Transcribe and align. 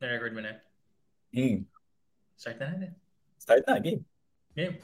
Na-record 0.00 0.32
mo 0.32 0.40
na? 0.40 0.56
Hmm. 1.28 1.68
Start 2.32 2.56
na 2.56 2.72
natin. 2.72 2.96
Start 3.36 3.68
na, 3.68 3.76
game. 3.76 4.00
Game. 4.56 4.80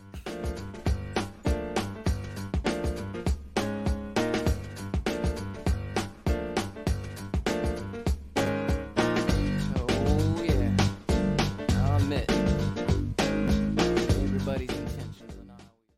So 9.56 9.80
yeah, 10.44 10.68
I'll 11.80 11.96
admit 11.96 12.28
everybody's 14.20 14.68
intentions 14.68 15.32
are 15.32 15.48
not 15.48 15.64
always. 15.64 15.96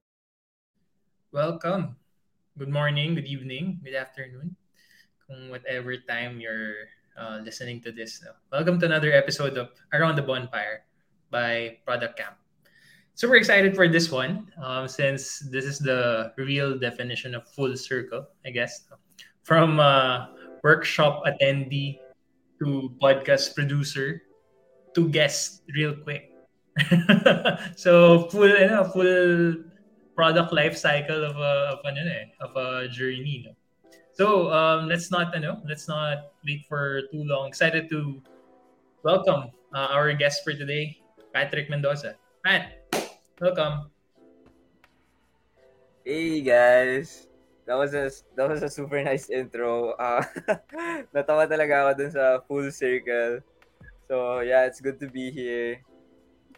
Welcome. 1.35 1.99
Good 2.55 2.71
morning, 2.71 3.19
good 3.19 3.27
evening, 3.27 3.83
good 3.83 3.99
afternoon. 3.99 4.55
Kung 5.27 5.51
whatever 5.51 5.99
time 6.07 6.39
you're 6.39 6.87
uh, 7.19 7.41
listening 7.43 7.81
to 7.83 7.91
this. 7.93 8.23
Welcome 8.53 8.79
to 8.81 8.87
another 8.87 9.13
episode 9.13 9.59
of 9.59 9.71
Around 9.93 10.17
the 10.17 10.23
Bonfire 10.23 10.87
by 11.31 11.79
Product 11.85 12.17
Camp. 12.17 12.37
Super 13.15 13.35
excited 13.35 13.75
for 13.75 13.89
this 13.89 14.11
one 14.11 14.47
um, 14.63 14.87
since 14.87 15.41
this 15.51 15.65
is 15.65 15.79
the 15.79 16.33
real 16.39 16.79
definition 16.79 17.35
of 17.35 17.43
full 17.51 17.77
circle, 17.77 18.27
I 18.47 18.51
guess. 18.51 18.87
From 19.43 19.81
uh, 19.81 20.27
workshop 20.63 21.25
attendee 21.27 21.99
to 22.63 22.95
podcast 23.03 23.55
producer 23.55 24.23
to 24.95 25.09
guest 25.09 25.63
real 25.75 25.97
quick. 25.97 26.31
so 27.77 28.31
full 28.31 28.49
you 28.49 28.71
know, 28.71 28.85
full 28.85 29.67
product 30.15 30.53
life 30.53 30.77
cycle 30.77 31.25
of 31.25 31.37
a 31.37 31.75
of 31.75 31.81
eh, 31.83 32.31
of 32.39 32.55
a 32.55 32.87
journey 32.87 33.43
no? 33.47 33.58
So 34.19 34.51
um 34.51 34.91
let's 34.91 35.15
not 35.15 35.31
ano, 35.31 35.63
let's 35.63 35.87
not 35.87 36.35
wait 36.43 36.67
for 36.67 37.07
too 37.15 37.23
long 37.23 37.47
excited 37.47 37.87
to 37.87 38.19
welcome 39.07 39.55
uh, 39.71 39.95
our 39.95 40.11
guest 40.11 40.43
for 40.43 40.51
today 40.51 40.99
Patrick 41.31 41.71
Mendoza 41.71 42.19
Pat 42.43 42.83
welcome 43.39 43.87
Hey 46.09 46.41
guys! 46.41 47.29
That 47.69 47.77
was 47.77 47.93
a 47.93 48.09
that 48.33 48.49
was 48.49 48.65
a 48.65 48.71
super 48.73 48.97
nice 49.05 49.29
intro. 49.29 49.93
Uh, 50.01 50.25
natawa 51.13 51.45
talaga 51.45 51.85
ako 51.85 51.91
dun 52.01 52.09
sa 52.09 52.41
full 52.49 52.65
circle. 52.73 53.45
So 54.09 54.41
yeah, 54.41 54.65
it's 54.65 54.81
good 54.81 54.97
to 55.05 55.09
be 55.13 55.29
here. 55.29 55.85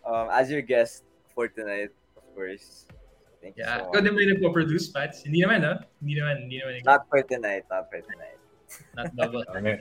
Um, 0.06 0.30
as 0.30 0.54
your 0.54 0.62
guest 0.62 1.02
for 1.34 1.50
tonight, 1.50 1.90
of 2.14 2.22
course. 2.30 2.86
Thank 3.40 3.56
you 3.56 3.64
yeah 3.64 3.80
so 3.80 3.88
ikaw 3.88 4.00
much. 4.00 4.04
din 4.04 4.12
ba 4.12 4.20
yung 4.20 4.32
nagpo-produce 4.36 4.86
Pats 4.92 5.24
hindi 5.24 5.40
naman 5.40 5.64
no 5.64 5.74
hindi 6.04 6.14
naman 6.20 6.34
hindi 6.44 6.56
naman 6.60 6.84
Not 6.84 7.08
for 7.08 7.24
tonight, 7.24 7.64
not 7.72 7.88
for 7.88 8.00
tonight. 8.04 8.40
not 8.96 9.08
double 9.16 9.42
may, 9.64 9.80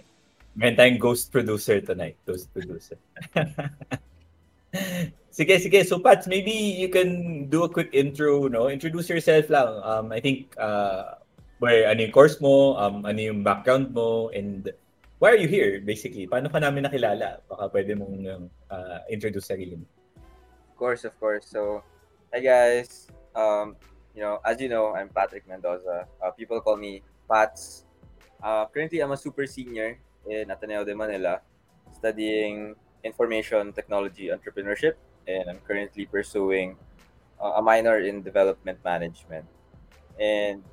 may 0.56 0.76
tayong 0.76 1.00
ghost 1.00 1.32
producer 1.32 1.80
tonight. 1.82 2.18
Ghost 2.26 2.52
producer. 2.54 2.98
sige, 5.32 5.56
sige. 5.62 5.80
So, 5.86 6.00
Pats, 6.00 6.28
maybe 6.28 6.52
you 6.52 6.90
can 6.90 7.46
do 7.48 7.64
a 7.64 7.70
quick 7.70 7.94
intro, 7.94 8.48
no? 8.48 8.70
Introduce 8.70 9.10
yourself 9.10 9.50
lang. 9.50 9.80
Um, 9.84 10.12
I 10.12 10.20
think, 10.20 10.54
uh, 10.58 11.16
where, 11.60 11.88
ano 11.90 12.04
yung 12.04 12.12
course 12.12 12.42
mo, 12.42 12.78
um, 12.78 13.06
ano 13.06 13.20
yung 13.20 13.44
background 13.44 13.94
mo, 13.94 14.30
and 14.34 14.72
why 15.20 15.32
are 15.32 15.40
you 15.40 15.48
here, 15.48 15.80
basically? 15.80 16.28
Paano 16.28 16.52
ka 16.52 16.60
namin 16.60 16.84
nakilala? 16.84 17.40
Baka 17.48 17.70
pwede 17.72 17.96
mong 17.96 18.50
uh, 18.72 19.00
introduce 19.08 19.48
sarili 19.48 19.80
mo. 19.80 19.86
Of 20.70 20.76
course, 20.80 21.04
of 21.04 21.16
course. 21.20 21.48
So, 21.48 21.84
hi 22.32 22.40
guys. 22.40 23.12
Um, 23.36 23.76
you 24.16 24.22
know, 24.22 24.40
as 24.46 24.60
you 24.60 24.70
know, 24.70 24.96
I'm 24.96 25.10
Patrick 25.10 25.48
Mendoza. 25.48 26.08
Uh, 26.22 26.32
people 26.32 26.60
call 26.62 26.78
me 26.78 27.02
Pats. 27.30 27.86
Uh, 28.42 28.66
currently, 28.68 29.00
I'm 29.00 29.12
a 29.12 29.18
super 29.18 29.46
senior 29.46 30.00
in 30.28 30.50
Ateneo 30.52 30.84
de 30.84 30.96
Manila, 30.96 31.42
studying 31.94 32.76
information 33.04 33.72
technology 33.74 34.30
entrepreneurship, 34.30 34.94
and 35.28 35.50
I'm 35.50 35.60
currently 35.60 36.06
pursuing 36.06 36.76
uh, 37.42 37.60
a 37.60 37.62
minor 37.62 38.00
in 38.00 38.22
development 38.24 38.80
management. 38.84 39.46
And 40.20 40.64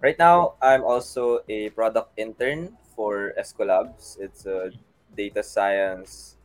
right 0.00 0.18
now, 0.18 0.54
I'm 0.60 0.84
also 0.84 1.40
a 1.48 1.70
product 1.70 2.12
intern 2.18 2.76
for 2.96 3.32
Eskwelabs. 3.38 4.20
It's 4.20 4.46
a 4.46 4.72
data 5.16 5.42
science 5.42 6.36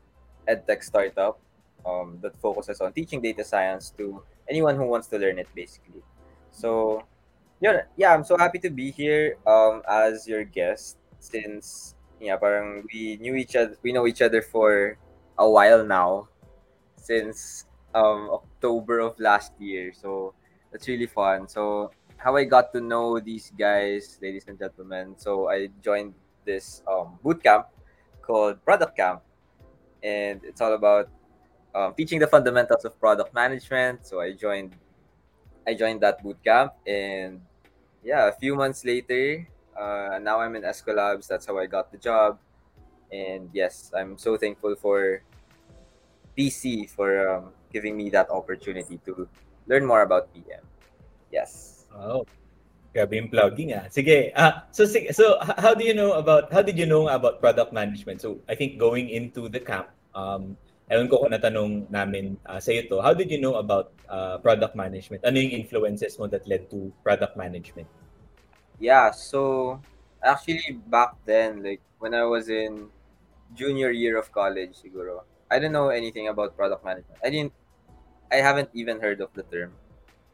edtech 0.47 0.84
startup 0.84 1.39
um, 1.85 2.19
that 2.22 2.38
focuses 2.39 2.81
on 2.81 2.94
teaching 2.94 3.22
data 3.22 3.44
science 3.44 3.91
to 3.97 4.23
anyone 4.50 4.75
who 4.75 4.85
wants 4.85 5.07
to 5.07 5.17
learn 5.17 5.39
it 5.39 5.47
basically. 5.56 6.03
So 6.51 7.03
yeah 7.61 7.88
yeah 7.95 8.13
i'm 8.13 8.23
so 8.23 8.35
happy 8.38 8.59
to 8.59 8.69
be 8.69 8.91
here 8.91 9.38
um, 9.47 9.81
as 9.88 10.28
your 10.28 10.44
guest 10.44 10.97
since 11.19 11.95
yeah 12.19 12.35
parang 12.35 12.83
we 12.91 13.17
knew 13.22 13.35
each 13.35 13.56
other 13.56 13.78
we 13.81 13.91
know 13.91 14.07
each 14.07 14.22
other 14.22 14.41
for 14.41 14.97
a 15.39 15.47
while 15.50 15.85
now 15.85 16.28
since 17.00 17.66
um, 17.94 18.29
october 18.29 19.00
of 19.00 19.17
last 19.19 19.53
year. 19.59 19.94
So 19.95 20.33
that's 20.72 20.88
really 20.88 21.07
fun. 21.07 21.47
So 21.47 21.91
how 22.17 22.35
i 22.35 22.44
got 22.44 22.73
to 22.73 22.81
know 22.81 23.19
these 23.19 23.51
guys 23.53 24.17
ladies 24.22 24.47
and 24.47 24.57
gentlemen 24.57 25.13
so 25.19 25.47
i 25.51 25.67
joined 25.83 26.16
this 26.45 26.81
um, 26.88 27.19
boot 27.22 27.44
camp 27.44 27.67
called 28.22 28.63
product 28.66 28.97
camp. 28.97 29.22
And 30.03 30.41
it's 30.44 30.62
all 30.62 30.73
about 30.73 31.09
um, 31.75 31.94
teaching 31.94 32.19
the 32.19 32.28
fundamentals 32.28 32.86
of 32.86 32.97
product 33.00 33.34
management. 33.36 34.08
So 34.08 34.22
I 34.22 34.31
joined, 34.31 34.72
I 35.68 35.75
joined 35.75 36.00
that 36.02 36.24
boot 36.24 36.40
camp, 36.44 36.74
and 36.88 37.41
yeah, 38.03 38.28
a 38.28 38.31
few 38.31 38.56
months 38.56 38.86
later, 38.86 39.46
uh, 39.75 40.18
now 40.24 40.40
I'm 40.40 40.56
in 40.56 40.63
Eskwelabs. 40.63 41.28
That's 41.28 41.46
how 41.46 41.59
I 41.59 41.68
got 41.68 41.91
the 41.91 42.00
job, 42.00 42.40
and 43.12 43.50
yes, 43.52 43.91
I'm 43.91 44.18
so 44.18 44.38
thankful 44.38 44.75
for 44.80 45.22
PC 46.38 46.90
for 46.90 47.30
um, 47.30 47.52
giving 47.72 47.97
me 47.97 48.09
that 48.12 48.30
opportunity 48.31 48.97
to 49.06 49.28
learn 49.68 49.86
more 49.86 50.02
about 50.02 50.34
PM. 50.34 50.63
Yes. 51.31 51.86
Oh. 51.92 52.25
Grabe 52.96 53.19
yung 53.19 53.28
plugging 53.28 53.75
ah. 53.75 53.92
Sige. 53.92 54.31
Ah, 54.40 54.72
so 54.72 54.88
so 54.88 55.36
how 55.59 55.75
do 55.75 55.84
you 55.84 55.92
know 55.92 56.16
about 56.16 56.47
how 56.47 56.63
did 56.63 56.80
you 56.80 56.88
know 56.88 57.12
about 57.12 57.44
product 57.44 57.75
management? 57.75 58.24
So 58.24 58.40
I 58.47 58.56
think 58.56 58.80
going 58.80 59.12
into 59.12 59.52
the 59.52 59.59
camp, 59.59 59.92
um 60.16 60.56
ewan 60.91 61.09
ko 61.09 61.25
kung 61.25 61.34
natanong 61.34 61.90
namin 61.90 62.38
uh, 62.46 62.62
sa 62.62 62.69
iyo 62.69 62.85
to, 62.85 63.01
how 63.01 63.13
did 63.13 63.31
you 63.31 63.41
know 63.41 63.57
about 63.57 63.90
uh, 64.06 64.38
product 64.38 64.78
management? 64.78 65.25
Ano 65.25 65.41
yung 65.41 65.53
influences 65.53 66.18
mo 66.22 66.29
that 66.29 66.46
led 66.46 66.69
to 66.69 66.94
product 67.01 67.34
management? 67.34 67.90
Yeah. 68.78 69.09
So 69.12 69.81
actually, 70.22 70.78
back 70.90 71.18
then, 71.25 71.63
like 71.66 71.81
when 71.97 72.13
I 72.13 72.24
was 72.24 72.50
in 72.50 72.94
junior 73.57 73.90
year 73.90 74.18
of 74.18 74.29
college, 74.29 74.78
siguro, 74.78 75.25
I 75.50 75.57
didn't 75.57 75.74
know 75.74 75.90
anything 75.90 76.29
about 76.29 76.53
product 76.53 76.85
management. 76.85 77.18
I 77.24 77.29
didn't. 77.29 77.53
I 78.29 78.41
haven't 78.41 78.69
even 78.74 79.00
heard 79.00 79.22
of 79.22 79.29
the 79.38 79.45
term 79.50 79.74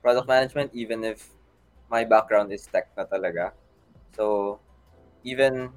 product 0.01 0.27
management, 0.27 0.71
even 0.73 1.03
if 1.03 1.29
my 1.91 2.03
background 2.03 2.51
is 2.51 2.65
tech 2.65 2.89
na 2.97 3.05
talaga. 3.05 3.51
So 4.15 4.59
even 5.23 5.69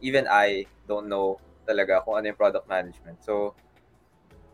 even 0.00 0.26
I 0.26 0.64
don't 0.88 1.06
know 1.06 1.38
talaga 1.68 2.02
kung 2.02 2.18
ano 2.18 2.32
yung 2.32 2.40
product 2.40 2.66
management. 2.66 3.20
So 3.22 3.54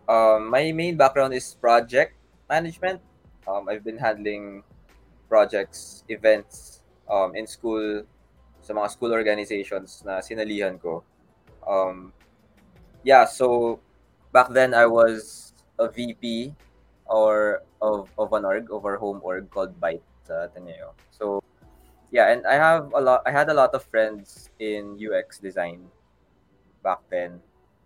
um, 0.08 0.50
my 0.50 0.72
main 0.72 0.96
background 0.96 1.34
is 1.34 1.54
project 1.54 2.14
management. 2.48 3.00
Um, 3.46 3.68
I've 3.68 3.84
been 3.84 3.98
handling 3.98 4.62
projects, 5.28 6.04
events 6.08 6.82
um, 7.10 7.34
in 7.34 7.46
school, 7.46 8.02
sa 8.62 8.74
mga 8.74 8.90
school 8.90 9.12
organizations 9.12 10.02
na 10.06 10.18
sinalihan 10.18 10.78
ko. 10.80 11.02
Um, 11.66 12.12
yeah, 13.06 13.26
so 13.26 13.78
back 14.32 14.50
then 14.50 14.74
I 14.74 14.86
was 14.86 15.52
a 15.78 15.88
VP 15.88 16.54
or 17.06 17.62
of, 17.82 18.10
of 18.18 18.32
an 18.32 18.44
org, 18.44 18.70
of 18.70 18.84
our 18.84 18.96
home 18.98 19.20
org 19.22 19.50
called 19.50 19.78
Byte 19.78 20.02
sa 20.26 20.50
Ateneo. 20.50 20.94
So 21.14 21.42
yeah, 22.10 22.34
and 22.34 22.46
I 22.46 22.54
have 22.54 22.90
a 22.94 23.00
lot 23.00 23.22
I 23.26 23.30
had 23.30 23.50
a 23.50 23.54
lot 23.54 23.74
of 23.74 23.86
friends 23.86 24.50
in 24.58 24.98
UX 24.98 25.38
design 25.38 25.86
back 26.82 26.98
then. 27.10 27.38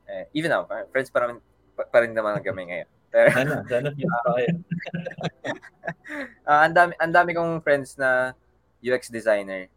Eh, 0.09 0.25
even 0.35 0.51
now, 0.51 0.67
friends 0.91 1.13
pa 1.13 1.21
rin, 1.21 1.39
pa, 1.81 1.89
pa 1.89 1.99
rin 2.05 2.13
naman 2.13 2.45
kami 2.45 2.69
ngayon. 2.69 2.89
Pero, 3.09 3.27
Sana, 3.41 3.65
sana 3.65 3.89
friends 3.97 4.05
pa 4.05 4.31
kayo. 4.37 4.51
Ah, 6.45 6.67
ang 6.67 6.75
dami 6.75 6.93
ang 6.99 7.13
dami 7.15 7.31
kong 7.33 7.63
friends 7.63 7.97
na 7.97 8.35
UX 8.83 9.09
designer. 9.09 9.71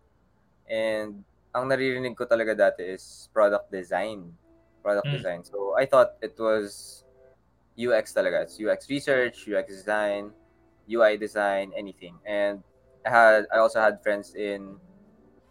And 0.65 1.21
ang 1.53 1.69
naririnig 1.69 2.17
ko 2.17 2.25
talaga 2.25 2.57
dati 2.57 2.81
is 2.83 3.29
product 3.31 3.69
design. 3.69 4.33
Product 4.81 5.05
Mm. 5.07 5.15
design. 5.15 5.41
So 5.45 5.77
I 5.77 5.85
thought 5.85 6.17
it 6.19 6.35
was 6.35 7.01
UX 7.77 8.11
talaga. 8.11 8.43
It's 8.43 8.57
UX 8.59 8.89
research, 8.89 9.47
UX 9.47 9.69
design, 9.81 10.33
UI 10.89 11.15
design, 11.15 11.71
anything. 11.77 12.17
And 12.25 12.59
I 13.05 13.09
had 13.09 13.45
I 13.53 13.61
also 13.61 13.79
had 13.79 14.01
friends 14.01 14.33
in 14.35 14.75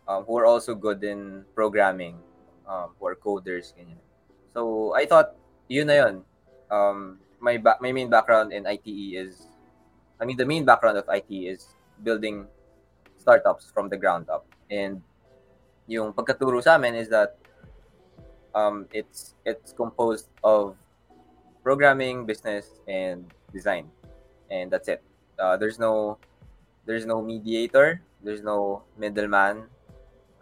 um, 0.07 0.23
who 0.27 0.37
are 0.39 0.47
also 0.47 0.75
good 0.75 1.03
in 1.07 1.47
programming, 1.55 2.19
um, 2.67 2.93
who 2.99 3.07
are 3.09 3.17
coders 3.17 3.73
ganyan. 3.73 4.03
So 4.53 4.93
I 4.93 5.07
thought 5.07 5.35
yun 5.71 5.87
na 5.89 5.97
yun. 6.03 6.27
Um, 6.73 7.21
my 7.39 7.61
ba- 7.61 7.77
my 7.85 7.93
main 7.93 8.09
background 8.09 8.53
in 8.57 8.65
ITE 8.65 9.21
is 9.21 9.53
I 10.23 10.25
mean, 10.25 10.37
the 10.37 10.47
main 10.47 10.65
background 10.65 10.97
of 10.99 11.05
IT 11.11 11.27
is 11.35 11.75
building 12.05 12.47
startups 13.19 13.67
from 13.75 13.89
the 13.89 13.97
ground 13.97 14.31
up. 14.31 14.47
And 14.71 15.03
yung 15.91 16.15
pagkaturo 16.15 16.63
sa 16.63 16.79
amin 16.79 16.95
is 16.95 17.11
that 17.11 17.35
um, 18.55 18.87
it's 18.95 19.35
it's 19.43 19.75
composed 19.75 20.31
of 20.47 20.79
programming, 21.67 22.23
business, 22.23 22.79
and 22.87 23.27
design, 23.51 23.91
and 24.47 24.71
that's 24.71 24.87
it. 24.87 25.03
Uh, 25.43 25.59
there's 25.59 25.83
no 25.83 26.23
there's 26.87 27.03
no 27.07 27.19
mediator, 27.19 27.99
there's 28.23 28.47
no 28.47 28.87
middleman. 28.95 29.67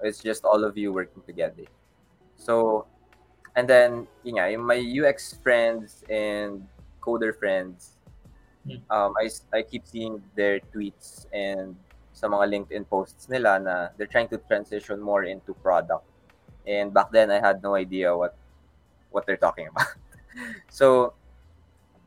It's 0.04 0.20
just 0.20 0.44
all 0.44 0.64
of 0.64 0.76
you 0.76 0.92
working 0.92 1.24
together. 1.24 1.64
So, 2.36 2.84
and 3.56 3.68
then 3.68 4.06
yun 4.24 4.36
nga, 4.36 4.50
yung 4.50 4.64
my 4.66 4.78
UX 4.78 5.38
friends 5.42 6.04
and 6.08 6.66
coder 7.00 7.36
friends, 7.36 8.00
Hmm. 8.66 8.76
um, 8.90 9.14
I, 9.16 9.30
I 9.56 9.62
keep 9.62 9.86
seeing 9.86 10.22
their 10.36 10.60
tweets 10.60 11.26
and 11.32 11.76
sa 12.12 12.28
mga 12.28 12.52
LinkedIn 12.52 12.84
posts 12.88 13.28
nila 13.28 13.58
na 13.58 13.88
they're 13.96 14.10
trying 14.10 14.28
to 14.28 14.36
transition 14.36 15.00
more 15.00 15.24
into 15.24 15.54
product. 15.64 16.04
And 16.66 16.92
back 16.92 17.10
then, 17.10 17.30
I 17.30 17.40
had 17.40 17.62
no 17.62 17.74
idea 17.74 18.12
what 18.12 18.36
what 19.10 19.24
they're 19.24 19.40
talking 19.40 19.68
about. 19.68 19.96
so, 20.68 21.14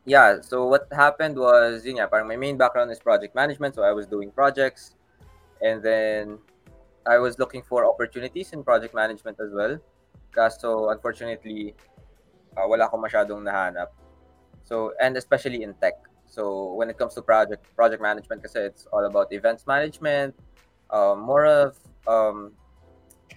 yeah. 0.05 0.41
So 0.41 0.67
what 0.69 0.85
happened 0.93 1.37
was, 1.41 1.81
yun 1.85 1.97
nga, 1.97 2.07
parang 2.07 2.29
my 2.29 2.37
main 2.37 2.55
background 2.55 2.91
is 2.91 2.99
project 3.01 3.33
management. 3.33 3.73
So 3.73 3.81
I 3.81 3.91
was 3.91 4.05
doing 4.05 4.29
projects, 4.29 4.93
and 5.57 5.81
then 5.81 6.37
I 7.09 7.17
was 7.17 7.41
looking 7.41 7.65
for 7.65 7.89
opportunities 7.89 8.53
in 8.53 8.61
project 8.61 8.93
management 8.93 9.41
as 9.41 9.49
well. 9.49 9.81
Kaso 10.33 10.89
unfortunately, 10.89 11.77
uh, 12.57 12.65
wala 12.65 12.89
akong 12.89 13.05
masyadong 13.05 13.45
nahanap. 13.45 13.93
So 14.65 14.91
and 14.99 15.15
especially 15.15 15.63
in 15.63 15.73
tech. 15.77 15.95
So 16.25 16.73
when 16.73 16.89
it 16.89 16.97
comes 16.97 17.13
to 17.13 17.21
project 17.21 17.69
project 17.77 18.01
management, 18.01 18.41
kasi 18.41 18.65
it's 18.65 18.89
all 18.89 19.05
about 19.05 19.29
events 19.29 19.69
management, 19.69 20.33
um, 20.89 21.21
more 21.21 21.45
of 21.45 21.77
um, 22.09 22.57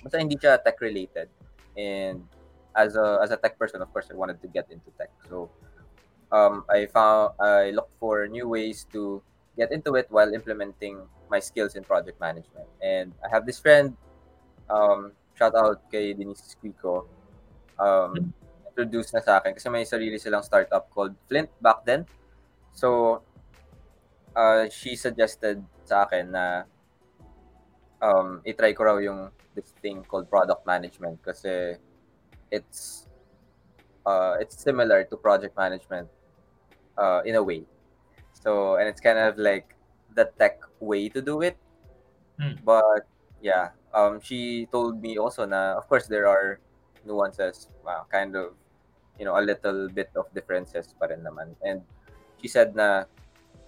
basta 0.00 0.16
hindi 0.16 0.40
siya 0.40 0.64
tech 0.64 0.81
related. 0.81 1.28
And 1.76 2.25
as 2.72 2.96
a 2.96 3.20
as 3.20 3.31
a 3.31 3.37
tech 3.37 3.60
person, 3.60 3.84
of 3.84 3.92
course, 3.92 4.08
I 4.08 4.16
wanted 4.16 4.40
to 4.40 4.49
get 4.49 4.72
into 4.72 4.88
tech. 4.96 5.12
So 5.28 5.52
um, 6.32 6.64
I 6.72 6.87
found 6.88 7.37
I 7.37 7.76
looked 7.76 7.92
for 8.00 8.25
new 8.26 8.49
ways 8.49 8.88
to 8.96 9.20
get 9.56 9.72
into 9.72 9.96
it 9.96 10.06
while 10.08 10.32
implementing 10.32 11.04
my 11.28 11.40
skills 11.40 11.76
in 11.76 11.84
project 11.84 12.20
management. 12.20 12.69
And 12.81 13.12
I 13.25 13.28
have 13.28 13.44
this 13.44 13.58
friend, 13.58 13.96
um, 14.70 15.12
shout 15.36 15.54
out 15.54 15.84
kay 15.92 16.16
Denise 16.16 16.56
Squico, 16.56 17.06
um, 17.78 18.32
introduced 18.72 19.12
na 19.12 19.20
sa 19.20 19.38
akin 19.38 19.52
kasi 19.52 19.68
may 19.68 19.84
sarili 19.84 20.16
silang 20.16 20.42
startup 20.42 20.88
called 20.88 21.12
Flint 21.28 21.52
back 21.60 21.84
then. 21.84 22.08
So, 22.72 23.20
uh, 24.32 24.68
she 24.72 24.96
suggested 24.96 25.60
sa 25.84 26.08
akin 26.08 26.32
na 26.32 26.64
um, 28.00 28.40
itry 28.44 28.72
ko 28.72 28.84
raw 28.84 28.96
yung 28.96 29.32
this 29.56 29.72
thing 29.80 30.04
called 30.04 30.28
product 30.28 30.64
management 30.68 31.20
kasi 31.24 31.80
it's 32.52 33.08
uh, 34.04 34.36
it's 34.40 34.56
similar 34.60 35.04
to 35.04 35.16
project 35.16 35.56
management 35.56 36.08
uh, 36.96 37.20
in 37.24 37.36
a 37.36 37.42
way. 37.42 37.64
So, 38.32 38.76
and 38.76 38.88
it's 38.88 39.00
kind 39.00 39.18
of 39.18 39.36
like 39.36 39.74
the 40.14 40.30
tech 40.38 40.60
way 40.80 41.08
to 41.08 41.20
do 41.20 41.40
it. 41.40 41.56
Hmm. 42.40 42.60
But 42.64 43.08
yeah, 43.40 43.72
um, 43.96 44.20
she 44.20 44.69
told 44.70 45.00
me 45.00 45.16
also 45.16 45.48
na 45.48 45.81
of 45.81 45.88
course 45.88 46.06
there 46.06 46.28
are 46.28 46.60
nuances, 47.08 47.69
uh, 47.88 48.04
kind 48.12 48.37
of, 48.37 48.52
you 49.19 49.25
know, 49.25 49.40
a 49.40 49.43
little 49.43 49.88
bit 49.88 50.12
of 50.14 50.28
differences 50.37 50.93
pa 51.00 51.08
rin 51.08 51.25
naman. 51.25 51.56
And 51.64 51.81
she 52.37 52.46
said 52.46 52.76
na 52.76 53.08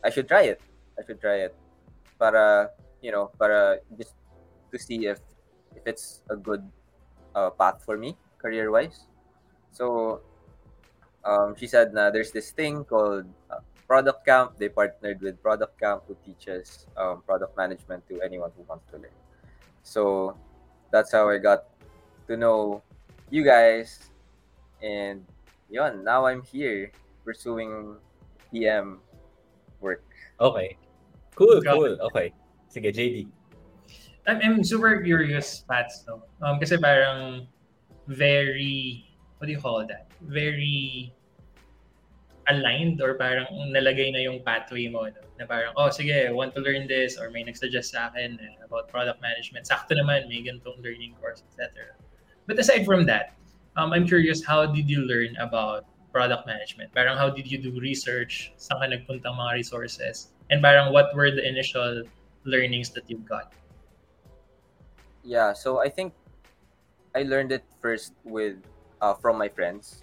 I 0.05 0.13
should 0.13 0.29
try 0.29 0.53
it. 0.53 0.61
I 1.01 1.03
should 1.09 1.21
try 1.21 1.49
it 1.49 1.57
para, 2.21 2.71
you 3.01 3.11
know, 3.11 3.33
para 3.41 3.81
just 3.97 4.13
to 4.71 4.77
see 4.77 5.09
if 5.09 5.19
if 5.73 5.89
it's 5.89 6.21
a 6.29 6.37
good 6.37 6.61
uh, 7.33 7.51
path 7.57 7.81
for 7.81 7.97
me 7.97 8.13
career-wise. 8.37 9.09
So 9.73 10.21
um, 11.25 11.57
she 11.57 11.67
said 11.67 11.97
na 11.97 12.11
there's 12.13 12.31
this 12.37 12.53
thing 12.53 12.85
called 12.85 13.25
uh, 13.49 13.65
Product 13.89 14.21
Camp. 14.29 14.61
They 14.61 14.69
partnered 14.69 15.25
with 15.25 15.41
Product 15.41 15.73
Camp 15.81 16.05
who 16.05 16.21
teaches 16.21 16.85
um, 17.01 17.25
product 17.25 17.57
management 17.57 18.05
to 18.13 18.21
anyone 18.21 18.53
who 18.53 18.69
wants 18.69 18.85
to 18.93 19.01
learn. 19.01 19.17
So 19.89 20.37
that's 20.93 21.11
how 21.11 21.33
I 21.33 21.41
got 21.41 21.65
to 22.29 22.37
know 22.37 22.85
you 23.33 23.41
guys. 23.41 24.13
And 24.85 25.25
yon, 25.73 26.05
now 26.05 26.29
I'm 26.29 26.45
here 26.45 26.93
pursuing 27.25 27.97
PM 28.53 29.01
work. 29.81 30.05
Okay. 30.41 30.77
Cool, 31.35 31.65
cool. 31.65 31.97
Okay. 32.13 32.37
Sige, 32.69 32.93
JD. 32.93 33.33
I'm, 34.29 34.41
I'm 34.45 34.61
super 34.61 35.01
curious, 35.01 35.65
Pats, 35.65 36.05
no? 36.05 36.21
Um, 36.45 36.61
kasi 36.61 36.77
parang 36.77 37.49
very, 38.05 39.09
what 39.41 39.49
do 39.49 39.53
you 39.57 39.61
call 39.61 39.89
that? 39.89 40.13
Very 40.21 41.17
aligned 42.53 43.01
or 43.01 43.17
parang 43.17 43.49
nalagay 43.73 44.13
na 44.13 44.21
yung 44.21 44.45
pathway 44.45 44.93
mo, 44.93 45.09
no? 45.09 45.28
Na 45.39 45.47
parang, 45.47 45.73
oh, 45.79 45.87
sige, 45.87 46.35
want 46.35 46.55
to 46.55 46.61
learn 46.61 46.91
this 46.91 47.17
or 47.17 47.31
may 47.31 47.47
nagsuggest 47.47 47.95
sa 47.95 48.11
akin 48.11 48.43
eh, 48.43 48.59
about 48.67 48.91
product 48.91 49.23
management. 49.23 49.71
Sakto 49.71 49.95
naman, 49.95 50.27
may 50.27 50.43
ganitong 50.43 50.83
learning 50.83 51.15
course, 51.23 51.47
etc. 51.47 51.95
But 52.51 52.59
aside 52.59 52.83
from 52.83 53.07
that, 53.07 53.39
um, 53.79 53.95
I'm 53.95 54.07
curious, 54.07 54.43
how 54.43 54.67
did 54.67 54.91
you 54.91 55.07
learn 55.07 55.39
about 55.39 55.87
product 56.11 56.47
management? 56.47 56.91
Parang 56.91 57.17
how 57.17 57.31
did 57.31 57.47
you 57.47 57.59
do 57.59 57.79
research? 57.79 58.51
Saan 58.59 58.83
ka 58.83 58.87
nagpuntang 58.91 59.39
mga 59.39 59.63
resources? 59.63 60.35
And 60.51 60.59
parang 60.59 60.91
what 60.91 61.15
were 61.15 61.31
the 61.31 61.47
initial 61.47 62.03
learnings 62.43 62.91
that 62.99 63.07
you 63.07 63.23
got? 63.23 63.55
Yeah, 65.23 65.53
so 65.53 65.79
I 65.79 65.89
think 65.89 66.17
I 67.15 67.23
learned 67.23 67.53
it 67.53 67.63
first 67.79 68.17
with 68.25 68.57
uh, 69.01 69.15
from 69.15 69.39
my 69.39 69.49
friends 69.49 70.03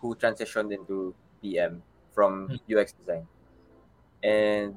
who 0.00 0.14
transitioned 0.14 0.72
into 0.72 1.14
PM 1.42 1.82
from 2.14 2.48
UX 2.70 2.92
design. 2.92 3.26
And 4.22 4.76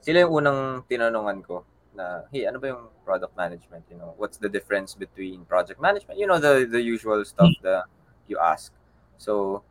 sila 0.00 0.24
yung 0.24 0.32
unang 0.44 0.60
tinanungan 0.88 1.44
ko 1.44 1.64
na, 1.94 2.24
hey, 2.32 2.46
ano 2.46 2.58
ba 2.58 2.72
yung 2.72 2.88
product 3.04 3.36
management? 3.36 3.84
You 3.90 3.98
know, 3.98 4.14
what's 4.16 4.38
the 4.38 4.48
difference 4.48 4.94
between 4.94 5.44
project 5.44 5.80
management? 5.80 6.18
You 6.18 6.26
know, 6.26 6.38
the 6.38 6.64
the 6.64 6.80
usual 6.80 7.24
stuff 7.24 7.52
that 7.62 7.84
you 8.28 8.38
ask. 8.38 8.72
So 9.18 9.62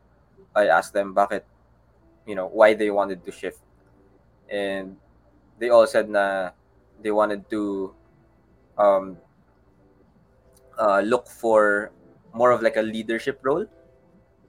I 0.53 0.67
asked 0.67 0.93
them 0.93 1.13
bakit, 1.13 1.45
you 2.25 2.35
know, 2.35 2.47
why 2.47 2.73
they 2.73 2.89
wanted 2.91 3.23
to 3.25 3.31
shift. 3.31 3.61
And 4.49 4.97
they 5.59 5.69
all 5.69 5.87
said 5.87 6.09
na 6.09 6.51
they 7.01 7.11
wanted 7.11 7.49
to 7.49 7.93
um, 8.77 9.17
uh, 10.77 11.01
look 11.01 11.27
for 11.27 11.91
more 12.33 12.51
of 12.51 12.61
like 12.61 12.77
a 12.77 12.85
leadership 12.85 13.39
role. 13.41 13.65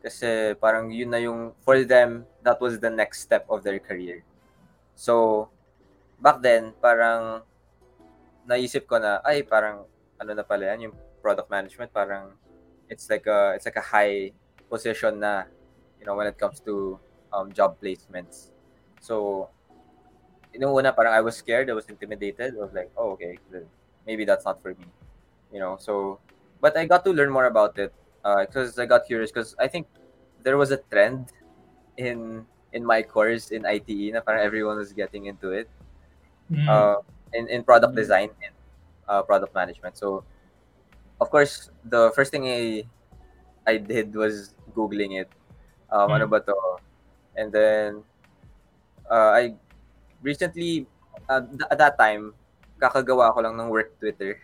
Kasi 0.02 0.54
parang 0.54 0.90
yun 0.92 1.10
na 1.10 1.18
yung, 1.18 1.52
for 1.60 1.82
them, 1.82 2.24
that 2.42 2.60
was 2.60 2.78
the 2.78 2.90
next 2.90 3.20
step 3.20 3.46
of 3.50 3.64
their 3.64 3.78
career. 3.78 4.22
So, 4.98 5.46
back 6.18 6.42
then, 6.42 6.74
parang 6.82 7.46
naisip 8.50 8.90
ko 8.90 8.98
na, 8.98 9.22
ay, 9.22 9.46
parang 9.46 9.86
ano 10.18 10.30
na 10.34 10.42
pala 10.42 10.74
yan, 10.74 10.90
yung 10.90 10.94
product 11.22 11.46
management, 11.46 11.94
parang 11.94 12.34
it's 12.90 13.06
like 13.06 13.30
a, 13.30 13.54
it's 13.54 13.62
like 13.62 13.78
a 13.78 13.86
high 13.94 14.34
position 14.66 15.22
na, 15.22 15.46
you 16.02 16.04
know, 16.06 16.18
when 16.18 16.26
it 16.26 16.34
comes 16.34 16.58
to 16.66 16.98
um, 17.30 17.54
job 17.54 17.78
placements. 17.78 18.50
So, 18.98 19.46
yung 20.50 20.74
una, 20.74 20.90
parang 20.90 21.14
I 21.14 21.22
was 21.22 21.38
scared, 21.38 21.70
I 21.70 21.78
was 21.78 21.86
intimidated. 21.86 22.58
I 22.58 22.60
was 22.66 22.74
like, 22.74 22.90
oh, 22.98 23.14
okay, 23.14 23.38
maybe 24.02 24.26
that's 24.26 24.44
not 24.44 24.58
for 24.58 24.74
me. 24.74 24.90
You 25.54 25.60
know, 25.62 25.78
so, 25.78 26.18
but 26.60 26.76
I 26.76 26.90
got 26.90 27.06
to 27.06 27.14
learn 27.14 27.30
more 27.30 27.46
about 27.46 27.78
it 27.78 27.94
because 28.24 28.74
I 28.78 28.86
got 28.86 29.06
curious 29.06 29.30
because 29.30 29.54
I 29.62 29.68
think 29.68 29.86
there 30.42 30.58
was 30.58 30.74
a 30.74 30.82
trend 30.90 31.30
in 31.96 32.46
in 32.78 32.86
my 32.86 33.02
course 33.02 33.50
in 33.50 33.66
ITE 33.66 34.14
na 34.14 34.22
parang 34.22 34.46
everyone 34.46 34.78
was 34.78 34.94
getting 34.94 35.26
into 35.26 35.50
it 35.50 35.66
Mm. 36.48 36.64
uh, 36.64 36.96
in, 37.34 37.44
in 37.50 37.60
product 37.66 37.92
Mm. 37.92 38.00
design 38.00 38.30
and 38.40 38.54
uh, 39.10 39.20
product 39.26 39.52
management. 39.52 39.98
So, 39.98 40.22
of 41.20 41.28
course, 41.28 41.68
the 41.84 42.08
first 42.16 42.30
thing 42.30 42.46
I, 42.48 42.86
I 43.66 43.76
did 43.76 44.14
was 44.16 44.54
Googling 44.72 45.20
it. 45.20 45.28
Um, 45.92 46.08
Ano 46.14 46.24
Mm. 46.24 46.32
ba 46.32 46.40
to? 46.46 46.56
And 47.36 47.52
then, 47.52 48.00
uh, 49.10 49.36
I 49.36 49.60
recently, 50.24 50.88
uh, 51.28 51.44
th- 51.44 51.68
at 51.68 51.76
that 51.76 52.00
time, 52.00 52.32
kakagawa 52.80 53.34
ko 53.36 53.44
lang 53.44 53.60
ng 53.60 53.68
work 53.68 53.92
Twitter. 54.00 54.40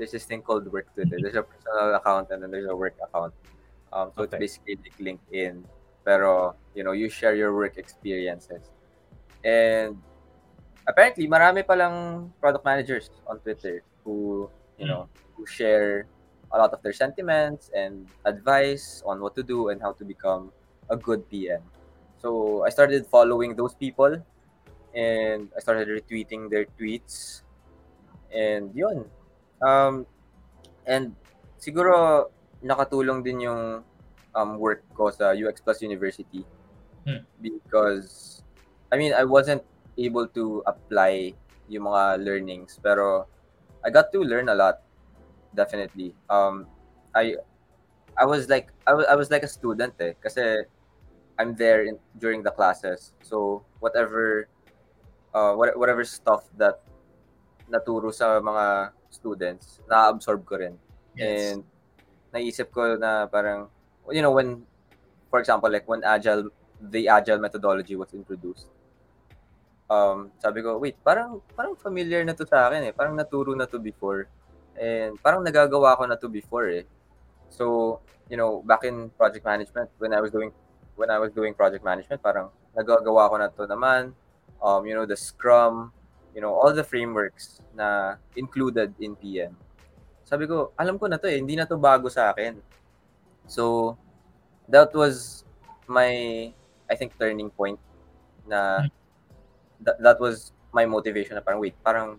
There's 0.00 0.16
this 0.16 0.24
thing 0.24 0.40
called 0.40 0.64
work 0.72 0.88
Twitter. 0.96 1.20
There's 1.20 1.36
a 1.36 1.44
personal 1.44 1.92
account 2.00 2.32
and 2.32 2.40
then 2.40 2.48
there's 2.48 2.72
a 2.72 2.76
work 2.76 2.96
account. 3.04 3.36
Um, 3.92 4.16
so 4.16 4.24
Okay. 4.24 4.40
it's 4.40 4.56
basically 4.58 4.80
like 4.80 4.96
LinkedIn. 4.96 5.60
Pero, 6.04 6.54
you 6.74 6.84
know, 6.84 6.92
you 6.92 7.08
share 7.08 7.34
your 7.34 7.56
work 7.56 7.76
experiences. 7.76 8.70
And 9.44 9.96
apparently, 10.86 11.26
marami 11.28 11.64
palang 11.64 12.30
product 12.40 12.64
managers 12.64 13.10
on 13.26 13.40
Twitter 13.40 13.82
who, 14.04 14.48
you 14.78 14.86
know, 14.86 15.08
who 15.36 15.46
share 15.46 16.06
a 16.52 16.58
lot 16.58 16.72
of 16.72 16.80
their 16.82 16.92
sentiments 16.92 17.70
and 17.74 18.06
advice 18.24 19.02
on 19.04 19.20
what 19.20 19.34
to 19.34 19.42
do 19.42 19.68
and 19.68 19.80
how 19.82 19.92
to 19.92 20.04
become 20.04 20.52
a 20.90 20.96
good 20.96 21.28
PM. 21.28 21.60
So 22.20 22.64
I 22.64 22.70
started 22.70 23.06
following 23.06 23.56
those 23.56 23.74
people 23.74 24.22
and 24.94 25.48
I 25.56 25.60
started 25.60 25.88
retweeting 25.88 26.48
their 26.48 26.64
tweets. 26.78 27.42
And 28.32 28.70
yun. 28.74 29.04
Um, 29.60 30.06
and 30.86 31.16
siguro 31.58 32.28
nakatulong 32.62 33.24
din 33.24 33.44
yung 33.44 33.84
um, 34.34 34.58
work 34.58 34.82
ko 34.94 35.10
sa 35.10 35.32
UX 35.32 35.60
Plus 35.60 35.82
University. 35.82 36.44
Hmm. 37.06 37.22
Because, 37.40 38.42
I 38.92 38.96
mean, 38.96 39.12
I 39.14 39.24
wasn't 39.24 39.62
able 39.98 40.26
to 40.34 40.62
apply 40.66 41.34
yung 41.68 41.84
mga 41.86 42.24
learnings, 42.24 42.78
pero 42.82 43.26
I 43.84 43.90
got 43.90 44.12
to 44.12 44.20
learn 44.20 44.48
a 44.48 44.54
lot, 44.54 44.82
definitely. 45.54 46.14
Um, 46.28 46.66
I 47.14 47.36
I 48.16 48.24
was 48.24 48.48
like 48.48 48.70
I 48.86 48.94
was, 48.94 49.06
I 49.06 49.14
was 49.14 49.30
like 49.30 49.42
a 49.42 49.50
student 49.50 49.94
eh, 50.00 50.14
kasi 50.18 50.64
I'm 51.38 51.54
there 51.54 51.84
in, 51.84 51.98
during 52.18 52.42
the 52.42 52.50
classes. 52.50 53.12
So 53.22 53.64
whatever 53.80 54.48
uh, 55.34 55.52
what, 55.54 55.76
whatever 55.76 56.04
stuff 56.04 56.46
that 56.56 56.80
naturo 57.68 58.14
sa 58.14 58.38
mga 58.40 58.94
students, 59.10 59.80
na-absorb 59.90 60.46
ko 60.46 60.56
rin. 60.56 60.78
Yes. 61.16 61.54
And 61.54 61.60
naisip 62.34 62.70
ko 62.70 62.96
na 62.96 63.26
parang, 63.26 63.68
you 64.10 64.22
know, 64.22 64.32
when, 64.32 64.64
for 65.30 65.40
example, 65.40 65.70
like 65.70 65.88
when 65.88 66.04
agile, 66.04 66.50
the 66.80 67.08
agile 67.08 67.38
methodology 67.38 67.96
was 67.96 68.12
introduced, 68.12 68.66
um, 69.90 70.30
sabi 70.38 70.62
ko, 70.62 70.78
wait, 70.78 70.96
parang, 71.04 71.40
parang 71.56 71.76
familiar 71.76 72.24
na 72.24 72.32
to 72.32 72.46
sa 72.46 72.68
akin 72.68 72.90
eh. 72.90 72.92
Parang 72.92 73.16
naturo 73.16 73.56
na 73.56 73.66
to 73.66 73.78
before. 73.78 74.26
And 74.80 75.20
parang 75.22 75.44
nagagawa 75.44 75.96
ko 75.96 76.06
na 76.06 76.16
to 76.16 76.28
before 76.28 76.68
eh. 76.68 76.84
So, 77.50 78.00
you 78.28 78.36
know, 78.36 78.62
back 78.66 78.84
in 78.84 79.10
project 79.16 79.44
management, 79.44 79.90
when 79.98 80.12
I 80.12 80.20
was 80.20 80.30
doing, 80.30 80.50
when 80.96 81.10
I 81.10 81.18
was 81.18 81.32
doing 81.32 81.54
project 81.54 81.84
management, 81.84 82.22
parang 82.22 82.50
nagagawa 82.76 83.30
ko 83.30 83.36
na 83.38 83.48
to 83.48 83.62
naman. 83.66 84.12
Um, 84.64 84.86
you 84.86 84.94
know, 84.94 85.04
the 85.04 85.16
Scrum, 85.16 85.92
you 86.34 86.40
know, 86.40 86.54
all 86.54 86.72
the 86.72 86.84
frameworks 86.84 87.60
na 87.76 88.16
included 88.34 88.94
in 88.98 89.14
PM 89.14 89.54
sabi 90.24 90.48
ko, 90.48 90.72
alam 90.80 90.96
ko 90.96 91.04
na 91.06 91.20
to 91.20 91.28
eh, 91.28 91.36
hindi 91.36 91.54
na 91.54 91.68
to 91.68 91.76
bago 91.76 92.08
sa 92.08 92.32
akin. 92.32 92.56
So, 93.46 93.96
that 94.68 94.94
was 94.94 95.44
my, 95.86 96.52
I 96.90 96.94
think, 96.94 97.18
turning 97.18 97.50
point 97.50 97.78
na 98.46 98.88
that, 99.80 100.00
that 100.00 100.20
was 100.20 100.52
my 100.72 100.86
motivation 100.86 101.36
na 101.36 101.40
parang, 101.40 101.60
wait, 101.60 101.74
parang 101.84 102.18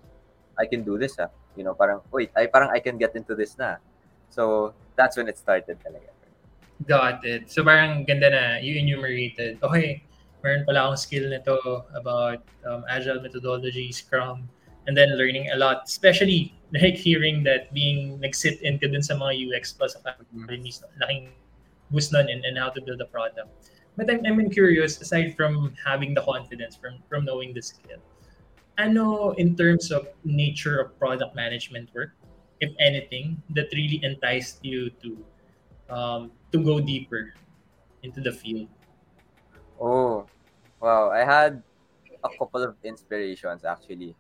I 0.58 0.66
can 0.66 0.84
do 0.84 0.98
this 0.98 1.18
ah. 1.20 1.30
You 1.56 1.64
know, 1.64 1.74
parang, 1.74 2.02
wait, 2.12 2.32
I, 2.36 2.48
parang 2.48 2.70
I 2.70 2.80
can 2.80 2.98
get 2.98 3.16
into 3.16 3.36
this 3.36 3.58
na. 3.58 3.78
So, 4.30 4.74
that's 4.96 5.18
when 5.18 5.28
it 5.28 5.38
started 5.38 5.78
talaga. 5.80 6.16
Got 6.84 7.24
it. 7.24 7.48
So 7.48 7.64
parang 7.64 8.04
ganda 8.04 8.30
na 8.30 8.44
you 8.60 8.76
enumerated. 8.76 9.64
Okay, 9.64 10.04
meron 10.44 10.68
pala 10.68 10.92
akong 10.92 11.00
skill 11.00 11.32
nito 11.32 11.88
about 11.96 12.44
um, 12.68 12.84
agile 12.92 13.24
methodology, 13.24 13.96
Scrum, 13.96 14.44
and 14.88 14.96
then 14.96 15.18
learning 15.18 15.50
a 15.52 15.58
lot. 15.58 15.84
Especially 15.86 16.54
like 16.74 16.96
hearing 16.96 17.44
that 17.44 17.74
being 17.74 18.20
nag-sit 18.20 18.62
in 18.62 18.80
ka 18.80 18.88
dun 18.88 19.02
sa 19.02 19.16
mga 19.16 19.50
UX 19.50 19.74
plus 19.74 19.96
academies, 19.96 20.84
laking 21.02 21.30
boost 21.92 22.12
nun 22.12 22.30
and, 22.30 22.44
and 22.46 22.58
how 22.58 22.70
to 22.70 22.82
build 22.82 23.02
a 23.02 23.06
product. 23.06 23.50
But 23.98 24.12
I'm, 24.12 24.26
I'm 24.26 24.50
curious, 24.50 25.00
aside 25.00 25.36
from 25.36 25.74
having 25.80 26.14
the 26.14 26.22
confidence, 26.22 26.76
from, 26.76 27.00
from 27.08 27.24
knowing 27.24 27.54
the 27.54 27.62
skill, 27.62 28.04
ano 28.78 29.32
in 29.40 29.56
terms 29.56 29.92
of 29.92 30.08
nature 30.24 30.80
of 30.80 31.00
product 31.00 31.36
management 31.36 31.90
work, 31.96 32.12
if 32.60 32.72
anything, 32.80 33.42
that 33.56 33.72
really 33.72 34.04
enticed 34.04 34.60
you 34.64 34.90
to 35.02 35.18
um, 35.90 36.32
to 36.52 36.60
go 36.60 36.80
deeper 36.80 37.34
into 38.04 38.22
the 38.22 38.32
field? 38.32 38.68
Oh, 39.80 40.26
wow. 40.82 41.12
I 41.12 41.24
had 41.24 41.62
a 42.24 42.30
couple 42.38 42.64
of 42.64 42.76
inspirations 42.84 43.64
actually. 43.66 44.16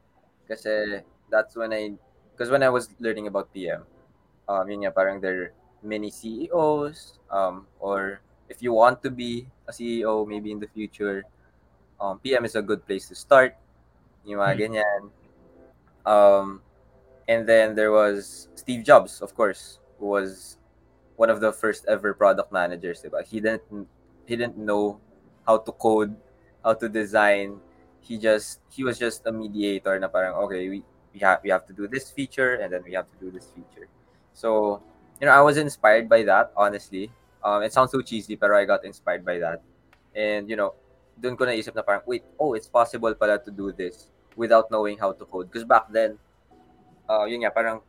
Kasi 0.48 1.02
that's 1.30 1.56
when 1.56 1.74
I, 1.74 1.94
because 2.32 2.50
when 2.50 2.64
I 2.64 2.70
was 2.70 2.90
learning 3.00 3.28
about 3.28 3.54
PM, 3.54 3.84
um, 4.48 4.70
yun 4.70 4.86
nga, 4.86 4.92
parang 4.92 5.22
there 5.22 5.42
are 5.42 5.54
many 5.82 6.10
CEOs, 6.10 7.20
um, 7.32 7.68
or 7.80 8.22
if 8.50 8.62
you 8.62 8.74
want 8.74 9.02
to 9.04 9.10
be 9.10 9.48
a 9.68 9.72
CEO 9.72 10.28
maybe 10.28 10.52
in 10.52 10.60
the 10.60 10.68
future, 10.68 11.25
um, 12.00 12.20
PM 12.20 12.46
is 12.46 12.56
a 12.56 12.62
good 12.62 12.86
place 12.86 13.08
to 13.10 13.16
start. 13.16 13.56
Yung 14.25 14.42
mga 14.42 14.54
Hmm. 14.54 14.62
ganyan. 14.62 15.02
Um, 16.06 16.62
and 17.28 17.48
then 17.50 17.74
there 17.74 17.92
was 17.92 18.50
Steve 18.56 18.84
Jobs, 18.84 19.22
of 19.22 19.34
course, 19.34 19.80
who 19.98 20.08
was 20.08 20.58
one 21.16 21.30
of 21.30 21.42
the 21.42 21.52
first 21.52 21.86
ever 21.88 22.14
product 22.14 22.52
managers. 22.52 23.02
Diba? 23.02 23.25
He 23.25 23.40
didn't 23.40 23.64
he 24.25 24.36
didn't 24.36 24.58
know 24.58 25.00
how 25.48 25.58
to 25.58 25.72
code, 25.72 26.14
how 26.64 26.74
to 26.74 26.90
design. 26.90 27.62
He 28.06 28.22
just 28.22 28.62
he 28.70 28.86
was 28.86 29.02
just 29.02 29.26
a 29.26 29.34
mediator 29.34 29.98
na 29.98 30.08
parang 30.08 30.38
okay, 30.46 30.70
we 30.70 30.86
we 31.10 31.20
have 31.26 31.42
we 31.42 31.50
have 31.50 31.66
to 31.66 31.74
do 31.74 31.90
this 31.90 32.14
feature 32.14 32.62
and 32.62 32.70
then 32.70 32.86
we 32.86 32.94
have 32.94 33.10
to 33.10 33.18
do 33.18 33.34
this 33.34 33.50
feature. 33.50 33.90
So, 34.36 34.84
you 35.20 35.26
know, 35.26 35.34
I 35.34 35.42
was 35.42 35.58
inspired 35.58 36.12
by 36.12 36.22
that, 36.24 36.52
honestly. 36.56 37.10
Um, 37.42 37.64
it 37.64 37.72
sounds 37.72 37.92
so 37.92 38.02
cheesy, 38.02 38.36
pero 38.36 38.60
I 38.60 38.66
got 38.66 38.84
inspired 38.84 39.24
by 39.24 39.40
that. 39.40 39.64
And, 40.14 40.50
you 40.50 40.60
know, 40.60 40.76
dun 41.16 41.40
ko 41.40 41.46
naisip 41.48 41.74
na 41.74 41.82
parang, 41.82 42.04
wait, 42.06 42.24
oh, 42.38 42.54
it's 42.54 42.68
possible 42.68 43.16
pala 43.16 43.40
to 43.40 43.52
do 43.52 43.72
this 43.72 44.12
without 44.36 44.70
knowing 44.70 44.98
how 45.00 45.14
to 45.16 45.24
code. 45.26 45.48
Because 45.48 45.64
back 45.64 45.88
then, 45.90 46.20
uh, 47.08 47.24
yun 47.24 47.48
nga, 47.48 47.52
parang 47.52 47.80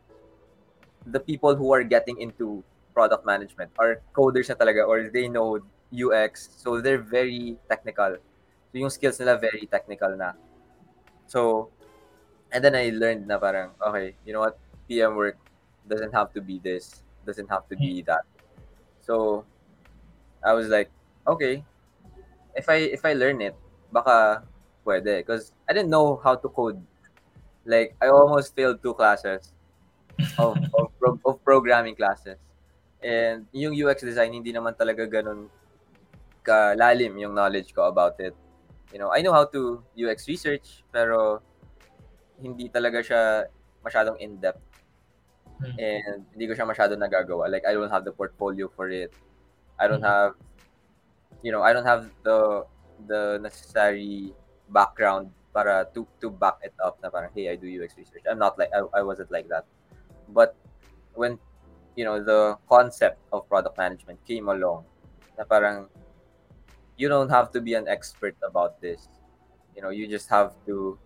the 1.05 1.19
people 1.19 1.55
who 1.55 1.73
are 1.73 1.83
getting 1.83 2.19
into 2.21 2.63
product 2.93 3.25
management 3.25 3.69
are 3.77 4.01
coders 4.15 4.49
na 4.49 4.55
talaga 4.55 4.87
or 4.87 5.11
they 5.11 5.27
know 5.27 5.59
UX. 5.91 6.49
So 6.55 6.79
they're 6.79 7.03
very 7.03 7.57
technical. 7.67 8.17
Yung 8.77 8.93
skills 8.93 9.19
nila 9.19 9.37
very 9.37 9.65
technical 9.65 10.13
na. 10.13 10.33
So, 11.25 11.69
and 12.51 12.63
then 12.63 12.75
I 12.75 12.93
learned 12.93 13.27
na 13.27 13.37
parang, 13.37 13.73
okay, 13.81 14.15
you 14.25 14.31
know 14.33 14.41
what, 14.45 14.57
PM 14.87 15.15
work 15.15 15.37
doesn't 15.87 16.13
have 16.13 16.31
to 16.33 16.41
be 16.41 16.59
this, 16.59 17.03
doesn't 17.25 17.49
have 17.49 17.67
to 17.69 17.75
be 17.75 18.01
that. 18.07 18.23
So, 19.01 19.43
I 20.43 20.53
was 20.53 20.67
like, 20.67 20.91
okay, 21.27 21.63
if 22.55 22.69
I 22.69 22.87
if 22.91 23.03
I 23.03 23.13
learn 23.13 23.41
it, 23.41 23.55
baka 23.91 24.43
pwede. 24.87 25.23
Because 25.23 25.51
I 25.67 25.73
didn't 25.73 25.91
know 25.91 26.19
how 26.23 26.35
to 26.35 26.47
code. 26.47 26.79
Like, 27.67 27.95
I 28.01 28.07
almost 28.07 28.55
failed 28.55 28.79
two 28.81 28.93
classes 28.95 29.51
of, 30.39 30.55
of, 30.79 30.87
pro- 30.99 31.19
of 31.25 31.43
programming 31.43 31.95
classes. 31.95 32.39
And 33.03 33.45
yung 33.51 33.75
UX 33.75 34.01
design, 34.01 34.33
hindi 34.33 34.55
naman 34.55 34.73
talaga 34.73 35.03
ganun 35.03 35.51
kalalim 36.47 37.19
yung 37.19 37.35
knowledge 37.35 37.75
ko 37.75 37.91
about 37.91 38.15
it. 38.23 38.31
You 38.93 38.99
know, 38.99 39.11
I 39.11 39.21
know 39.21 39.33
how 39.33 39.45
to 39.51 39.83
UX 39.95 40.27
research, 40.27 40.83
pero 40.91 41.43
hindi 42.39 42.69
talaga 42.69 43.03
siya 43.03 43.21
masyadong 43.83 44.17
in-depth. 44.21 44.63
Hmm. 45.57 45.75
And 45.75 46.19
hindi 46.31 46.45
ko 46.47 46.53
siya 46.53 46.69
masyado 46.69 46.93
nagagawa. 46.93 47.49
Like, 47.49 47.65
I 47.65 47.73
don't 47.73 47.89
have 47.89 48.05
the 48.05 48.13
portfolio 48.13 48.69
for 48.69 48.87
it. 48.93 49.11
I 49.81 49.89
don't 49.89 50.05
Mhm. 50.05 50.09
have, 50.09 50.33
you 51.41 51.51
know, 51.51 51.61
I 51.65 51.73
don't 51.73 51.85
have 51.85 52.09
the 52.23 52.65
the 53.05 53.37
necessary 53.41 54.33
background 54.69 55.29
para 55.53 55.85
to 55.93 56.05
to 56.21 56.29
back 56.29 56.61
it 56.65 56.73
up 56.81 56.97
na 57.01 57.09
parang, 57.09 57.33
hey, 57.33 57.49
I 57.49 57.57
do 57.57 57.65
UX 57.65 57.97
research. 57.97 58.25
I'm 58.29 58.37
not 58.41 58.57
like, 58.57 58.69
I, 58.73 58.85
I 58.93 59.01
wasn't 59.01 59.29
like 59.33 59.49
that. 59.49 59.65
But 60.29 60.53
when, 61.17 61.41
you 61.97 62.05
know, 62.05 62.21
the 62.21 62.57
concept 62.69 63.17
of 63.33 63.49
product 63.49 63.77
management 63.77 64.21
came 64.25 64.49
along, 64.49 64.85
na 65.37 65.45
parang, 65.45 65.89
you 66.97 67.07
don't 67.07 67.29
have 67.29 67.51
to 67.51 67.61
be 67.61 67.75
an 67.75 67.87
expert 67.87 68.35
about 68.43 68.81
this. 68.81 69.07
You 69.75 69.81
know, 69.81 69.89
you 69.89 70.07
just 70.07 70.29
have 70.29 70.53
to 70.65 70.97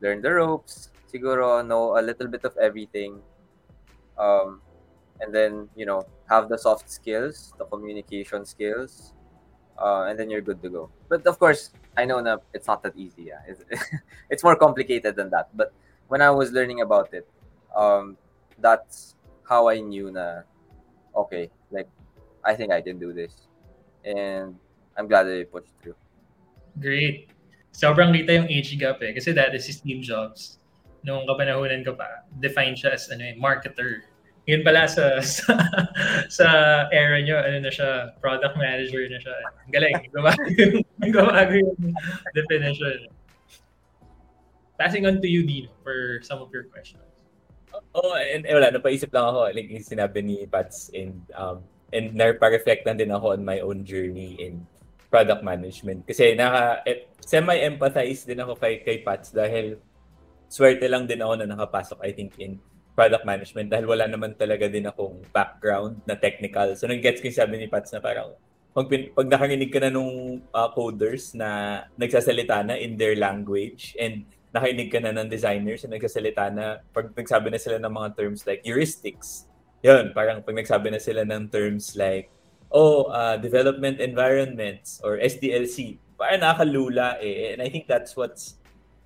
learn 0.00 0.20
the 0.20 0.34
ropes, 0.34 0.90
siguro 1.12 1.64
know 1.66 1.98
a 1.98 2.02
little 2.02 2.26
bit 2.26 2.44
of 2.44 2.56
everything. 2.58 3.22
Um, 4.18 4.60
and 5.20 5.34
then, 5.34 5.68
you 5.74 5.86
know, 5.86 6.06
have 6.28 6.48
the 6.48 6.58
soft 6.58 6.90
skills, 6.90 7.54
the 7.58 7.64
communication 7.64 8.44
skills, 8.44 9.14
uh, 9.78 10.06
and 10.08 10.18
then 10.18 10.28
you're 10.30 10.40
good 10.40 10.60
to 10.62 10.68
go. 10.68 10.90
But 11.08 11.26
of 11.26 11.38
course, 11.38 11.70
I 11.96 12.04
know 12.04 12.22
that 12.22 12.42
it's 12.52 12.66
not 12.66 12.82
that 12.82 12.96
easy. 12.96 13.30
Yeah. 13.30 13.42
It's, 13.46 13.64
it's 14.30 14.44
more 14.44 14.56
complicated 14.56 15.16
than 15.16 15.30
that. 15.30 15.48
But 15.54 15.72
when 16.08 16.20
I 16.20 16.30
was 16.30 16.50
learning 16.52 16.80
about 16.80 17.14
it, 17.14 17.28
um, 17.76 18.16
that's 18.58 19.14
how 19.48 19.68
I 19.68 19.78
knew 19.80 20.10
na, 20.10 20.42
okay, 21.14 21.50
like, 21.70 21.88
I 22.44 22.54
think 22.54 22.72
I 22.72 22.80
can 22.80 22.98
do 22.98 23.12
this. 23.12 23.48
And 24.04 24.56
I'm 24.98 25.06
glad 25.06 25.30
that 25.30 25.38
I 25.38 25.46
pushed 25.46 25.70
through. 25.78 25.94
Great. 26.82 27.30
Sobrang 27.70 28.10
kita 28.10 28.42
yung 28.42 28.50
age 28.50 28.74
gap 28.74 28.98
eh. 28.98 29.14
Kasi 29.14 29.30
dati 29.30 29.62
si 29.62 29.70
Steve 29.70 30.02
Jobs, 30.02 30.58
nung 31.06 31.22
kapanahonan 31.30 31.86
ko 31.86 31.94
pa, 31.94 32.26
defined 32.42 32.74
siya 32.74 32.98
as 32.98 33.06
ano 33.14 33.22
eh, 33.22 33.38
marketer. 33.38 34.02
Yun 34.50 34.66
pala 34.66 34.90
sa, 34.90 35.20
sa, 35.22 35.54
sa 36.26 36.46
era 36.90 37.22
nyo, 37.22 37.38
ano 37.38 37.62
na 37.62 37.70
siya, 37.70 38.18
product 38.18 38.58
manager 38.58 39.06
na 39.06 39.22
siya. 39.22 39.36
Ang 39.62 39.72
galing. 39.72 39.94
Gawago 40.10 40.42
yung, 40.50 40.82
gawago 41.14 41.54
yung 41.54 41.94
definition. 42.34 43.06
Passing 44.74 45.06
on 45.06 45.22
to 45.22 45.30
you, 45.30 45.46
Dino, 45.46 45.70
for 45.86 46.18
some 46.26 46.42
of 46.42 46.50
your 46.50 46.66
questions. 46.66 47.02
Oh, 47.94 48.16
and 48.18 48.42
eh, 48.42 48.54
wala, 48.56 48.74
napaisip 48.74 49.14
lang 49.14 49.30
ako, 49.30 49.54
like 49.54 49.70
yung 49.70 49.86
sinabi 49.86 50.18
ni 50.24 50.36
Pats, 50.48 50.90
and, 50.90 51.22
um, 51.36 51.62
and 51.92 52.16
napareflect 52.16 52.82
lang 52.88 52.96
din 52.98 53.12
ako 53.12 53.36
on 53.36 53.44
my 53.44 53.60
own 53.62 53.84
journey 53.84 54.34
in 54.40 54.66
product 55.08 55.42
management. 55.44 56.04
Kasi 56.04 56.36
naka, 56.36 56.84
eh, 56.84 57.08
semi-empathize 57.24 58.28
din 58.28 58.40
ako 58.40 58.56
kay, 58.56 58.80
kay 58.84 59.00
Pats 59.04 59.32
dahil 59.32 59.80
swerte 60.48 60.88
lang 60.88 61.04
din 61.04 61.20
ako 61.20 61.32
na 61.40 61.48
nakapasok, 61.48 61.98
I 62.04 62.12
think, 62.12 62.36
in 62.40 62.60
product 62.98 63.22
management 63.22 63.70
dahil 63.70 63.86
wala 63.86 64.10
naman 64.10 64.34
talaga 64.34 64.66
din 64.66 64.88
akong 64.88 65.22
background 65.30 66.02
na 66.02 66.18
technical. 66.18 66.74
So 66.74 66.90
nag-gets 66.90 67.22
ko 67.22 67.30
yung 67.30 67.38
sabi 67.38 67.54
ni 67.62 67.70
Pats 67.70 67.94
na 67.94 68.02
parang 68.02 68.34
pag, 68.74 68.90
pag 68.90 69.28
nakarinig 69.30 69.70
ka 69.70 69.78
na 69.78 69.90
nung 69.94 70.42
uh, 70.50 70.68
coders 70.74 71.30
na 71.34 71.82
nagsasalita 71.94 72.66
na 72.66 72.74
in 72.74 72.98
their 72.98 73.14
language 73.14 73.94
and 74.02 74.26
nakarinig 74.50 74.90
ka 74.90 74.98
na 74.98 75.14
ng 75.14 75.30
designers 75.30 75.86
na 75.86 75.94
nagsasalita 75.94 76.50
na 76.50 76.82
pag 76.90 77.14
nagsabi 77.14 77.54
na 77.54 77.60
sila 77.60 77.78
ng 77.78 77.92
mga 77.92 78.08
terms 78.18 78.42
like 78.50 78.66
heuristics, 78.66 79.46
yun, 79.78 80.10
parang 80.10 80.42
pag 80.42 80.58
nagsabi 80.58 80.90
na 80.90 80.98
sila 80.98 81.22
ng 81.22 81.46
terms 81.54 81.94
like 81.94 82.34
oh, 82.70 83.08
uh, 83.12 83.36
development 83.36 84.00
environments 84.00 85.00
or 85.04 85.18
SDLC, 85.18 85.98
parang 86.18 86.40
nakakalula 86.40 87.16
eh. 87.22 87.52
And 87.52 87.62
I 87.62 87.68
think 87.68 87.86
that's 87.86 88.16
what's, 88.16 88.56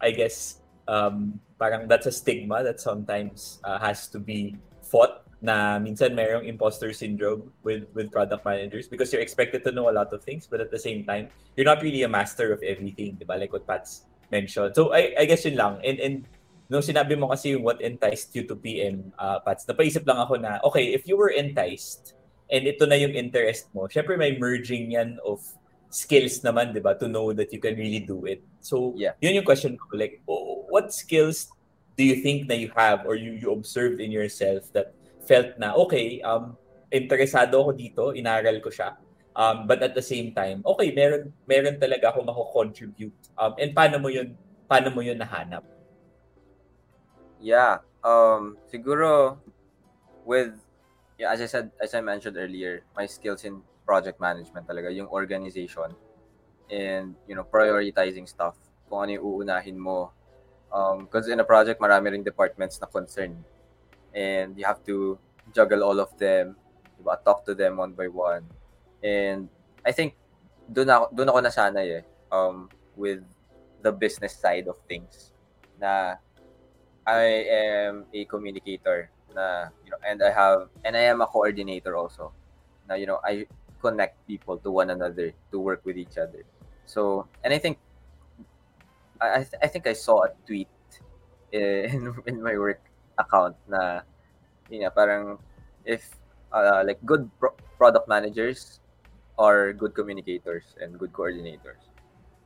I 0.00 0.10
guess, 0.10 0.62
um, 0.88 1.38
parang 1.58 1.86
that's 1.86 2.06
a 2.06 2.12
stigma 2.12 2.62
that 2.64 2.80
sometimes 2.80 3.60
uh, 3.62 3.78
has 3.78 4.08
to 4.08 4.18
be 4.18 4.56
fought 4.82 5.22
na 5.42 5.78
minsan 5.78 6.14
mayroong 6.14 6.46
imposter 6.46 6.94
syndrome 6.94 7.50
with 7.66 7.90
with 7.98 8.14
product 8.14 8.46
managers 8.46 8.86
because 8.86 9.10
you're 9.10 9.22
expected 9.22 9.66
to 9.66 9.74
know 9.74 9.90
a 9.90 9.94
lot 9.94 10.06
of 10.14 10.22
things 10.22 10.46
but 10.46 10.62
at 10.62 10.70
the 10.70 10.78
same 10.78 11.02
time 11.02 11.26
you're 11.58 11.66
not 11.66 11.82
really 11.82 12.06
a 12.06 12.10
master 12.10 12.54
of 12.54 12.62
everything 12.62 13.18
di 13.18 13.26
ba? 13.26 13.34
Like 13.34 13.50
what 13.50 13.66
Pat's 13.66 14.06
mentioned. 14.30 14.78
So 14.78 14.94
I 14.94 15.14
I 15.18 15.24
guess 15.26 15.42
yun 15.42 15.58
lang. 15.58 15.82
And 15.82 15.98
and 15.98 16.14
no 16.70 16.78
sinabi 16.78 17.18
mo 17.18 17.34
kasi 17.34 17.58
yung 17.58 17.66
what 17.66 17.82
enticed 17.82 18.30
you 18.38 18.46
to 18.46 18.54
PM 18.54 19.10
uh, 19.18 19.42
Pats 19.42 19.66
napaisip 19.66 20.06
lang 20.06 20.22
ako 20.22 20.38
na 20.38 20.62
okay 20.62 20.94
if 20.94 21.10
you 21.10 21.18
were 21.18 21.34
enticed 21.34 22.14
and 22.52 22.68
ito 22.68 22.84
na 22.84 23.00
yung 23.00 23.16
interest 23.16 23.72
mo 23.72 23.88
syempre 23.88 24.20
may 24.20 24.36
merging 24.36 24.92
yan 24.92 25.16
of 25.24 25.40
skills 25.92 26.40
naman, 26.40 26.72
di 26.72 26.80
ba, 26.80 26.96
to 26.96 27.04
know 27.04 27.36
that 27.36 27.52
you 27.52 27.60
can 27.60 27.76
really 27.76 28.00
do 28.00 28.24
it. 28.24 28.40
So, 28.64 28.96
Yeah. 28.96 29.12
yun 29.20 29.36
yung 29.36 29.44
question 29.44 29.76
ko. 29.76 29.92
Like, 29.92 30.24
oh, 30.24 30.64
what 30.72 30.88
skills 30.88 31.52
do 31.94 32.02
you 32.02 32.24
think 32.24 32.48
na 32.48 32.56
you 32.56 32.72
have 32.72 33.04
or 33.04 33.14
you, 33.14 33.36
you 33.36 33.52
observed 33.52 34.00
in 34.00 34.08
yourself 34.08 34.72
that 34.72 34.96
felt 35.28 35.52
na, 35.60 35.76
okay, 35.76 36.24
um, 36.24 36.56
interesado 36.88 37.60
ako 37.60 37.76
dito, 37.76 38.02
inaral 38.16 38.56
ko 38.64 38.72
siya. 38.72 38.96
Um, 39.36 39.68
but 39.68 39.84
at 39.84 39.92
the 39.92 40.00
same 40.00 40.32
time, 40.32 40.64
okay, 40.64 40.96
meron, 40.96 41.28
meron 41.44 41.76
talaga 41.76 42.08
ako 42.08 42.24
mako-contribute. 42.24 43.16
Um, 43.36 43.52
and 43.60 43.76
paano 43.76 44.00
mo 44.00 44.08
yun, 44.08 44.32
paano 44.64 44.88
mo 44.88 45.04
yun 45.04 45.20
nahanap? 45.20 45.60
Yeah. 47.36 47.84
Um, 48.00 48.56
siguro 48.72 49.36
with 50.24 50.56
yeah, 51.22 51.30
as 51.30 51.40
I 51.40 51.46
said, 51.46 51.70
as 51.78 51.94
I 51.94 52.02
mentioned 52.02 52.34
earlier, 52.36 52.82
my 52.98 53.06
skills 53.06 53.46
in 53.46 53.62
project 53.86 54.18
management 54.18 54.66
talaga, 54.66 54.90
yung 54.90 55.06
organization 55.06 55.94
and 56.66 57.14
you 57.30 57.38
know, 57.38 57.46
prioritizing 57.46 58.26
stuff. 58.26 58.58
Kung 58.90 59.06
ano 59.06 59.14
yung 59.14 59.22
uunahin 59.22 59.78
mo. 59.78 60.10
Um, 60.74 61.06
because 61.06 61.30
in 61.30 61.38
a 61.38 61.46
project, 61.46 61.78
marami 61.78 62.10
ring 62.10 62.26
departments 62.26 62.82
na 62.82 62.90
concern. 62.90 63.38
And 64.10 64.58
you 64.58 64.66
have 64.66 64.82
to 64.90 65.14
juggle 65.54 65.86
all 65.86 66.02
of 66.02 66.10
them, 66.18 66.58
diba? 66.98 67.14
talk 67.22 67.46
to 67.46 67.54
them 67.54 67.78
one 67.78 67.94
by 67.94 68.10
one. 68.10 68.42
And 68.98 69.46
I 69.86 69.94
think 69.94 70.18
doon 70.66 70.90
ako, 70.90 71.14
ako 71.14 71.38
nasanay 71.38 72.02
eh, 72.02 72.04
um, 72.34 72.66
with 72.98 73.22
the 73.78 73.94
business 73.94 74.34
side 74.34 74.66
of 74.66 74.74
things. 74.90 75.30
Na 75.78 76.18
I 77.06 77.46
am 77.46 78.10
a 78.10 78.26
communicator 78.26 79.10
na 79.34 79.68
you 79.84 79.90
know 79.90 80.00
and 80.06 80.22
I 80.22 80.30
have 80.30 80.68
and 80.84 80.96
I 80.96 81.08
am 81.10 81.20
a 81.20 81.26
coordinator 81.26 81.96
also. 81.96 82.32
Na 82.88 82.94
you 82.94 83.06
know 83.06 83.20
I 83.24 83.46
connect 83.80 84.20
people 84.26 84.58
to 84.58 84.70
one 84.70 84.90
another 84.90 85.32
to 85.50 85.56
work 85.58 85.82
with 85.84 85.96
each 85.96 86.18
other. 86.18 86.44
So 86.86 87.26
and 87.44 87.52
I 87.52 87.58
think 87.58 87.78
I 89.20 89.40
I, 89.40 89.42
th- 89.44 89.60
I 89.62 89.68
think 89.68 89.86
I 89.86 89.92
saw 89.92 90.24
a 90.24 90.30
tweet 90.46 90.68
in 91.52 92.14
in 92.26 92.42
my 92.42 92.56
work 92.56 92.80
account 93.18 93.56
na 93.68 94.00
yun 94.72 94.88
nga, 94.88 94.90
parang 94.90 95.36
if 95.84 96.08
uh, 96.52 96.80
like 96.86 97.00
good 97.04 97.28
pro- 97.36 97.56
product 97.76 98.08
managers 98.08 98.80
are 99.38 99.72
good 99.72 99.94
communicators 99.94 100.76
and 100.80 100.96
good 100.98 101.12
coordinators. 101.12 101.80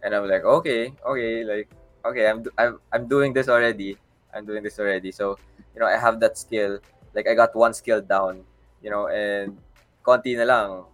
And 0.02 0.14
I'm 0.14 0.26
like 0.28 0.44
okay 0.44 0.94
okay 1.06 1.42
like 1.44 1.68
okay 2.06 2.26
I'm 2.30 2.42
do- 2.42 2.54
I'm 2.58 2.78
I'm 2.92 3.06
doing 3.06 3.32
this 3.32 3.48
already. 3.48 3.98
I'm 4.34 4.44
doing 4.44 4.62
this 4.62 4.78
already. 4.78 5.12
So, 5.12 5.38
you 5.76 5.80
know, 5.80 5.86
I 5.86 5.98
have 6.00 6.18
that 6.20 6.38
skill. 6.38 6.80
Like, 7.14 7.28
I 7.28 7.34
got 7.34 7.54
one 7.54 7.74
skill 7.74 8.00
down, 8.00 8.44
you 8.82 8.88
know, 8.88 9.08
and 9.08 9.58
konti 10.02 10.32
na 10.36 10.44
lang, 10.48 10.84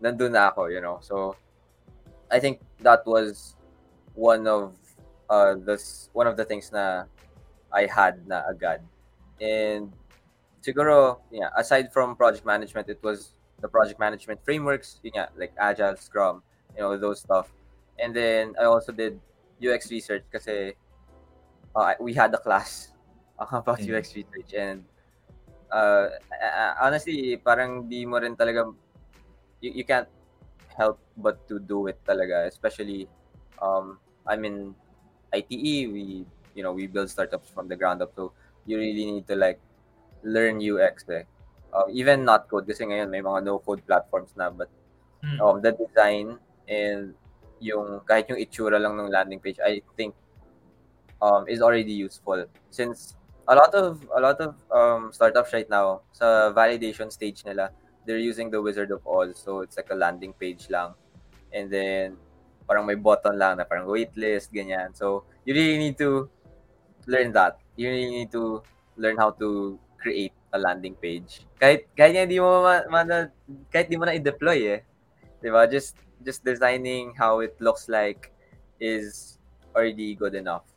nandun 0.00 0.32
na 0.32 0.48
ako, 0.48 0.72
you 0.72 0.80
know. 0.80 0.98
So, 1.02 1.36
I 2.32 2.40
think 2.40 2.60
that 2.80 3.04
was 3.04 3.54
one 4.14 4.46
of 4.46 4.74
uh 5.28 5.54
this 5.54 6.10
one 6.12 6.26
of 6.26 6.36
the 6.36 6.44
things 6.44 6.72
na 6.72 7.04
I 7.70 7.84
had 7.84 8.26
na 8.26 8.42
agad. 8.48 8.80
And 9.40 9.92
siguro, 10.64 11.20
yeah, 11.30 11.52
aside 11.56 11.92
from 11.92 12.16
project 12.16 12.46
management, 12.46 12.88
it 12.88 12.98
was 13.02 13.36
the 13.60 13.68
project 13.68 14.00
management 14.00 14.40
frameworks, 14.44 15.00
yun 15.04 15.12
nga, 15.20 15.28
like 15.36 15.52
Agile, 15.60 15.96
Scrum, 15.96 16.42
you 16.74 16.80
know, 16.80 16.96
those 16.96 17.20
stuff. 17.20 17.52
And 18.00 18.16
then 18.16 18.56
I 18.58 18.64
also 18.64 18.92
did 18.92 19.20
UX 19.60 19.90
research 19.90 20.24
kasi 20.32 20.72
uh, 21.76 21.92
we 22.00 22.16
had 22.16 22.32
a 22.32 22.40
class 22.40 22.96
about 23.40 23.80
Mm. 23.80 23.88
UX 23.88 24.14
research 24.14 24.52
and 24.54 24.84
uh, 25.72 26.08
uh, 26.42 26.74
honestly, 26.82 27.36
parang 27.40 27.88
di 27.88 28.04
mo 28.04 28.18
rin 28.20 28.36
talaga 28.36 28.68
you, 29.60 29.82
you 29.82 29.84
can't 29.84 30.08
help 30.76 31.00
but 31.16 31.40
to 31.48 31.58
do 31.58 31.86
it 31.88 31.98
talaga, 32.04 32.46
especially 32.46 33.08
um 33.62 33.98
I'm 34.26 34.44
in 34.44 34.74
ITE, 35.32 35.88
we 35.90 36.26
you 36.54 36.62
know, 36.62 36.72
we 36.72 36.86
build 36.86 37.08
startups 37.10 37.48
from 37.48 37.68
the 37.68 37.76
ground 37.76 38.02
up 38.02 38.12
so 38.14 38.32
you 38.66 38.76
really 38.78 39.06
need 39.06 39.26
to 39.28 39.36
like 39.36 39.60
learn 40.22 40.60
UX 40.60 41.08
eh. 41.08 41.24
Uh, 41.72 41.86
even 41.94 42.26
not 42.26 42.50
code 42.50 42.66
kasi 42.66 42.82
ngayon 42.82 43.08
may 43.08 43.22
mga 43.22 43.46
no 43.46 43.62
code 43.62 43.80
platforms 43.86 44.34
na 44.34 44.50
but 44.50 44.68
Hmm. 45.22 45.38
um, 45.38 45.62
the 45.62 45.70
design 45.70 46.34
and 46.66 47.14
yung 47.60 48.00
kahit 48.08 48.26
yung 48.26 48.40
itsura 48.42 48.80
lang 48.80 48.96
ng 48.98 49.12
landing 49.12 49.38
page 49.38 49.60
I 49.62 49.84
think 49.94 50.16
um, 51.22 51.46
is 51.46 51.62
already 51.62 51.92
useful 51.92 52.42
since 52.72 53.14
a 53.50 53.54
lot 53.58 53.74
of 53.74 53.98
a 54.14 54.20
lot 54.22 54.38
of 54.38 54.54
um, 54.70 55.10
startups 55.10 55.50
right 55.50 55.66
now 55.66 56.06
sa 56.14 56.54
validation 56.54 57.10
stage 57.10 57.42
nila 57.42 57.74
they're 58.04 58.18
using 58.18 58.50
the 58.50 58.60
Wizard 58.60 58.90
of 58.90 59.06
Oz. 59.06 59.38
So 59.38 59.60
it's 59.60 59.76
like 59.76 59.90
a 59.90 59.94
landing 59.94 60.32
page 60.32 60.68
lang. 60.70 60.94
And 61.52 61.70
then 61.70 62.16
parang 62.66 62.86
may 62.86 62.94
button 62.94 63.38
lang 63.38 63.58
na 63.58 63.64
parang 63.64 63.86
waitlist 63.86 64.50
ganyan. 64.54 64.94
So 64.96 65.24
you 65.44 65.54
really 65.54 65.78
need 65.78 65.98
to 65.98 66.30
learn 67.06 67.32
that. 67.32 67.58
You 67.76 67.90
really 67.90 68.10
need 68.10 68.32
to 68.32 68.62
learn 68.96 69.16
how 69.16 69.30
to 69.42 69.78
create 69.98 70.32
a 70.52 70.58
landing 70.58 70.94
page. 70.96 71.46
Kahit 71.60 71.86
kahit 71.94 72.16
hindi 72.16 72.40
mo 72.40 72.66
ma, 72.66 72.82
ma- 72.88 73.30
kahit 73.70 73.86
di 73.90 73.96
mo 73.98 74.06
na 74.06 74.16
i-deploy 74.16 74.80
eh. 74.80 74.80
'di 75.40 75.48
just 75.72 75.96
just 76.20 76.44
designing 76.44 77.16
how 77.16 77.40
it 77.40 77.56
looks 77.64 77.88
like 77.88 78.28
is 78.76 79.38
already 79.72 80.12
good 80.14 80.36
enough. 80.36 80.68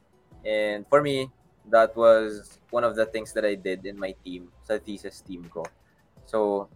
And 0.44 0.88
for 0.88 1.04
me 1.04 1.28
that 1.70 1.96
was 1.96 2.60
one 2.70 2.84
of 2.84 2.96
the 2.96 3.06
things 3.06 3.32
that 3.34 3.46
I 3.46 3.56
did 3.56 3.86
in 3.86 3.98
my 3.98 4.16
team 4.24 4.50
sa 4.64 4.78
thesis 4.78 5.22
team 5.22 5.48
ko. 5.48 5.64
So 6.26 6.68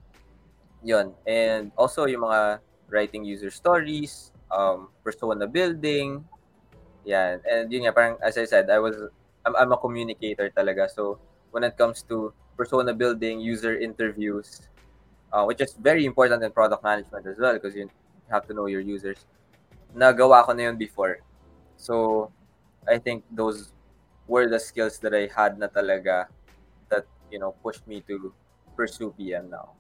yun. 0.84 1.14
And 1.28 1.72
also 1.78 2.06
yung 2.06 2.24
mga 2.24 2.60
writing 2.88 3.26
user 3.26 3.52
stories 3.52 4.32
um 4.52 4.88
persona 5.04 5.48
building. 5.48 6.24
Yan. 7.04 7.44
And 7.44 7.72
yun 7.72 7.88
nga 7.88 7.94
parang 7.94 8.16
as 8.24 8.38
I 8.38 8.46
said 8.46 8.70
I 8.70 8.80
was 8.80 8.96
I'm, 9.44 9.56
I'm 9.56 9.72
a 9.72 9.80
communicator 9.80 10.50
talaga. 10.56 10.88
So 10.88 11.20
when 11.52 11.64
it 11.64 11.76
comes 11.78 12.04
to 12.08 12.32
persona 12.56 12.94
building 12.94 13.40
user 13.40 13.78
interviews 13.78 14.68
uh, 15.32 15.44
which 15.44 15.62
is 15.62 15.76
very 15.80 16.06
important 16.06 16.44
in 16.44 16.52
product 16.52 16.84
management 16.84 17.26
as 17.28 17.38
well 17.38 17.54
because 17.54 17.76
you 17.76 17.90
have 18.30 18.48
to 18.48 18.54
know 18.54 18.66
your 18.66 18.82
users. 18.82 19.26
Nagawa 19.96 20.46
ko 20.46 20.54
na 20.54 20.72
yun 20.72 20.78
before. 20.78 21.20
So 21.78 22.32
I 22.88 22.98
think 22.98 23.24
those 23.32 23.72
were 24.28 24.48
the 24.48 24.60
skills 24.60 25.00
that 25.00 25.16
I 25.16 25.32
had 25.32 25.58
na 25.58 25.68
talaga 25.68 26.28
that 26.90 27.08
you 27.32 27.40
know 27.40 27.56
pushed 27.64 27.88
me 27.88 28.04
to 28.08 28.32
pursue 28.76 29.12
PM 29.18 29.50
now 29.50 29.78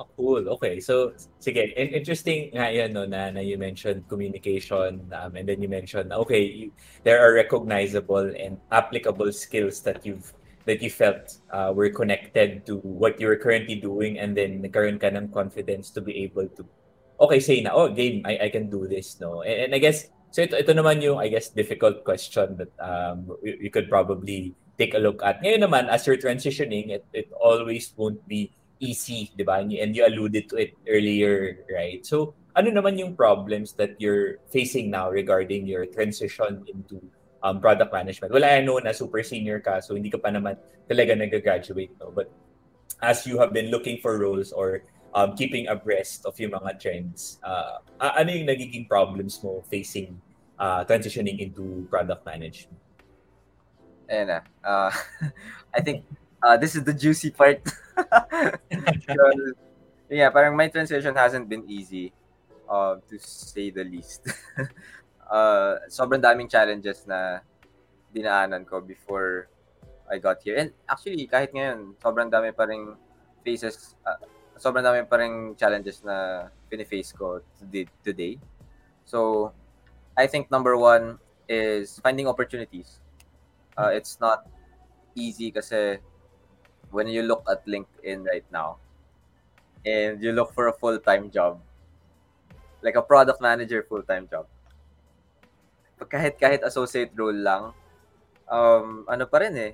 Oh, 0.00 0.08
cool. 0.16 0.48
Okay. 0.56 0.80
So, 0.80 1.12
sige. 1.44 1.76
In- 1.76 1.92
interesting 1.92 2.48
nga 2.56 2.72
yun, 2.72 2.96
no, 2.96 3.04
na, 3.04 3.28
na 3.28 3.44
you 3.44 3.60
mentioned 3.60 4.08
communication 4.08 5.04
um, 5.12 5.36
and 5.36 5.44
then 5.44 5.60
you 5.60 5.68
mentioned, 5.68 6.08
okay, 6.08 6.40
you, 6.40 6.66
there 7.04 7.20
are 7.20 7.36
recognizable 7.36 8.32
and 8.32 8.56
applicable 8.72 9.28
skills 9.28 9.84
that 9.84 10.00
you've 10.06 10.32
that 10.64 10.80
you 10.80 10.88
felt 10.88 11.36
uh, 11.52 11.72
were 11.76 11.92
connected 11.92 12.64
to 12.64 12.80
what 12.80 13.20
you're 13.20 13.36
currently 13.36 13.76
doing 13.76 14.16
and 14.20 14.32
then 14.36 14.64
nagkaroon 14.64 14.96
ka 14.96 15.12
ng 15.12 15.28
confidence 15.32 15.92
to 15.92 16.00
be 16.00 16.16
able 16.24 16.48
to, 16.56 16.64
okay, 17.20 17.40
say 17.40 17.60
na, 17.60 17.72
oh, 17.76 17.92
game, 17.92 18.24
I, 18.24 18.46
I 18.46 18.48
can 18.48 18.72
do 18.72 18.88
this, 18.88 19.20
no? 19.20 19.44
And, 19.44 19.68
and 19.68 19.70
I 19.74 19.80
guess, 19.80 20.08
so 20.30 20.42
ito, 20.42 20.56
ito 20.56 20.72
naman 20.72 21.02
yung, 21.02 21.18
I 21.18 21.28
guess, 21.28 21.50
difficult 21.50 22.04
question 22.04 22.56
that 22.56 22.72
um, 22.78 23.30
we, 23.42 23.66
we 23.66 23.68
could 23.70 23.90
probably 23.90 24.54
take 24.78 24.94
a 24.94 25.02
look 25.02 25.22
at. 25.22 25.42
Ngayon 25.42 25.66
naman, 25.66 25.88
as 25.90 26.06
you're 26.06 26.16
transitioning, 26.18 26.90
it, 26.90 27.04
it 27.12 27.28
always 27.36 27.92
won't 27.96 28.22
be 28.26 28.50
easy, 28.80 29.30
di 29.36 29.44
ba? 29.44 29.60
And 29.60 29.70
you, 29.70 29.78
and 29.82 29.92
you 29.94 30.06
alluded 30.06 30.48
to 30.50 30.56
it 30.56 30.72
earlier, 30.88 31.60
right? 31.68 32.00
So, 32.06 32.34
ano 32.56 32.70
naman 32.70 32.98
yung 32.98 33.14
problems 33.14 33.74
that 33.76 34.00
you're 34.00 34.40
facing 34.50 34.90
now 34.90 35.10
regarding 35.10 35.66
your 35.66 35.86
transition 35.86 36.64
into 36.66 36.98
um, 37.42 37.60
product 37.60 37.92
management. 37.92 38.32
Well, 38.32 38.44
I 38.44 38.60
know 38.60 38.78
na 38.78 38.92
super 38.92 39.22
senior 39.22 39.60
ka, 39.60 39.80
so 39.80 39.94
hindi 39.94 40.10
ka 40.10 40.18
pa 40.18 40.30
naman 40.30 40.56
talaga 40.88 41.16
nag-graduate. 41.16 41.92
No? 42.00 42.10
But 42.10 42.32
as 43.02 43.26
you 43.26 43.38
have 43.38 43.52
been 43.52 43.70
looking 43.70 43.98
for 44.00 44.18
roles 44.18 44.52
or 44.52 44.82
um, 45.14 45.34
keeping 45.34 45.68
abreast 45.68 46.26
of 46.26 46.38
yung 46.38 46.52
mga 46.52 46.80
trends, 46.80 47.38
uh, 47.42 47.82
ano 47.98 48.30
yung 48.30 48.46
nagiging 48.46 48.88
problems 48.88 49.42
mo 49.42 49.62
facing 49.70 50.20
uh, 50.58 50.84
transitioning 50.84 51.38
into 51.40 51.86
product 51.90 52.24
management? 52.26 52.78
Ayan 54.10 54.26
na. 54.26 54.40
Uh, 54.62 54.90
I 55.76 55.80
think 55.80 56.04
uh, 56.42 56.56
this 56.56 56.74
is 56.74 56.82
the 56.82 56.94
juicy 56.94 57.30
part. 57.30 57.62
so, 59.06 59.22
yeah, 60.10 60.30
parang 60.30 60.56
my 60.56 60.68
transition 60.68 61.14
hasn't 61.14 61.48
been 61.48 61.64
easy, 61.70 62.12
uh, 62.68 62.98
to 63.08 63.18
say 63.18 63.70
the 63.70 63.84
least. 63.84 64.26
uh, 65.30 65.78
sobrang 65.86 66.18
daming 66.18 66.50
challenges 66.50 67.06
na 67.06 67.40
dinaanan 68.10 68.66
ko 68.66 68.82
before 68.82 69.46
I 70.10 70.18
got 70.18 70.42
here. 70.42 70.58
And 70.58 70.74
actually, 70.90 71.30
kahit 71.30 71.54
ngayon, 71.54 71.94
sobrang 72.02 72.26
dami 72.26 72.50
pa 72.50 72.66
rin 72.66 72.98
faces, 73.46 73.94
uh, 74.02 74.18
sobrang 74.60 74.84
dami 74.84 75.02
pa 75.08 75.16
rin 75.16 75.56
challenges 75.56 76.04
na 76.04 76.48
piniface 76.68 77.16
ko 77.16 77.40
today. 78.04 78.36
So, 79.08 79.50
I 80.14 80.28
think 80.28 80.52
number 80.52 80.76
one 80.76 81.16
is 81.48 81.98
finding 82.04 82.28
opportunities. 82.28 83.00
Uh, 83.74 83.90
it's 83.90 84.20
not 84.20 84.44
easy 85.16 85.50
kasi 85.50 85.98
when 86.92 87.08
you 87.08 87.24
look 87.24 87.42
at 87.48 87.64
LinkedIn 87.64 88.28
right 88.28 88.44
now 88.52 88.76
and 89.82 90.20
you 90.22 90.36
look 90.36 90.52
for 90.52 90.68
a 90.68 90.74
full-time 90.76 91.32
job, 91.32 91.58
like 92.84 92.94
a 92.94 93.02
product 93.02 93.40
manager 93.40 93.82
full-time 93.88 94.28
job, 94.28 94.44
kahit 96.08 96.36
kahit 96.36 96.60
associate 96.64 97.12
role 97.16 97.36
lang, 97.36 97.72
um, 98.48 99.04
ano 99.08 99.24
pa 99.24 99.40
rin 99.40 99.56
eh, 99.56 99.72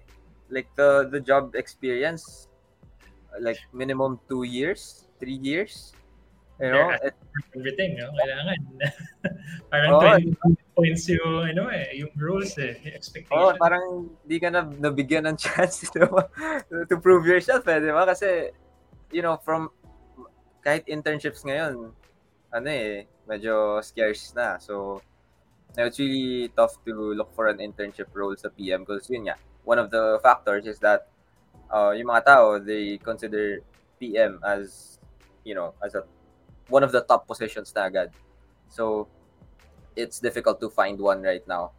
like 0.51 0.71
the 0.79 1.07
the 1.11 1.19
job 1.19 1.55
experience, 1.59 2.47
like 3.41 3.61
minimum 3.73 4.21
two 4.29 4.45
years, 4.45 5.07
three 5.19 5.39
years, 5.41 5.93
you 6.61 6.71
know, 6.71 6.91
it, 7.03 7.15
Everything, 7.53 7.97
no? 8.01 8.09
Kailangan. 8.17 8.59
Parang 9.73 9.91
Oo. 10.01 10.09
20 10.41 10.77
points 10.77 11.05
yung, 11.09 11.53
ano 11.53 11.69
eh, 11.69 12.01
yung 12.01 12.13
rules 12.17 12.57
eh, 12.57 12.81
yung 12.81 12.95
Oh, 12.95 12.97
expectation. 12.97 13.57
parang 13.61 13.85
di 14.25 14.37
ka 14.41 14.49
na 14.49 14.65
nabigyan 14.65 15.29
ng 15.29 15.37
chance 15.45 15.85
ba? 15.93 16.29
to 16.89 16.97
prove 17.01 17.29
yourself 17.29 17.65
eh, 17.69 17.81
di 17.81 17.93
ba? 17.93 18.09
Kasi, 18.09 18.53
you 19.13 19.21
know, 19.21 19.37
from, 19.45 19.69
kahit 20.65 20.89
internships 20.89 21.45
ngayon, 21.45 21.93
ano 22.53 22.69
eh, 22.73 23.05
medyo 23.29 23.81
scarce 23.85 24.33
na. 24.33 24.57
So, 24.57 25.05
it's 25.77 26.01
really 26.01 26.49
tough 26.57 26.81
to 26.89 27.13
look 27.13 27.33
for 27.37 27.53
an 27.53 27.61
internship 27.61 28.09
role 28.17 28.37
sa 28.37 28.49
PM 28.49 28.89
because 28.89 29.09
yun 29.13 29.29
nga, 29.29 29.37
one 29.69 29.77
of 29.77 29.93
the 29.93 30.17
factors 30.25 30.65
is 30.65 30.81
that 30.81 31.09
uh, 31.71 31.93
yung 31.93 32.09
mga 32.09 32.25
tao, 32.25 32.59
they 32.59 32.99
consider 32.99 33.61
PM 33.99 34.41
as, 34.45 34.99
you 35.45 35.55
know, 35.55 35.75
as 35.85 35.95
a 35.95 36.03
one 36.69 36.83
of 36.83 36.91
the 36.91 37.01
top 37.03 37.27
positions 37.27 37.73
na 37.75 37.87
agad. 37.87 38.11
So, 38.69 39.07
it's 39.95 40.21
difficult 40.21 40.61
to 40.61 40.69
find 40.69 41.01
one 41.01 41.23
right 41.23 41.47
now. 41.49 41.73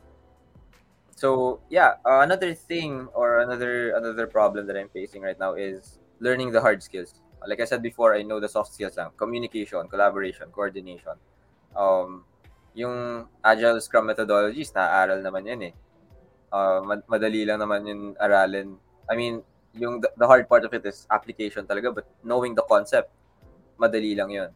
So 1.18 1.62
yeah, 1.70 1.98
uh, 2.06 2.22
another 2.22 2.54
thing 2.54 3.10
or 3.18 3.42
another 3.42 3.98
another 3.98 4.30
problem 4.30 4.70
that 4.70 4.78
I'm 4.78 4.90
facing 4.94 5.26
right 5.26 5.38
now 5.40 5.58
is 5.58 5.98
learning 6.22 6.54
the 6.54 6.62
hard 6.62 6.86
skills. 6.86 7.18
Like 7.42 7.58
I 7.60 7.66
said 7.66 7.82
before, 7.82 8.14
I 8.14 8.22
know 8.22 8.40
the 8.40 8.50
soft 8.50 8.78
skills 8.78 8.98
lang: 9.02 9.10
communication, 9.18 9.90
collaboration, 9.90 10.54
coordination. 10.54 11.18
Um, 11.74 12.22
yung 12.78 13.26
agile 13.42 13.82
scrum 13.82 14.06
methodologies, 14.06 14.70
naaaral 14.78 15.26
naman 15.26 15.50
yan 15.50 15.62
eh. 15.70 15.74
Uh, 16.54 16.86
mad- 16.86 17.10
madali 17.10 17.50
lang 17.50 17.66
naman 17.66 17.82
yung 17.90 18.04
aralin. 18.22 18.78
I 19.10 19.18
mean, 19.18 19.42
yung 19.80 20.02
the, 20.02 20.10
the 20.18 20.28
hard 20.28 20.50
part 20.50 20.66
of 20.66 20.74
it 20.74 20.86
is 20.86 21.08
application 21.12 21.66
talaga, 21.66 21.94
but 21.94 22.06
knowing 22.24 22.56
the 22.56 22.66
concept, 22.70 23.12
madali 23.80 24.18
lang 24.18 24.30
yun. 24.30 24.50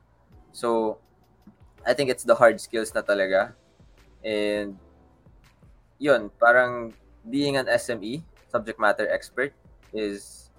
So, 0.51 0.97
I 1.85 1.93
think 1.93 2.09
it's 2.09 2.23
the 2.23 2.35
hard 2.35 2.59
skills 2.59 2.93
na 2.93 3.01
talaga. 3.01 3.53
And 4.25 4.77
yun, 5.97 6.29
parang 6.41 6.93
being 7.29 7.57
an 7.57 7.65
SME, 7.65 8.23
subject 8.49 8.79
matter 8.79 9.07
expert, 9.09 9.53
is 9.93 10.49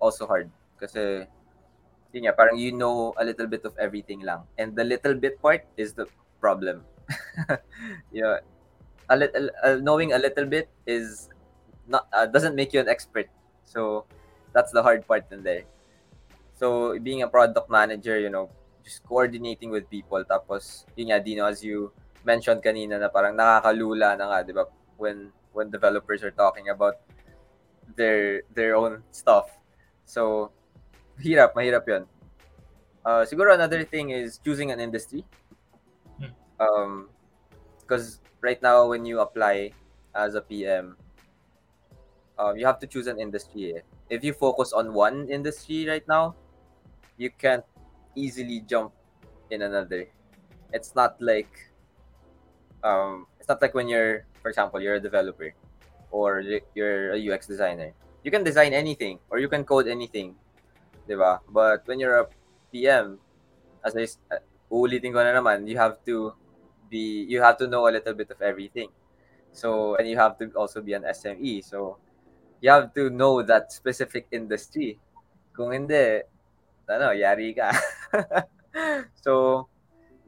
also 0.00 0.26
hard. 0.26 0.50
Kasi, 0.78 1.26
yun 2.12 2.28
nga, 2.28 2.32
parang 2.36 2.56
you 2.56 2.72
know 2.72 3.14
a 3.16 3.24
little 3.24 3.46
bit 3.46 3.64
of 3.64 3.76
everything 3.78 4.20
lang. 4.20 4.44
And 4.58 4.76
the 4.76 4.84
little 4.84 5.14
bit 5.14 5.40
part 5.40 5.64
is 5.76 5.92
the 5.92 6.06
problem. 6.40 6.84
yeah. 8.12 8.40
A 9.08 9.16
little, 9.16 9.50
uh, 9.64 9.76
knowing 9.82 10.12
a 10.12 10.18
little 10.18 10.46
bit 10.46 10.68
is 10.86 11.28
not 11.88 12.06
uh, 12.12 12.26
doesn't 12.26 12.54
make 12.54 12.72
you 12.72 12.80
an 12.80 12.88
expert. 12.88 13.28
So, 13.64 14.04
that's 14.52 14.72
the 14.72 14.82
hard 14.82 15.06
part 15.06 15.26
in 15.30 15.42
there. 15.42 15.64
So, 16.54 16.98
being 16.98 17.22
a 17.22 17.28
product 17.28 17.70
manager, 17.70 18.18
you 18.18 18.30
know, 18.30 18.50
just 18.84 19.02
coordinating 19.04 19.70
with 19.70 19.88
people. 19.88 20.22
Tapos, 20.24 20.84
yun 20.96 21.10
nga, 21.10 21.20
Dino, 21.20 21.46
as 21.46 21.64
you 21.64 21.92
mentioned 22.24 22.62
kanina 22.62 22.98
na 23.00 23.08
parang 23.08 23.34
nakakalula 23.34 24.18
na 24.18 24.30
nga, 24.30 24.38
di 24.46 24.52
ba? 24.52 24.66
When, 24.96 25.32
when 25.52 25.70
developers 25.70 26.22
are 26.22 26.30
talking 26.30 26.68
about 26.68 27.00
their 27.96 28.42
their 28.54 28.76
own 28.76 29.02
stuff. 29.10 29.50
So, 30.04 30.52
hirap, 31.20 31.54
mahirap 31.54 31.84
yun. 31.88 32.04
Uh, 33.04 33.26
siguro 33.26 33.54
another 33.54 33.82
thing 33.84 34.10
is 34.10 34.38
choosing 34.38 34.70
an 34.70 34.80
industry. 34.80 35.24
Hmm. 36.18 36.32
Um, 36.60 36.92
because 37.80 38.20
right 38.40 38.60
now 38.62 38.88
when 38.88 39.04
you 39.04 39.20
apply 39.20 39.72
as 40.14 40.34
a 40.34 40.40
PM, 40.40 40.96
um, 42.42 42.58
you 42.58 42.66
have 42.66 42.78
to 42.80 42.86
choose 42.86 43.06
an 43.06 43.18
industry. 43.20 43.78
eh. 43.78 43.80
If 44.10 44.24
you 44.24 44.32
focus 44.34 44.72
on 44.72 44.92
one 44.92 45.30
industry 45.30 45.86
right 45.86 46.02
now, 46.08 46.34
you 47.16 47.30
can't 47.30 47.64
easily 48.14 48.60
jump 48.66 48.92
in 49.50 49.62
another. 49.62 50.08
It's 50.72 50.94
not 50.94 51.20
like 51.22 51.70
um, 52.82 53.26
it's 53.38 53.48
not 53.48 53.62
like 53.62 53.74
when 53.74 53.88
you're, 53.88 54.26
for 54.42 54.48
example, 54.48 54.80
you're 54.80 54.96
a 54.96 55.00
developer 55.00 55.54
or 56.10 56.42
you're 56.74 57.14
a 57.14 57.18
UX 57.30 57.46
designer. 57.46 57.94
You 58.24 58.30
can 58.30 58.44
design 58.44 58.74
anything 58.74 59.18
or 59.30 59.38
you 59.38 59.48
can 59.48 59.64
code 59.64 59.86
anything, 59.86 60.34
diba? 61.08 61.40
But 61.48 61.86
when 61.86 62.00
you're 62.00 62.18
a 62.18 62.26
PM, 62.72 63.18
as 63.84 63.96
I 63.96 64.06
uh, 64.34 64.38
uulitin 64.70 65.12
ko 65.12 65.22
na 65.22 65.34
naman, 65.34 65.66
you 65.68 65.76
have 65.78 66.02
to 66.06 66.34
be, 66.90 67.24
you 67.28 67.40
have 67.42 67.56
to 67.58 67.66
know 67.66 67.88
a 67.88 67.92
little 67.92 68.14
bit 68.14 68.30
of 68.30 68.42
everything. 68.42 68.88
So, 69.52 69.96
and 69.96 70.08
you 70.08 70.16
have 70.16 70.38
to 70.38 70.50
also 70.56 70.80
be 70.80 70.94
an 70.94 71.04
SME. 71.04 71.62
So, 71.64 71.98
you 72.62 72.70
have 72.70 72.94
to 72.94 73.10
know 73.10 73.42
that 73.42 73.74
specific 73.74 74.30
industry. 74.30 74.96
Kung 75.52 75.74
hindi, 75.74 76.22
ano, 76.86 77.10
yari 77.10 77.52
ka. 77.52 77.74
so, 79.26 79.66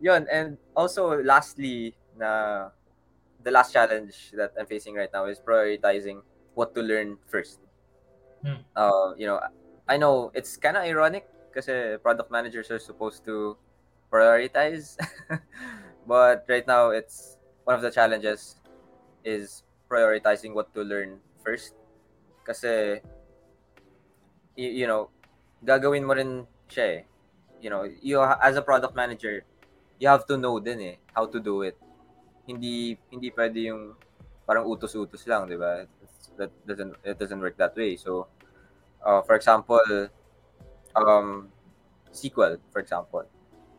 yun. 0.03 0.27
And 0.27 0.59
also, 0.75 1.23
lastly, 1.23 1.95
na 2.19 2.69
the 3.41 3.55
last 3.55 3.73
challenge 3.73 4.35
that 4.35 4.53
I'm 4.59 4.67
facing 4.67 4.99
right 4.99 5.09
now 5.15 5.31
is 5.31 5.39
prioritizing 5.39 6.21
what 6.59 6.75
to 6.75 6.83
learn 6.83 7.17
first. 7.31 7.63
Hmm. 8.43 8.67
Uh, 8.75 9.15
you 9.17 9.31
know, 9.31 9.41
I 9.89 9.97
know 9.97 10.35
it's 10.35 10.59
kind 10.59 10.77
of 10.77 10.83
ironic 10.83 11.31
because 11.49 11.71
product 12.03 12.31
managers 12.35 12.71
are 12.71 12.83
supposed 12.83 13.25
to 13.31 13.57
prioritize. 14.11 14.99
but 16.07 16.45
right 16.49 16.67
now, 16.67 16.91
it's 16.91 17.39
one 17.63 17.77
of 17.77 17.83
the 17.83 17.91
challenges 17.91 18.57
is 19.25 19.63
prioritizing 19.89 20.53
what 20.53 20.75
to 20.75 20.83
learn 20.83 21.23
first. 21.45 21.75
Kasi, 22.45 23.01
y- 24.57 24.75
you 24.83 24.87
know, 24.87 25.11
gagawin 25.65 26.05
mo 26.05 26.15
rin 26.15 26.47
siya 26.69 26.87
eh. 26.87 27.01
You 27.61 27.71
know, 27.73 27.83
you 27.89 28.21
as 28.21 28.57
a 28.57 28.63
product 28.65 28.93
manager, 28.95 29.45
you 29.99 30.09
have 30.09 30.27
to 30.29 30.37
know 30.37 30.61
din 30.61 30.81
eh 30.81 30.97
how 31.17 31.25
to 31.27 31.41
do 31.41 31.63
it. 31.65 31.77
Hindi 32.47 32.99
hindi 33.09 33.33
pwede 33.33 33.73
yung 33.73 33.97
parang 34.45 34.69
utos-utos 34.69 35.25
lang, 35.29 35.49
'di 35.49 35.57
ba? 35.59 35.89
That 36.37 36.53
doesn't 36.67 36.93
it 37.05 37.17
doesn't 37.17 37.41
work 37.41 37.57
that 37.57 37.73
way. 37.77 37.97
So, 37.97 38.29
uh, 39.05 39.23
for 39.25 39.35
example, 39.37 39.83
um, 40.97 41.49
SQL, 42.13 42.59
for 42.73 42.81
example, 42.81 43.25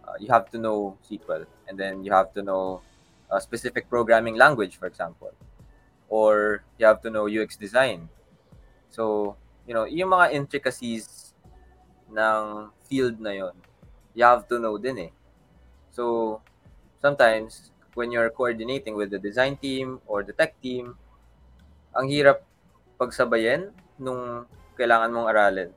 uh, 0.07 0.15
you 0.19 0.27
have 0.29 0.49
to 0.51 0.57
know 0.57 0.97
SQL, 1.03 1.45
and 1.67 1.79
then 1.79 2.03
you 2.03 2.11
have 2.11 2.33
to 2.33 2.41
know 2.43 2.81
a 3.31 3.41
specific 3.41 3.89
programming 3.89 4.35
language, 4.37 4.77
for 4.77 4.87
example, 4.87 5.31
or 6.09 6.63
you 6.79 6.85
have 6.85 7.01
to 7.03 7.09
know 7.09 7.27
UX 7.27 7.57
design. 7.57 8.09
So, 8.95 9.35
you 9.67 9.75
know, 9.75 9.83
yung 9.83 10.15
mga 10.15 10.31
intricacies 10.31 11.35
ng 12.07 12.71
field 12.87 13.19
na 13.19 13.35
yon, 13.35 13.55
you 14.15 14.23
have 14.23 14.47
to 14.47 14.55
know 14.55 14.79
din 14.79 15.11
eh. 15.11 15.11
So, 15.91 16.39
sometimes, 17.03 17.75
when 17.91 18.15
you're 18.15 18.31
coordinating 18.31 18.95
with 18.95 19.11
the 19.11 19.19
design 19.19 19.59
team 19.59 19.99
or 20.07 20.23
the 20.23 20.31
tech 20.31 20.55
team, 20.63 20.95
ang 21.91 22.07
hirap 22.07 22.47
pagsabayin 22.95 23.75
nung 23.99 24.47
kailangan 24.79 25.11
mong 25.11 25.27
aralin. 25.27 25.71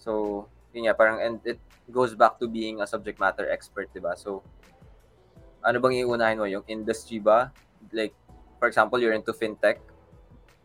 So, 0.00 0.44
yun 0.72 0.88
nga, 0.88 0.96
parang, 0.96 1.20
and 1.20 1.36
it 1.44 1.60
goes 1.92 2.16
back 2.16 2.40
to 2.40 2.48
being 2.48 2.80
a 2.80 2.88
subject 2.88 3.20
matter 3.20 3.44
expert, 3.48 3.92
di 3.92 4.00
ba? 4.00 4.16
So, 4.16 4.40
ano 5.60 5.76
bang 5.84 6.00
iunahin 6.00 6.40
mo? 6.40 6.48
Yung 6.48 6.64
industry 6.64 7.20
ba? 7.20 7.52
Like, 7.92 8.16
for 8.56 8.68
example, 8.68 9.00
you're 9.00 9.16
into 9.16 9.36
fintech, 9.36 9.80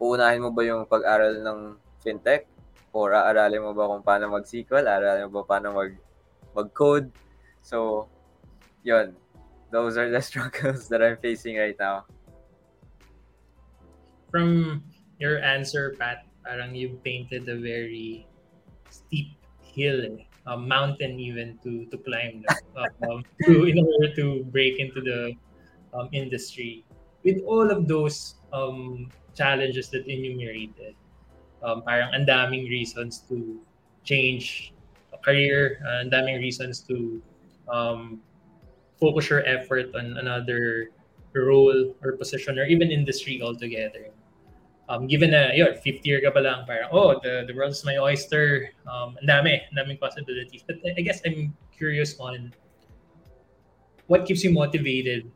uunahin 0.01 0.41
mo 0.41 0.49
ba 0.53 0.63
yung 0.65 0.86
pag-aral 0.86 1.41
ng 1.41 1.60
fintech? 2.01 2.47
Or 2.93 3.13
aaralin 3.13 3.65
mo 3.65 3.73
ba 3.73 3.89
kung 3.89 4.06
paano 4.06 4.29
mag-SQL? 4.29 4.86
Aaralin 4.86 5.29
mo 5.29 5.41
ba 5.41 5.58
paano 5.58 5.73
mag, 5.73 5.97
mag-code? 6.53 7.10
So, 7.65 8.08
yun. 8.86 9.17
Those 9.73 9.97
are 9.97 10.13
the 10.13 10.21
struggles 10.29 10.86
that 10.93 11.01
I'm 11.01 11.17
facing 11.17 11.58
right 11.58 11.77
now. 11.79 12.06
From 14.29 14.82
your 15.17 15.41
answer, 15.41 15.97
Pat, 15.97 16.25
parang 16.45 16.73
you 16.77 17.01
painted 17.01 17.49
a 17.49 17.58
very 17.58 18.25
steep 18.89 19.34
hill, 19.62 20.06
eh. 20.06 20.25
a 20.45 20.58
mountain 20.58 21.19
even 21.19 21.58
to 21.63 21.86
to 21.88 21.97
climb, 22.03 22.43
um, 23.08 23.23
to 23.47 23.63
in 23.63 23.79
order 23.79 24.12
to 24.15 24.43
break 24.51 24.79
into 24.79 24.99
the 24.99 25.34
um, 25.93 26.10
industry. 26.12 26.84
With 27.23 27.41
all 27.47 27.71
of 27.71 27.88
those 27.88 28.36
um, 28.51 29.09
challenges 29.36 29.89
that 29.89 30.05
enumerated, 30.07 30.95
um, 31.63 31.81
parang 31.81 32.13
ang 32.13 32.27
daming 32.27 32.67
reasons 32.67 33.23
to 33.31 33.59
change 34.03 34.73
a 35.15 35.17
career, 35.17 35.79
uh, 35.88 36.03
ang 36.03 36.12
daming 36.12 36.39
reasons 36.43 36.83
to 36.91 37.23
um, 37.71 38.19
focus 38.99 39.29
your 39.29 39.47
effort 39.47 39.95
on 39.95 40.19
another 40.19 40.91
role 41.33 41.95
or 42.03 42.13
position 42.13 42.59
or 42.59 42.65
even 42.65 42.91
industry 42.91 43.41
altogether. 43.41 44.12
Um, 44.89 45.07
given 45.07 45.31
na, 45.31 45.55
yun, 45.55 45.73
fifth 45.79 46.05
year 46.05 46.19
ka 46.19 46.29
pa 46.29 46.39
lang, 46.43 46.67
parang, 46.67 46.91
oh, 46.91 47.15
the, 47.23 47.47
the 47.47 47.55
world's 47.55 47.83
my 47.88 47.97
oyster. 47.97 48.69
Um, 48.83 49.15
ang 49.23 49.27
dami, 49.31 49.63
ang 49.63 49.75
daming 49.79 49.99
possibilities. 49.99 50.62
But 50.67 50.83
I 50.83 51.01
guess 51.01 51.23
I'm 51.25 51.55
curious 51.71 52.19
on 52.19 52.53
what 54.07 54.27
keeps 54.27 54.43
you 54.43 54.51
motivated 54.51 55.31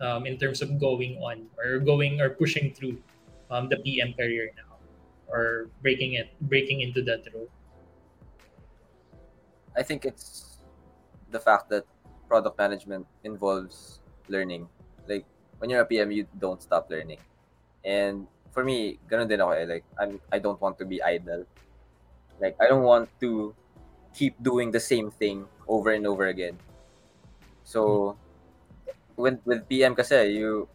um, 0.00 0.26
in 0.26 0.38
terms 0.38 0.62
of 0.62 0.80
going 0.80 1.16
on 1.20 1.46
or 1.62 1.78
going 1.78 2.20
or 2.20 2.30
pushing 2.30 2.72
through 2.72 2.98
um, 3.50 3.68
the 3.68 3.76
PM 3.84 4.12
career 4.14 4.50
now 4.56 4.76
or 5.28 5.70
breaking 5.82 6.14
it, 6.14 6.32
breaking 6.42 6.80
into 6.80 7.02
that 7.02 7.22
role. 7.32 7.48
I 9.76 9.82
think 9.82 10.04
it's 10.04 10.58
the 11.30 11.38
fact 11.38 11.70
that 11.70 11.86
product 12.28 12.58
management 12.58 13.06
involves 13.24 14.00
learning. 14.28 14.68
Like 15.06 15.24
when 15.58 15.70
you're 15.70 15.82
a 15.82 15.86
PM, 15.86 16.10
you 16.10 16.26
don't 16.38 16.62
stop 16.62 16.90
learning. 16.90 17.18
And 17.84 18.26
for 18.50 18.64
me, 18.64 18.98
ganun 19.08 19.28
din 19.28 19.40
ako 19.40 19.52
eh. 19.54 19.66
Like 19.66 19.84
I'm, 19.98 20.20
I 20.32 20.38
don't 20.38 20.60
want 20.60 20.78
to 20.78 20.84
be 20.84 21.02
idle. 21.02 21.46
Like 22.40 22.56
I 22.60 22.66
don't 22.66 22.82
want 22.82 23.08
to 23.20 23.54
keep 24.14 24.34
doing 24.42 24.70
the 24.70 24.80
same 24.80 25.10
thing 25.10 25.46
over 25.68 25.94
and 25.94 26.06
over 26.06 26.26
again. 26.26 26.58
So 27.62 28.16
with 29.20 29.38
with 29.44 29.68
PM 29.68 29.94
kasi 29.94 30.40
you 30.40 30.66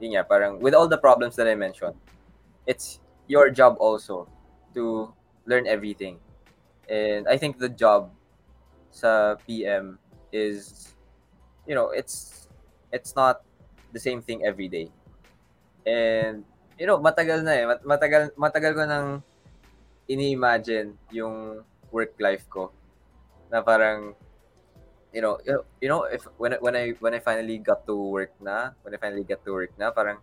yun 0.00 0.16
nga, 0.16 0.24
parang 0.24 0.58
with 0.58 0.72
all 0.72 0.88
the 0.88 0.98
problems 0.98 1.36
that 1.36 1.46
I 1.46 1.54
mentioned, 1.54 1.94
it's 2.64 2.98
your 3.28 3.52
job 3.52 3.76
also 3.78 4.26
to 4.74 5.12
learn 5.44 5.68
everything. 5.68 6.18
And 6.88 7.28
I 7.28 7.36
think 7.36 7.60
the 7.60 7.68
job 7.68 8.10
sa 8.90 9.36
PM 9.46 10.00
is 10.32 10.90
you 11.68 11.76
know 11.76 11.94
it's 11.94 12.48
it's 12.90 13.14
not 13.14 13.44
the 13.92 14.00
same 14.00 14.24
thing 14.24 14.42
every 14.42 14.66
day. 14.66 14.90
And 15.86 16.42
you 16.80 16.88
know 16.88 16.98
matagal 16.98 17.44
na 17.44 17.52
eh. 17.54 17.64
Mat- 17.68 17.86
matagal 17.86 18.22
matagal 18.34 18.72
ko 18.74 18.82
nang 18.88 19.08
ini-imagine 20.10 20.98
yung 21.14 21.62
work 21.94 22.18
life 22.18 22.48
ko. 22.50 22.74
Na 23.52 23.62
parang 23.62 24.18
you 25.12 25.20
know 25.22 25.38
you 25.80 25.88
know, 25.88 26.04
if 26.04 26.24
when 26.38 26.54
when 26.60 26.76
I 26.76 26.94
when 27.00 27.14
I 27.14 27.20
finally 27.20 27.58
got 27.58 27.86
to 27.86 27.94
work 27.96 28.32
na 28.40 28.70
when 28.82 28.94
I 28.94 28.98
finally 28.98 29.24
get 29.24 29.44
to 29.44 29.52
work 29.52 29.72
na 29.78 29.90
parang 29.90 30.18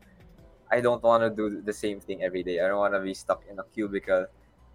I 0.71 0.82
don't 0.82 1.02
want 1.04 1.23
to 1.23 1.32
do 1.32 1.62
the 1.62 1.73
same 1.73 2.00
thing 2.00 2.23
every 2.23 2.43
day 2.43 2.60
I 2.60 2.67
don't 2.67 2.80
want 2.80 2.93
to 2.93 3.02
be 3.02 3.13
stuck 3.13 3.43
in 3.50 3.60
a 3.60 3.65
cubicle 3.65 4.28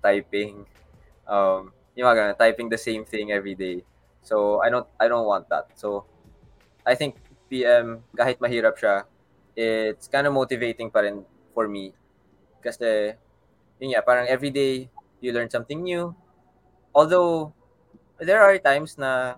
typing 0.03 0.67
um 1.29 1.73
mga 1.97 2.15
ganun, 2.17 2.37
typing 2.39 2.69
the 2.73 2.81
same 2.81 3.05
thing 3.05 3.33
every 3.33 3.55
day 3.55 3.85
So 4.23 4.63
I 4.63 4.71
don't 4.71 4.87
I 5.03 5.11
don't 5.11 5.27
want 5.27 5.51
that. 5.51 5.75
So 5.75 6.07
I 6.87 6.95
think 6.95 7.19
PM 7.51 8.03
kahit 8.15 8.39
mahirap 8.39 8.79
siya, 8.79 9.05
it's 9.55 10.09
kind 10.09 10.27
of 10.27 10.33
motivating 10.35 10.91
pa 10.91 11.03
rin 11.05 11.27
for 11.55 11.67
me. 11.69 11.93
Kasi 12.63 13.15
yun 13.81 13.95
nga, 13.95 14.03
parang 14.05 14.27
every 14.31 14.51
day 14.51 14.89
you 15.21 15.33
learn 15.35 15.51
something 15.51 15.83
new. 15.83 16.15
Although 16.95 17.53
there 18.21 18.43
are 18.43 18.57
times 18.61 18.97
na 18.99 19.37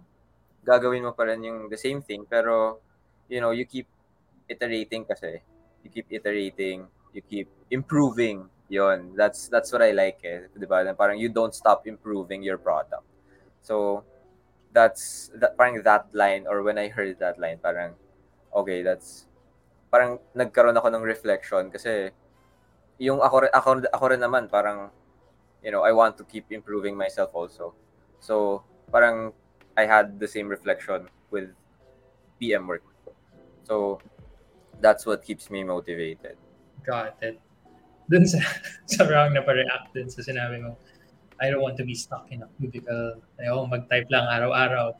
gagawin 0.64 1.04
mo 1.04 1.12
pa 1.12 1.28
rin 1.28 1.44
yung 1.44 1.68
the 1.68 1.78
same 1.78 2.00
thing 2.00 2.24
pero 2.24 2.80
you 3.28 3.40
know, 3.40 3.50
you 3.50 3.64
keep 3.64 3.88
iterating 4.48 5.04
kasi. 5.04 5.40
You 5.84 5.90
keep 5.90 6.08
iterating, 6.10 6.88
you 7.12 7.22
keep 7.22 7.48
improving. 7.70 8.48
Yon, 8.72 9.12
that's 9.12 9.52
that's 9.52 9.68
what 9.76 9.84
I 9.84 9.92
like 9.92 10.24
eh, 10.24 10.48
'di 10.56 10.64
ba? 10.64 10.80
Parang 10.96 11.20
you 11.20 11.28
don't 11.28 11.52
stop 11.52 11.84
improving 11.84 12.40
your 12.40 12.56
product. 12.56 13.04
So 13.60 14.02
that's 14.72 15.30
that 15.36 15.54
parang 15.54 15.84
that 15.84 16.08
line 16.16 16.48
or 16.48 16.64
when 16.64 16.80
I 16.80 16.88
heard 16.88 17.20
that 17.20 17.38
line 17.38 17.62
parang 17.62 17.94
okay 18.50 18.82
that's 18.82 19.30
parang 19.92 20.18
nagkaroon 20.34 20.74
ako 20.74 20.90
ng 20.90 21.04
reflection 21.06 21.70
kasi 21.70 22.10
yung 22.98 23.22
ako 23.22 23.46
ako 23.54 23.86
ako 23.94 24.04
rin 24.10 24.18
naman 24.18 24.50
parang 24.50 24.90
you 25.62 25.70
know 25.70 25.86
I 25.86 25.94
want 25.94 26.18
to 26.18 26.26
keep 26.26 26.50
improving 26.50 26.98
myself 26.98 27.30
also 27.38 27.70
so 28.18 28.66
parang 28.90 29.30
I 29.76 29.86
had 29.86 30.18
the 30.20 30.28
same 30.28 30.48
reflection 30.48 31.08
with 31.30 31.50
PM 32.38 32.66
work 32.66 32.84
so 33.64 33.98
that's 34.80 35.06
what 35.06 35.24
keeps 35.24 35.50
me 35.50 35.64
motivated 35.64 36.36
Got 36.84 37.16
it. 37.24 37.40
Dun 38.12 38.28
sa, 38.28 38.38
sa 38.92 39.08
round 39.08 39.32
na 39.32 39.40
pa-react 39.40 39.96
dun 39.96 40.12
sa 40.12 40.20
sinabi 40.20 40.60
mo, 40.60 40.76
I 41.40 41.48
don't 41.48 41.64
want 41.64 41.80
to 41.80 41.86
be 41.88 41.96
stuck 41.96 42.28
in 42.28 42.44
a 42.44 42.48
cubicle. 42.60 43.18
Ayoko 43.40 43.64
mag-type 43.72 44.06
lang 44.12 44.28
araw-araw. 44.28 44.92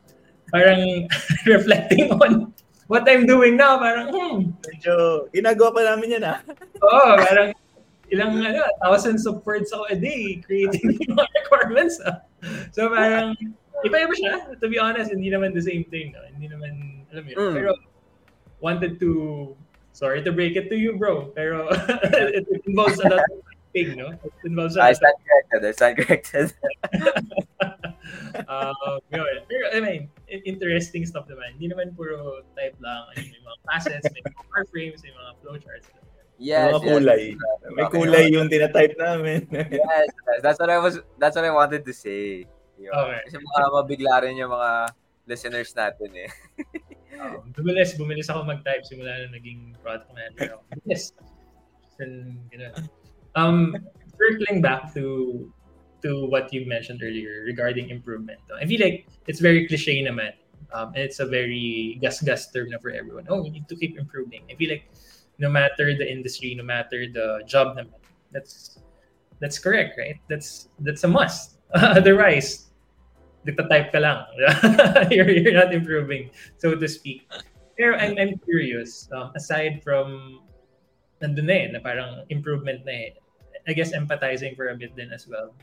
Parang 0.49 0.81
reflecting 1.53 2.09
on 2.17 2.51
what 2.89 3.05
I'm 3.05 3.29
doing 3.29 3.55
now. 3.55 3.77
Parang, 3.77 4.09
hmm, 4.09 4.37
Medyo, 4.65 5.29
ginagawa 5.29 5.69
pa 5.71 5.81
namin 5.93 6.17
yan 6.17 6.25
ah. 6.25 6.41
oo, 6.81 7.09
parang 7.21 7.49
ilang 8.09 8.37
ano, 8.41 8.61
thousands 8.81 9.25
of 9.25 9.41
words 9.45 9.73
ako 9.73 9.89
a 9.89 9.97
day 9.97 10.41
creating 10.41 10.97
yung 10.97 11.17
mga 11.21 11.29
requirements. 11.45 12.01
Ah. 12.01 12.25
So 12.73 12.89
parang, 12.89 13.37
iba-iba 13.85 14.13
siya. 14.13 14.35
To 14.59 14.67
be 14.67 14.77
honest, 14.77 15.13
hindi 15.13 15.29
naman 15.29 15.53
the 15.53 15.61
same 15.61 15.85
thing. 15.87 16.11
No? 16.11 16.25
Hindi 16.27 16.49
naman, 16.49 16.71
alam 17.13 17.21
mo 17.23 17.29
yun. 17.29 17.37
Mm. 17.37 17.53
Pero, 17.53 17.69
wanted 18.59 18.99
to, 18.99 19.09
sorry 19.93 20.23
to 20.23 20.31
break 20.31 20.55
it 20.55 20.67
to 20.69 20.75
you, 20.75 20.97
bro. 20.97 21.29
Pero, 21.31 21.69
it 22.35 22.45
involves 22.65 22.97
a 22.99 23.07
lot 23.07 23.21
of 23.21 23.39
typing, 23.71 23.95
no? 23.95 24.11
It 24.15 24.33
involves 24.43 24.75
a 24.75 24.81
I 24.81 24.89
lot 24.89 24.91
of 24.91 24.97
stand 24.97 25.17
corrected 25.21 25.59
I 25.61 25.71
stand 25.71 25.95
corrected 25.99 26.47
um, 28.49 28.99
yun. 29.11 29.35
Pero, 29.49 29.65
I 29.73 29.79
mean, 29.79 30.01
i- 30.29 30.43
interesting 30.45 31.05
stuff 31.05 31.27
naman. 31.27 31.57
Hindi 31.59 31.73
naman 31.73 31.95
puro 31.95 32.41
type 32.55 32.75
lang. 32.81 33.09
Ano, 33.11 33.19
may 33.21 33.41
mga 33.41 33.57
facets, 33.67 34.05
may 34.11 34.21
mga 34.23 34.41
wireframes, 34.51 34.99
may 35.03 35.13
mga 35.13 35.31
flowcharts. 35.43 35.87
yes, 36.37 36.71
Mga 36.73 36.81
kulay. 36.83 37.23
yes. 37.31 37.59
May 37.75 37.85
kulay 37.89 38.25
yung 38.31 38.47
tinatype 38.51 38.95
namin. 38.99 39.47
yes, 39.51 40.07
that's 40.43 40.59
what 40.59 40.69
I 40.69 40.79
was 40.79 40.99
that's 41.19 41.35
what 41.35 41.45
I 41.45 41.53
wanted 41.53 41.85
to 41.85 41.93
say. 41.95 42.45
Yun. 42.79 42.91
Okay. 42.91 43.19
Kasi 43.25 43.37
baka 43.41 43.63
mabigla 43.71 44.13
rin 44.23 44.39
yung 44.39 44.51
mga 44.51 44.71
listeners 45.25 45.71
natin 45.73 46.09
eh. 46.15 46.31
Um, 47.15 47.55
bumilis, 47.55 47.95
bumilis 47.95 48.27
ako 48.27 48.43
mag-type 48.43 48.83
simula 48.83 49.15
na 49.23 49.31
naging 49.31 49.71
product 49.79 50.11
manager 50.11 50.59
ako. 50.59 50.63
Bumilis. 50.75 51.15
And, 52.03 52.43
ganun. 52.51 52.91
Um, 53.39 53.57
circling 54.19 54.59
back 54.59 54.91
to 54.95 55.47
to 56.03 56.27
what 56.27 56.53
you 56.53 56.67
mentioned 56.67 57.01
earlier 57.01 57.43
regarding 57.47 57.89
improvement. 57.89 58.39
I 58.51 58.65
feel 58.67 58.83
like 58.83 59.07
it's 59.27 59.39
very 59.39 59.67
cliche 59.67 60.03
naman. 60.03 60.37
Um, 60.73 60.91
and 60.93 61.01
it's 61.07 61.19
a 61.19 61.25
very 61.25 61.97
gas-gas 62.01 62.51
term 62.51 62.69
na 62.69 62.77
for 62.77 62.91
everyone. 62.91 63.25
Oh, 63.29 63.41
we 63.41 63.49
need 63.49 63.67
to 63.69 63.75
keep 63.75 63.97
improving. 63.97 64.43
I 64.51 64.55
feel 64.55 64.69
like 64.69 64.91
no 65.39 65.49
matter 65.49 65.95
the 65.95 66.03
industry, 66.03 66.53
no 66.53 66.63
matter 66.63 67.07
the 67.07 67.43
job 67.47 67.77
naman, 67.79 67.95
that's 68.31 68.79
that's 69.39 69.59
correct, 69.59 69.97
right? 69.97 70.19
That's 70.27 70.69
that's 70.79 71.03
a 71.03 71.07
must. 71.07 71.57
Otherwise, 71.73 72.64
nagta-type 73.45 73.93
ka 73.93 73.99
lang. 74.01 74.25
you're, 75.13 75.29
you're 75.29 75.53
not 75.53 75.73
improving, 75.73 76.29
so 76.57 76.73
to 76.73 76.87
speak. 76.89 77.29
Pero 77.77 77.95
I'm, 77.95 78.17
I'm 78.17 78.37
curious, 78.41 79.07
um, 79.13 79.31
aside 79.35 79.83
from 79.83 80.39
nandun 81.21 81.47
na 81.47 81.55
eh, 81.55 81.65
na 81.71 81.79
parang 81.79 82.25
improvement 82.29 82.83
na 82.83 82.91
eh, 82.91 83.09
I 83.67 83.73
guess 83.73 83.93
empathizing 83.93 84.55
for 84.55 84.69
a 84.69 84.75
bit 84.75 84.95
din 84.95 85.13
as 85.13 85.27
well. 85.27 85.53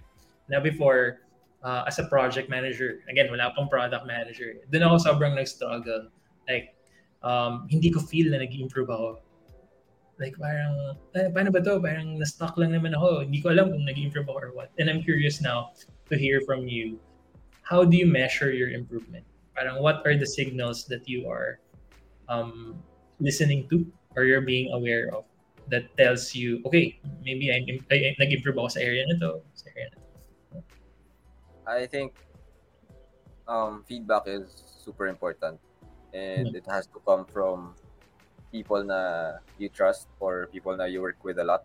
Na 0.48 0.58
before, 0.58 1.22
uh, 1.62 1.84
as 1.86 1.98
a 1.98 2.06
project 2.06 2.50
manager, 2.50 3.00
again, 3.08 3.30
wala 3.30 3.54
akong 3.54 3.70
product 3.70 4.06
manager. 4.06 4.58
Doon 4.70 4.82
ako 4.90 4.96
sobrang 4.98 5.34
nag-struggle. 5.38 6.10
Like, 6.50 6.74
um, 7.22 7.70
hindi 7.70 7.90
ko 7.90 8.02
feel 8.02 8.34
na 8.34 8.42
nag-improve 8.42 8.90
ako. 8.90 9.22
Like, 10.18 10.34
parang, 10.36 10.98
eh, 11.14 11.30
paano 11.30 11.54
ba 11.54 11.62
to? 11.62 11.78
Parang 11.78 12.18
na-stuck 12.18 12.58
lang 12.58 12.74
naman 12.74 12.98
ako. 12.98 13.22
Hindi 13.22 13.38
ko 13.38 13.54
alam 13.54 13.70
kung 13.70 13.86
nag-improve 13.86 14.26
ako 14.26 14.38
or 14.38 14.50
what. 14.52 14.74
And 14.82 14.90
I'm 14.90 15.02
curious 15.06 15.38
now 15.38 15.72
to 16.10 16.18
hear 16.18 16.42
from 16.42 16.66
you. 16.66 16.98
How 17.62 17.84
do 17.84 17.96
you 17.96 18.06
measure 18.06 18.52
your 18.52 18.70
improvement? 18.70 19.24
Parang, 19.54 19.82
what 19.82 20.02
are 20.04 20.16
the 20.16 20.26
signals 20.26 20.84
that 20.86 21.08
you 21.08 21.28
are 21.28 21.60
um, 22.28 22.82
listening 23.20 23.68
to 23.70 23.86
or 24.16 24.24
you're 24.24 24.44
being 24.44 24.72
aware 24.72 25.08
of 25.14 25.24
that 25.68 25.94
tells 25.96 26.34
you, 26.34 26.60
okay, 26.66 26.98
maybe 27.22 27.52
I'm, 27.52 27.64
I, 27.90 28.12
I, 28.12 28.16
nag-improve 28.18 28.58
ako 28.58 28.68
sa 28.68 28.80
area 28.80 29.06
na 29.06 29.18
to, 29.20 29.40
sa 29.54 29.70
area 29.76 29.88
na 29.94 29.96
to. 29.96 30.02
I 31.66 31.86
think 31.86 32.12
um, 33.46 33.84
feedback 33.86 34.26
is 34.26 34.50
super 34.82 35.06
important 35.06 35.60
and 36.12 36.48
Mm. 36.48 36.54
it 36.54 36.66
has 36.66 36.86
to 36.92 36.98
come 37.06 37.24
from 37.24 37.74
people 38.52 38.84
na 38.84 39.40
you 39.56 39.68
trust 39.68 40.08
or 40.20 40.48
people 40.52 40.76
na 40.76 40.84
you 40.84 41.00
work 41.00 41.16
with 41.24 41.38
a 41.38 41.44
lot. 41.44 41.64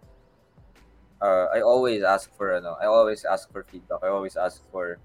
Uh, 1.20 1.50
I 1.52 1.62
always 1.62 2.04
ask 2.04 2.30
for 2.38 2.56
ano, 2.56 2.78
I 2.80 2.86
always 2.86 3.26
ask 3.26 3.52
for 3.52 3.66
feedback. 3.66 4.00
I 4.06 4.08
always 4.08 4.38
ask 4.38 4.64
for 4.72 5.02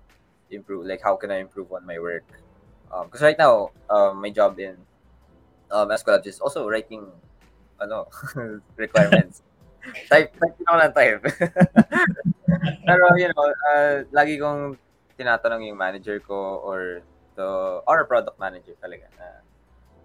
improve 0.53 0.87
like 0.87 1.03
how 1.03 1.17
can 1.17 1.31
I 1.31 1.38
improve 1.38 1.73
on 1.73 1.87
my 1.87 1.99
work? 1.99 2.25
Um, 2.93 3.07
because 3.07 3.23
right 3.23 3.38
now, 3.38 3.71
um, 3.88 4.21
my 4.21 4.31
job 4.31 4.61
in 4.61 4.77
um, 5.71 5.88
Eskwelabs 5.88 6.27
is 6.27 6.41
also 6.41 6.69
writing 6.69 7.09
ano 7.81 8.07
requirements. 8.77 9.43
type, 10.11 10.31
type 10.38 10.57
ako 10.62 10.77
ng 10.79 10.93
type. 10.95 11.23
Pero, 12.87 13.05
you 13.19 13.29
know, 13.35 13.47
uh, 13.75 14.07
lagi 14.15 14.38
kong 14.38 14.79
tinatanong 15.19 15.67
yung 15.67 15.79
manager 15.79 16.23
ko 16.23 16.62
or 16.62 17.03
the 17.35 17.81
or 17.87 18.05
product 18.07 18.38
manager 18.38 18.77
talaga 18.79 19.11
na, 19.19 19.43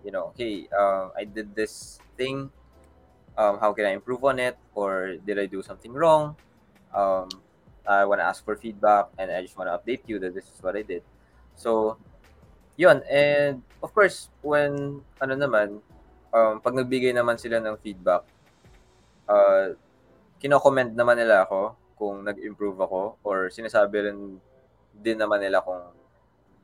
you 0.02 0.10
know, 0.10 0.34
hey, 0.34 0.66
um, 0.74 1.12
I 1.14 1.26
did 1.26 1.54
this 1.54 2.00
thing. 2.18 2.50
Um, 3.38 3.62
how 3.62 3.70
can 3.74 3.86
I 3.86 3.94
improve 3.94 4.26
on 4.26 4.42
it? 4.42 4.58
Or 4.74 5.14
did 5.22 5.38
I 5.38 5.46
do 5.46 5.62
something 5.62 5.94
wrong? 5.94 6.34
Um, 6.90 7.30
I 7.88 8.04
want 8.04 8.20
to 8.20 8.28
ask 8.28 8.44
for 8.44 8.60
feedback 8.60 9.08
and 9.18 9.32
I 9.32 9.42
just 9.42 9.56
want 9.56 9.72
to 9.72 9.76
update 9.80 10.04
you 10.06 10.20
that 10.20 10.36
this 10.36 10.46
is 10.52 10.60
what 10.60 10.76
I 10.76 10.84
did. 10.84 11.02
So, 11.56 11.98
yun. 12.76 13.02
And 13.10 13.64
of 13.82 13.96
course, 13.96 14.30
when, 14.44 15.02
ano 15.24 15.34
naman, 15.34 15.80
um, 16.36 16.60
pag 16.60 16.76
nagbigay 16.76 17.16
naman 17.16 17.40
sila 17.40 17.64
ng 17.64 17.80
feedback, 17.80 18.28
uh, 19.32 19.74
kino-comment 20.38 20.94
naman 20.94 21.18
nila 21.18 21.48
ako 21.48 21.80
kung 21.98 22.28
nag-improve 22.28 22.78
ako 22.78 23.18
or 23.24 23.50
sinasabi 23.50 24.12
rin 24.12 24.38
din 24.94 25.18
naman 25.18 25.42
nila 25.42 25.64
kung 25.64 25.82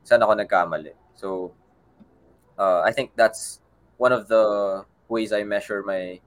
saan 0.04 0.22
ako 0.22 0.36
nagkamali. 0.36 0.92
So, 1.16 1.50
uh, 2.60 2.84
I 2.84 2.92
think 2.92 3.16
that's 3.16 3.64
one 3.96 4.12
of 4.12 4.28
the 4.28 4.84
ways 5.08 5.32
I 5.32 5.42
measure 5.42 5.82
my 5.82 6.20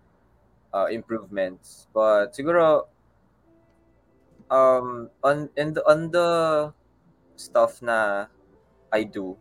uh, 0.73 0.87
improvements. 0.91 1.87
But 1.93 2.35
siguro, 2.35 2.87
um, 4.49 5.09
on, 5.23 5.49
the, 5.55 5.83
on 5.87 6.11
the 6.11 6.73
stuff 7.35 7.81
na 7.81 8.27
I 8.91 9.03
do 9.03 9.37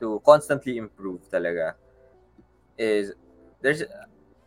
to 0.00 0.20
constantly 0.24 0.76
improve 0.78 1.20
talaga 1.30 1.76
is 2.78 3.12
there's 3.60 3.84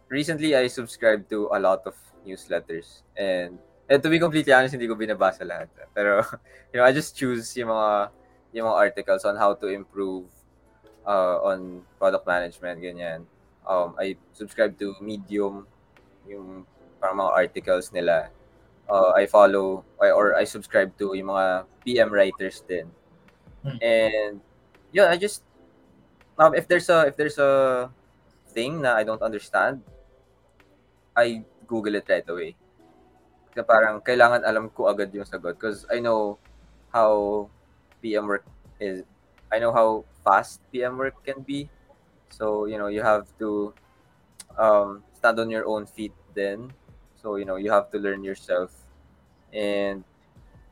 recently 0.10 0.56
I 0.58 0.68
subscribed 0.68 1.30
to 1.30 1.50
a 1.54 1.60
lot 1.62 1.86
of 1.86 1.94
newsletters 2.26 3.06
and 3.16 3.60
and 3.90 4.02
to 4.02 4.10
be 4.10 4.18
completely 4.18 4.54
honest 4.54 4.74
hindi 4.74 4.90
ko 4.90 4.98
binabasa 4.98 5.46
lahat. 5.46 5.70
Pero 5.94 6.26
you 6.74 6.82
know 6.82 6.86
I 6.86 6.92
just 6.92 7.14
choose 7.14 7.54
yung 7.54 7.70
mga 7.70 8.10
yung 8.58 8.66
mga 8.66 8.78
articles 8.90 9.24
on 9.26 9.38
how 9.38 9.54
to 9.54 9.70
improve 9.70 10.26
uh, 11.06 11.38
on 11.46 11.86
product 12.02 12.26
management 12.26 12.82
ganyan. 12.82 13.30
Um 13.70 13.94
I 14.02 14.18
subscribe 14.34 14.74
to 14.82 14.98
Medium 14.98 15.70
yung 16.26 16.66
parang 16.98 17.22
mga 17.22 17.34
articles 17.38 17.94
nila 17.94 18.34
uh, 18.90 19.12
I 19.16 19.26
follow 19.26 19.84
or 20.00 20.36
I 20.36 20.44
subscribe 20.44 20.98
to 21.00 21.14
yung 21.16 21.32
mga 21.32 21.66
PM 21.86 22.10
writers 22.12 22.64
din 22.68 22.90
Hmm. 23.64 23.80
and 23.80 24.44
yeah 24.92 25.08
I 25.08 25.16
just 25.16 25.40
um, 26.36 26.52
if 26.52 26.68
there's 26.68 26.92
a 26.92 27.08
if 27.08 27.16
there's 27.16 27.40
a 27.40 27.88
thing 28.52 28.84
na 28.84 28.92
I 29.00 29.08
don't 29.08 29.24
understand 29.24 29.80
I 31.16 31.46
Google 31.68 31.96
it 31.96 32.10
right 32.10 32.26
away. 32.28 32.58
Kaya 33.54 33.64
parang 33.66 34.02
kailangan 34.02 34.42
alam 34.44 34.70
ko 34.74 34.90
agad 34.90 35.14
yung 35.14 35.30
sagot 35.30 35.56
because 35.56 35.86
I 35.90 36.02
know 36.02 36.42
how 36.90 37.46
PM 38.02 38.26
work 38.26 38.46
is. 38.82 39.06
I 39.54 39.62
know 39.62 39.70
how 39.70 40.06
fast 40.26 40.60
PM 40.74 40.98
work 40.98 41.14
can 41.22 41.46
be. 41.46 41.70
So, 42.34 42.66
you 42.66 42.82
know, 42.82 42.90
you 42.90 43.06
have 43.06 43.30
to 43.38 43.74
um, 44.58 45.06
stand 45.14 45.38
on 45.38 45.54
your 45.54 45.70
own 45.70 45.86
feet 45.86 46.14
then. 46.34 46.74
So, 47.24 47.38
you 47.40 47.46
know, 47.46 47.56
you 47.56 47.72
have 47.72 47.90
to 47.92 47.98
learn 47.98 48.22
yourself. 48.22 48.76
And, 49.54 50.04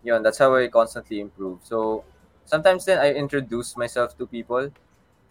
yun, 0.03 0.21
that's 0.21 0.37
how 0.37 0.53
I 0.53 0.67
constantly 0.67 1.21
improve. 1.21 1.63
So, 1.63 2.03
sometimes 2.43 2.83
then 2.83 2.99
I 2.99 3.13
introduce 3.13 3.77
myself 3.77 4.17
to 4.17 4.27
people, 4.27 4.69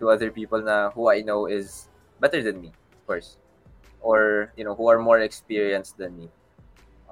to 0.01 0.09
other 0.09 0.31
people 0.31 0.63
na 0.63 0.89
who 0.91 1.11
I 1.11 1.21
know 1.21 1.45
is 1.45 1.89
better 2.19 2.43
than 2.43 2.63
me, 2.63 2.69
of 2.69 3.07
course. 3.07 3.37
Or, 4.01 4.51
you 4.57 4.65
know, 4.65 4.75
who 4.75 4.89
are 4.89 4.99
more 4.99 5.21
experienced 5.21 5.99
than 5.99 6.17
me. 6.17 6.29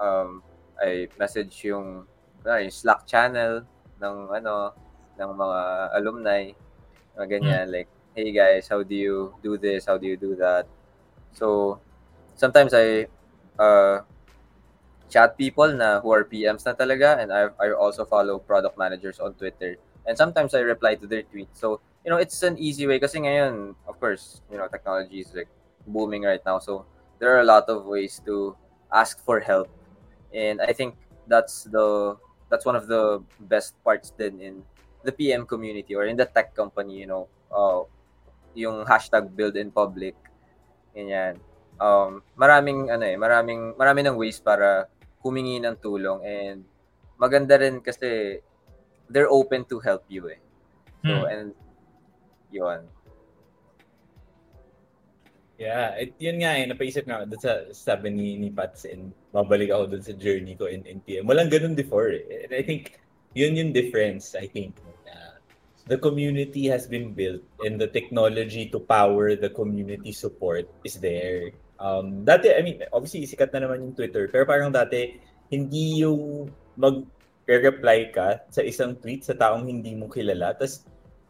Um, 0.01 0.43
I 0.81 1.09
message 1.19 1.65
yung, 1.65 2.07
yung 2.47 2.71
Slack 2.71 3.07
channel 3.07 3.61
ng, 4.01 4.17
ano, 4.33 4.73
ng 5.21 5.31
mga 5.37 5.61
alumni, 6.01 6.51
mga 7.19 7.27
ganyan, 7.29 7.73
like, 7.73 7.89
hey 8.17 8.33
guys, 8.33 8.69
how 8.69 8.83
do 8.83 8.95
you 8.95 9.35
do 9.43 9.59
this? 9.59 9.85
How 9.85 9.99
do 9.99 10.07
you 10.07 10.17
do 10.17 10.35
that? 10.37 10.65
So, 11.35 11.79
sometimes 12.35 12.73
I 12.73 13.07
uh, 13.59 14.01
chat 15.09 15.37
people 15.37 15.73
na 15.73 16.01
who 16.01 16.13
are 16.13 16.25
PMs 16.25 16.65
na 16.65 16.73
talaga 16.73 17.19
and 17.19 17.33
I, 17.33 17.49
I 17.59 17.73
also 17.73 18.05
follow 18.05 18.39
product 18.39 18.79
managers 18.79 19.19
on 19.19 19.35
Twitter. 19.35 19.77
And 20.07 20.17
sometimes 20.17 20.55
I 20.55 20.61
reply 20.61 20.95
to 20.97 21.07
their 21.07 21.23
tweets. 21.23 21.53
So, 21.61 21.81
you 22.05 22.11
know, 22.11 22.17
it's 22.17 22.43
an 22.43 22.57
easy 22.59 22.87
way 22.87 22.99
kasi 22.99 23.19
ngayon, 23.21 23.75
of 23.87 24.01
course, 24.01 24.41
you 24.51 24.57
know, 24.57 24.69
technology 24.69 25.21
is 25.21 25.35
like 25.35 25.49
booming 25.87 26.23
right 26.23 26.41
now. 26.47 26.59
So, 26.59 26.87
there 27.19 27.35
are 27.35 27.41
a 27.41 27.45
lot 27.45 27.69
of 27.69 27.85
ways 27.85 28.23
to 28.25 28.57
ask 28.93 29.21
for 29.25 29.41
help. 29.41 29.69
And 30.33 30.61
I 30.61 30.73
think 30.73 30.95
that's 31.27 31.65
the 31.65 32.17
that's 32.49 32.65
one 32.65 32.77
of 32.77 32.89
the 32.89 33.21
best 33.41 33.77
parts 33.85 34.13
then 34.17 34.41
in 34.41 34.63
the 35.05 35.13
PM 35.13 35.45
community 35.45 35.95
or 35.95 36.05
in 36.05 36.17
the 36.17 36.25
tech 36.25 36.55
company, 36.55 36.97
you 36.97 37.07
know, 37.07 37.29
uh, 37.53 37.85
yung 38.55 38.85
hashtag 38.85 39.35
build 39.37 39.57
in 39.57 39.71
public. 39.71 40.17
Ganyan. 40.97 41.39
Um, 41.79 42.23
maraming 42.35 42.91
ano 42.91 43.05
eh, 43.07 43.15
maraming 43.15 43.79
marami 43.79 44.01
ng 44.03 44.19
ways 44.19 44.43
para 44.43 44.91
humingi 45.23 45.63
ng 45.63 45.79
tulong 45.79 46.21
and 46.27 46.67
maganda 47.19 47.59
rin 47.59 47.79
kasi 47.83 48.39
they're 49.11 49.31
open 49.31 49.63
to 49.67 49.79
help 49.79 50.03
you 50.11 50.27
eh. 50.31 50.41
So 51.07 51.25
Hmm. 51.25 51.31
and 51.31 51.49
yun. 52.51 52.83
Yeah, 55.59 55.99
it, 55.99 56.15
yun 56.23 56.39
nga 56.39 56.55
eh, 56.55 56.71
napaisip 56.71 57.03
nga 57.03 57.27
dun 57.27 57.43
sa 57.43 57.67
sabi 57.75 58.15
ni, 58.15 58.39
ni 58.39 58.51
Pats 58.55 58.87
and 58.87 59.11
mabalik 59.35 59.75
ako 59.75 59.91
dun 59.91 60.05
sa 60.07 60.15
journey 60.15 60.55
ko 60.55 60.71
in, 60.71 60.87
in 60.87 61.03
PM. 61.03 61.27
Walang 61.27 61.51
ganun 61.51 61.75
before 61.75 62.15
eh. 62.15 62.47
And 62.47 62.55
I 62.55 62.63
think 62.63 62.95
yun 63.35 63.59
yung 63.59 63.75
difference, 63.75 64.39
I 64.39 64.47
think. 64.47 64.79
na 65.03 65.39
the 65.89 65.99
community 65.99 66.69
has 66.69 66.87
been 66.87 67.11
built 67.17 67.43
and 67.65 67.81
the 67.81 67.89
technology 67.89 68.69
to 68.71 68.79
power 68.79 69.35
the 69.35 69.51
community 69.51 70.13
support 70.13 70.69
is 70.85 71.01
there. 71.01 71.51
Um, 71.79 72.27
dati, 72.27 72.51
I 72.51 72.61
mean, 72.63 72.83
obviously 72.91 73.23
sikat 73.25 73.55
na 73.55 73.67
naman 73.67 73.87
yung 73.87 73.95
Twitter, 73.95 74.27
pero 74.27 74.43
parang 74.43 74.75
dati, 74.75 75.15
hindi 75.49 76.03
yung 76.03 76.51
mag-reply 76.75 78.11
ka 78.11 78.43
sa 78.51 78.63
isang 78.67 78.99
tweet 78.99 79.23
sa 79.23 79.39
taong 79.39 79.67
hindi 79.71 79.95
mo 79.95 80.11
kilala, 80.11 80.59
tapos 80.59 80.85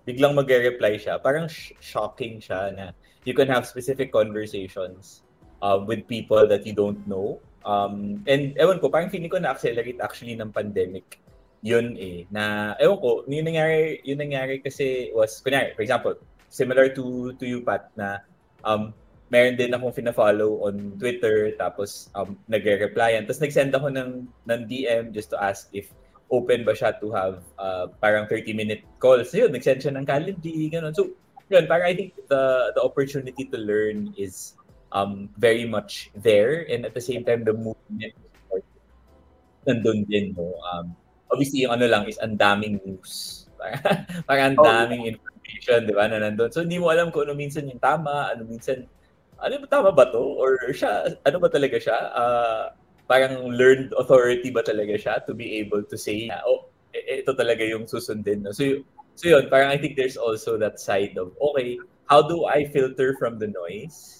biglang 0.08 0.32
mag-reply 0.32 0.96
siya, 0.96 1.20
parang 1.20 1.46
sh- 1.46 1.76
shocking 1.84 2.40
siya 2.40 2.72
na 2.72 2.84
you 3.28 3.36
can 3.36 3.46
have 3.46 3.68
specific 3.68 4.08
conversations 4.08 5.20
uh, 5.60 5.76
with 5.76 6.08
people 6.08 6.48
that 6.48 6.64
you 6.64 6.72
don't 6.72 7.00
know. 7.04 7.36
Um, 7.68 8.24
and 8.24 8.56
ewan 8.56 8.80
ko, 8.80 8.88
parang 8.88 9.12
feeling 9.12 9.28
ko 9.28 9.36
na-accelerate 9.36 10.00
actually 10.00 10.32
ng 10.32 10.48
pandemic 10.48 11.20
yun 11.62 11.98
eh. 11.98 12.26
Na, 12.30 12.74
ewan 12.78 12.98
ko, 13.02 13.08
yung 13.26 13.46
nangyari, 13.46 13.98
yung 14.06 14.22
nangyari 14.22 14.62
kasi 14.62 15.10
was, 15.14 15.42
kunyari, 15.42 15.74
for 15.74 15.82
example, 15.82 16.14
similar 16.48 16.88
to 16.94 17.34
to 17.36 17.44
you, 17.44 17.60
Pat, 17.66 17.90
na 17.98 18.22
um, 18.62 18.94
meron 19.28 19.56
din 19.56 19.72
akong 19.72 19.92
fina-follow 19.92 20.64
on 20.64 20.96
Twitter, 20.96 21.52
tapos 21.56 22.08
um, 22.16 22.36
nagre-replyan. 22.48 23.28
Tapos 23.28 23.40
nag-send 23.44 23.72
ako 23.76 23.92
ng, 23.92 24.24
ng 24.48 24.60
DM 24.68 25.12
just 25.12 25.28
to 25.32 25.38
ask 25.40 25.68
if 25.72 25.92
open 26.28 26.64
ba 26.64 26.76
siya 26.76 26.96
to 27.00 27.08
have 27.12 27.40
uh, 27.56 27.88
parang 28.00 28.28
30-minute 28.28 28.84
calls. 29.00 29.32
So 29.32 29.44
yun, 29.44 29.52
nag-send 29.52 29.84
siya 29.84 29.96
ng 29.96 30.04
Calendly, 30.08 30.68
ganun. 30.72 30.92
So, 30.92 31.12
yun, 31.48 31.64
parang 31.64 31.88
I 31.88 31.96
think 31.96 32.12
the 32.28 32.72
the 32.76 32.82
opportunity 32.84 33.48
to 33.48 33.56
learn 33.56 34.12
is 34.20 34.58
um 34.92 35.28
very 35.36 35.68
much 35.68 36.08
there 36.16 36.64
and 36.68 36.88
at 36.88 36.96
the 36.96 37.00
same 37.00 37.20
time 37.24 37.44
the 37.44 37.52
movement 37.52 38.14
nandun 39.68 40.08
din 40.08 40.32
no 40.32 40.56
um 40.72 40.96
obviously 41.28 41.68
yung 41.68 41.76
ano 41.76 41.84
lang 41.84 42.08
is 42.08 42.16
ang 42.24 42.40
daming 42.40 42.80
news 42.80 43.44
parang 44.28 44.56
ang 44.56 44.58
Oh, 44.60 44.64
daming 44.64 45.12
information 45.12 45.84
di 45.84 45.92
ba 45.92 46.08
na 46.08 46.24
nandun 46.24 46.48
so 46.48 46.64
hindi 46.64 46.80
mo 46.80 46.88
alam 46.88 47.12
kung 47.12 47.28
ano 47.28 47.36
minsan 47.36 47.68
yung 47.68 47.80
tama 47.80 48.32
ano 48.32 48.48
minsan 48.48 48.88
ano 49.38 49.54
ba 49.62 49.66
tama 49.70 49.90
ba 49.94 50.10
to 50.10 50.20
or 50.20 50.58
siya 50.74 51.14
ano 51.26 51.36
ba 51.38 51.48
talaga 51.48 51.78
siya 51.78 51.96
uh, 52.14 52.64
parang 53.08 53.48
learned 53.48 53.94
authority 53.96 54.50
ba 54.50 54.62
talaga 54.62 54.98
siya 54.98 55.22
to 55.24 55.32
be 55.32 55.58
able 55.62 55.82
to 55.86 55.96
say 55.96 56.26
na 56.28 56.42
oh 56.44 56.68
e- 56.92 57.22
ito 57.22 57.32
talaga 57.34 57.62
yung 57.64 57.86
susundin 57.86 58.42
no 58.42 58.50
so 58.52 58.66
y- 58.66 58.82
so 59.14 59.30
yun 59.30 59.46
parang 59.50 59.70
I 59.70 59.78
think 59.78 59.94
there's 59.94 60.18
also 60.18 60.58
that 60.58 60.78
side 60.82 61.14
of 61.16 61.32
okay 61.38 61.78
how 62.10 62.22
do 62.22 62.46
I 62.46 62.66
filter 62.68 63.14
from 63.18 63.38
the 63.38 63.50
noise 63.50 64.18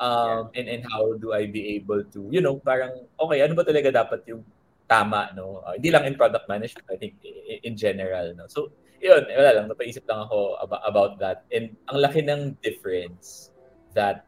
Um, 0.00 0.48
and, 0.56 0.64
and 0.64 0.82
how 0.88 1.12
do 1.20 1.36
I 1.36 1.44
be 1.44 1.76
able 1.76 2.00
to, 2.00 2.24
you 2.32 2.40
know, 2.40 2.56
parang, 2.56 3.04
okay, 3.20 3.44
ano 3.44 3.52
ba 3.52 3.68
talaga 3.68 3.92
dapat 3.92 4.24
yung 4.32 4.40
tama, 4.88 5.28
no? 5.36 5.60
Uh, 5.60 5.76
hindi 5.76 5.92
lang 5.92 6.08
in 6.08 6.16
product 6.16 6.48
management, 6.48 6.88
I 6.88 6.96
think 6.96 7.20
in, 7.20 7.60
in 7.68 7.74
general, 7.76 8.32
no? 8.32 8.48
So, 8.48 8.72
yun, 8.96 9.28
wala 9.28 9.60
lang, 9.60 9.68
napaisip 9.68 10.08
lang 10.08 10.24
ako 10.24 10.56
about, 10.56 10.82
about 10.88 11.12
that. 11.20 11.44
And 11.52 11.76
ang 11.92 12.00
laki 12.00 12.24
ng 12.24 12.56
difference 12.64 13.52
that 13.92 14.24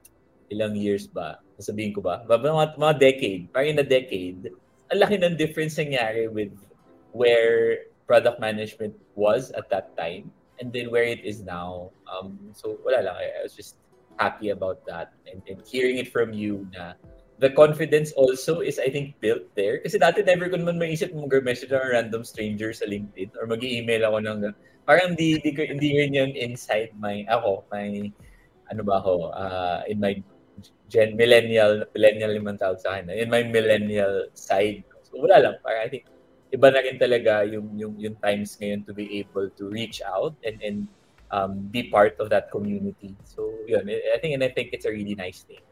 ilang 0.53 0.76
years 0.76 1.09
ba, 1.09 1.40
sasabihin 1.57 1.96
ko 1.96 2.05
ba, 2.05 2.22
mga, 2.28 2.76
mga 2.76 2.94
decade, 3.00 3.42
parang 3.50 3.72
in 3.74 3.80
a 3.80 3.86
decade, 3.86 4.53
ang 4.92 5.00
laki 5.00 5.16
ng 5.16 5.40
difference 5.40 5.80
nangyari 5.80 6.28
with 6.28 6.53
where 7.16 7.88
product 8.05 8.36
management 8.36 8.92
was 9.16 9.48
at 9.57 9.68
that 9.72 9.96
time 9.96 10.28
and 10.61 10.68
then 10.72 10.92
where 10.92 11.09
it 11.09 11.24
is 11.24 11.40
now. 11.40 11.88
Um, 12.05 12.36
so 12.53 12.76
wala 12.84 13.00
lang, 13.00 13.16
I, 13.16 13.40
I 13.40 13.42
was 13.42 13.57
just 13.57 13.80
happy 14.20 14.53
about 14.53 14.84
that 14.86 15.16
and, 15.24 15.40
and 15.48 15.64
hearing 15.64 15.96
it 15.96 16.12
from 16.12 16.36
you 16.36 16.68
na 16.76 16.92
the 17.40 17.50
confidence 17.50 18.12
also 18.12 18.61
is 18.61 18.78
I 18.78 18.92
think 18.92 19.18
built 19.18 19.48
there. 19.57 19.80
Kasi 19.80 19.98
dati 19.98 20.22
never 20.22 20.46
ko 20.53 20.61
naman 20.61 20.78
maisip 20.78 21.11
mag-message 21.11 21.72
ng 21.72 21.90
random 21.90 22.22
stranger 22.22 22.70
sa 22.76 22.86
LinkedIn 22.86 23.34
or 23.40 23.48
mag-email 23.48 24.07
ako 24.07 24.18
ng 24.22 24.38
parang 24.86 25.14
di, 25.18 25.38
di 25.42 25.50
ko 25.50 25.66
hindi 25.66 25.98
rin 25.98 26.14
yun 26.14 26.32
inside 26.34 26.90
my 26.98 27.26
ako 27.30 27.66
my 27.70 28.11
ano 28.70 28.82
ba 28.82 29.03
ako 29.03 29.30
uh, 29.34 29.80
in 29.86 29.98
my 29.98 30.18
gen 30.93 31.16
millennial 31.16 31.88
millennial 31.97 32.36
naman 32.36 32.61
tawag 32.61 32.76
sa 32.76 33.01
akin 33.01 33.09
in 33.16 33.32
my 33.32 33.40
millennial 33.40 34.28
side 34.36 34.84
so 35.01 35.16
wala 35.16 35.40
lang 35.40 35.55
parang 35.64 35.88
I 35.88 35.90
think 35.90 36.05
iba 36.53 36.68
na 36.68 36.84
rin 36.84 37.01
talaga 37.01 37.49
yung 37.49 37.72
yung 37.80 37.97
yung 37.97 38.16
times 38.20 38.61
ngayon 38.61 38.84
to 38.84 38.93
be 38.93 39.09
able 39.24 39.49
to 39.57 39.72
reach 39.72 40.05
out 40.05 40.36
and 40.45 40.61
and 40.61 40.84
um, 41.32 41.64
be 41.72 41.88
part 41.88 42.14
of 42.20 42.28
that 42.28 42.53
community. 42.53 43.16
So 43.24 43.49
yun, 43.64 43.88
I 43.88 44.20
think 44.20 44.36
and 44.36 44.45
I 44.45 44.53
think 44.53 44.76
it's 44.76 44.84
a 44.84 44.93
really 44.93 45.16
nice 45.16 45.49
thing. 45.49 45.64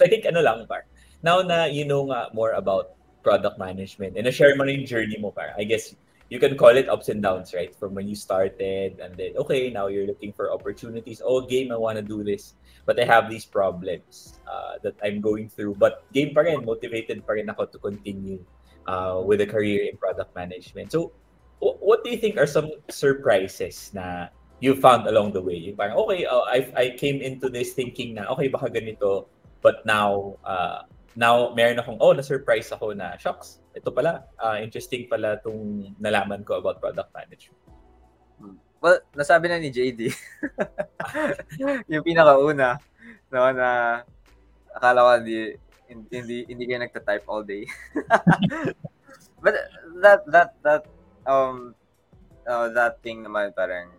So 0.00 0.08
I 0.08 0.08
think 0.08 0.24
ano 0.24 0.40
lang 0.40 0.64
par. 0.66 0.88
Now 1.20 1.44
na 1.44 1.68
you 1.68 1.84
know 1.84 2.08
nga 2.08 2.32
more 2.32 2.56
about 2.56 2.96
product 3.20 3.60
management 3.60 4.16
and 4.16 4.24
na-share 4.24 4.56
mo 4.56 4.64
na 4.64 4.72
yung 4.72 4.88
journey 4.88 5.20
mo 5.20 5.30
par. 5.30 5.52
I 5.54 5.68
guess 5.68 5.92
you 6.30 6.38
can 6.38 6.56
call 6.56 6.76
it 6.76 6.88
ups 6.88 7.08
and 7.08 7.22
downs, 7.22 7.52
right? 7.54 7.74
From 7.74 7.94
when 7.94 8.08
you 8.08 8.16
started 8.16 9.00
and 9.00 9.14
then 9.16 9.36
okay, 9.36 9.70
now 9.70 9.88
you're 9.88 10.06
looking 10.06 10.32
for 10.32 10.52
opportunities. 10.52 11.20
Oh, 11.24 11.40
game, 11.40 11.72
I 11.72 11.76
want 11.76 11.96
to 11.96 12.02
do 12.02 12.24
this. 12.24 12.54
But 12.86 13.00
I 13.00 13.04
have 13.04 13.30
these 13.30 13.44
problems 13.44 14.40
uh, 14.44 14.76
that 14.82 14.94
I'm 15.02 15.20
going 15.20 15.48
through. 15.48 15.76
But 15.80 16.04
game 16.12 16.34
pa 16.34 16.44
rin, 16.44 16.64
motivated 16.64 17.24
pa 17.24 17.32
rin 17.40 17.48
ako 17.48 17.72
to 17.72 17.78
continue 17.78 18.44
uh, 18.86 19.22
with 19.24 19.40
a 19.40 19.48
career 19.48 19.88
in 19.88 19.96
product 19.96 20.34
management. 20.36 20.92
So, 20.92 21.12
what 21.60 22.04
do 22.04 22.10
you 22.10 22.18
think 22.18 22.36
are 22.36 22.46
some 22.46 22.68
surprises 22.90 23.90
na 23.94 24.28
you 24.60 24.76
found 24.76 25.08
along 25.08 25.32
the 25.32 25.40
way? 25.40 25.56
Yung 25.56 25.76
parang, 25.76 25.96
okay, 25.96 26.26
uh, 26.26 26.44
I, 26.44 26.68
I 26.76 26.84
came 26.96 27.20
into 27.24 27.48
this 27.48 27.72
thinking 27.72 28.14
na, 28.14 28.28
okay, 28.36 28.48
baka 28.48 28.68
ganito, 28.68 29.26
but 29.62 29.84
now, 29.86 30.36
uh, 30.44 30.84
now, 31.16 31.54
meron 31.54 31.80
akong, 31.80 31.96
oh, 32.00 32.12
na-surprise 32.12 32.68
ako 32.72 32.92
na, 32.92 33.16
shocks, 33.16 33.63
ito 33.74 33.90
pala, 33.90 34.30
uh, 34.38 34.56
interesting 34.62 35.10
pala 35.10 35.36
itong 35.36 35.94
nalaman 35.98 36.46
ko 36.46 36.62
about 36.62 36.78
product 36.78 37.10
management. 37.10 37.58
Well, 38.78 39.00
nasabi 39.16 39.50
na 39.50 39.58
ni 39.58 39.72
JD. 39.72 40.12
yung 41.90 42.04
pinakauna, 42.04 42.78
no, 43.32 43.48
na 43.50 43.68
akala 44.70 45.00
ko 45.02 45.10
hindi, 45.24 45.38
hindi 46.12 46.36
hindi 46.48 46.62
kayo 46.68 46.80
nagta-type 46.80 47.24
all 47.26 47.42
day. 47.42 47.64
But 49.44 49.56
that 50.00 50.24
that 50.28 50.50
that 50.64 50.82
um 51.28 51.76
uh, 52.48 52.68
that 52.72 53.00
thing 53.04 53.24
naman 53.24 53.52
parang 53.52 53.92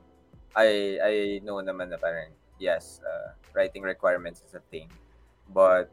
I 0.58 0.98
I 1.02 1.14
know 1.46 1.62
naman 1.62 1.94
na 1.94 2.02
parang 2.02 2.34
yes, 2.58 3.02
uh, 3.06 3.34
writing 3.54 3.86
requirements 3.86 4.42
is 4.42 4.58
a 4.58 4.64
thing. 4.74 4.90
But 5.50 5.90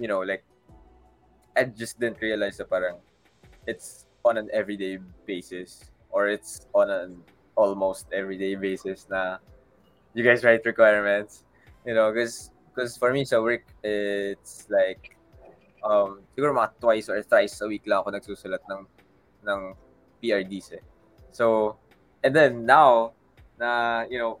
you 0.00 0.08
know, 0.08 0.24
like 0.24 0.44
I 1.56 1.64
just 1.68 2.00
didn't 2.00 2.20
realize 2.24 2.56
that 2.58 2.72
parang 2.72 3.00
it's 3.66 4.06
on 4.24 4.36
an 4.38 4.48
everyday 4.52 4.98
basis 5.26 5.84
or 6.10 6.28
it's 6.28 6.66
on 6.74 6.90
an 6.90 7.20
almost 7.56 8.06
everyday 8.12 8.54
basis 8.54 9.06
na 9.10 9.38
you 10.14 10.24
guys 10.24 10.44
write 10.44 10.64
requirements. 10.64 11.44
You 11.84 11.94
know, 11.94 12.12
because 12.12 12.50
because 12.72 12.96
for 12.96 13.12
me 13.12 13.24
so 13.24 13.42
work 13.42 13.62
it's 13.82 14.66
like 14.70 15.14
um, 15.84 16.24
siguro 16.32 16.56
mga 16.56 16.80
twice 16.80 17.08
or 17.12 17.20
thrice 17.22 17.60
a 17.60 17.68
week 17.68 17.84
lang 17.84 18.00
ako 18.00 18.16
nagsusulat 18.16 18.64
ng 18.72 18.82
ng 19.44 19.60
PRDs 20.24 20.80
eh. 20.80 20.84
So, 21.30 21.76
and 22.24 22.32
then 22.32 22.64
now, 22.64 23.12
na, 23.60 24.04
you 24.08 24.18
know, 24.18 24.40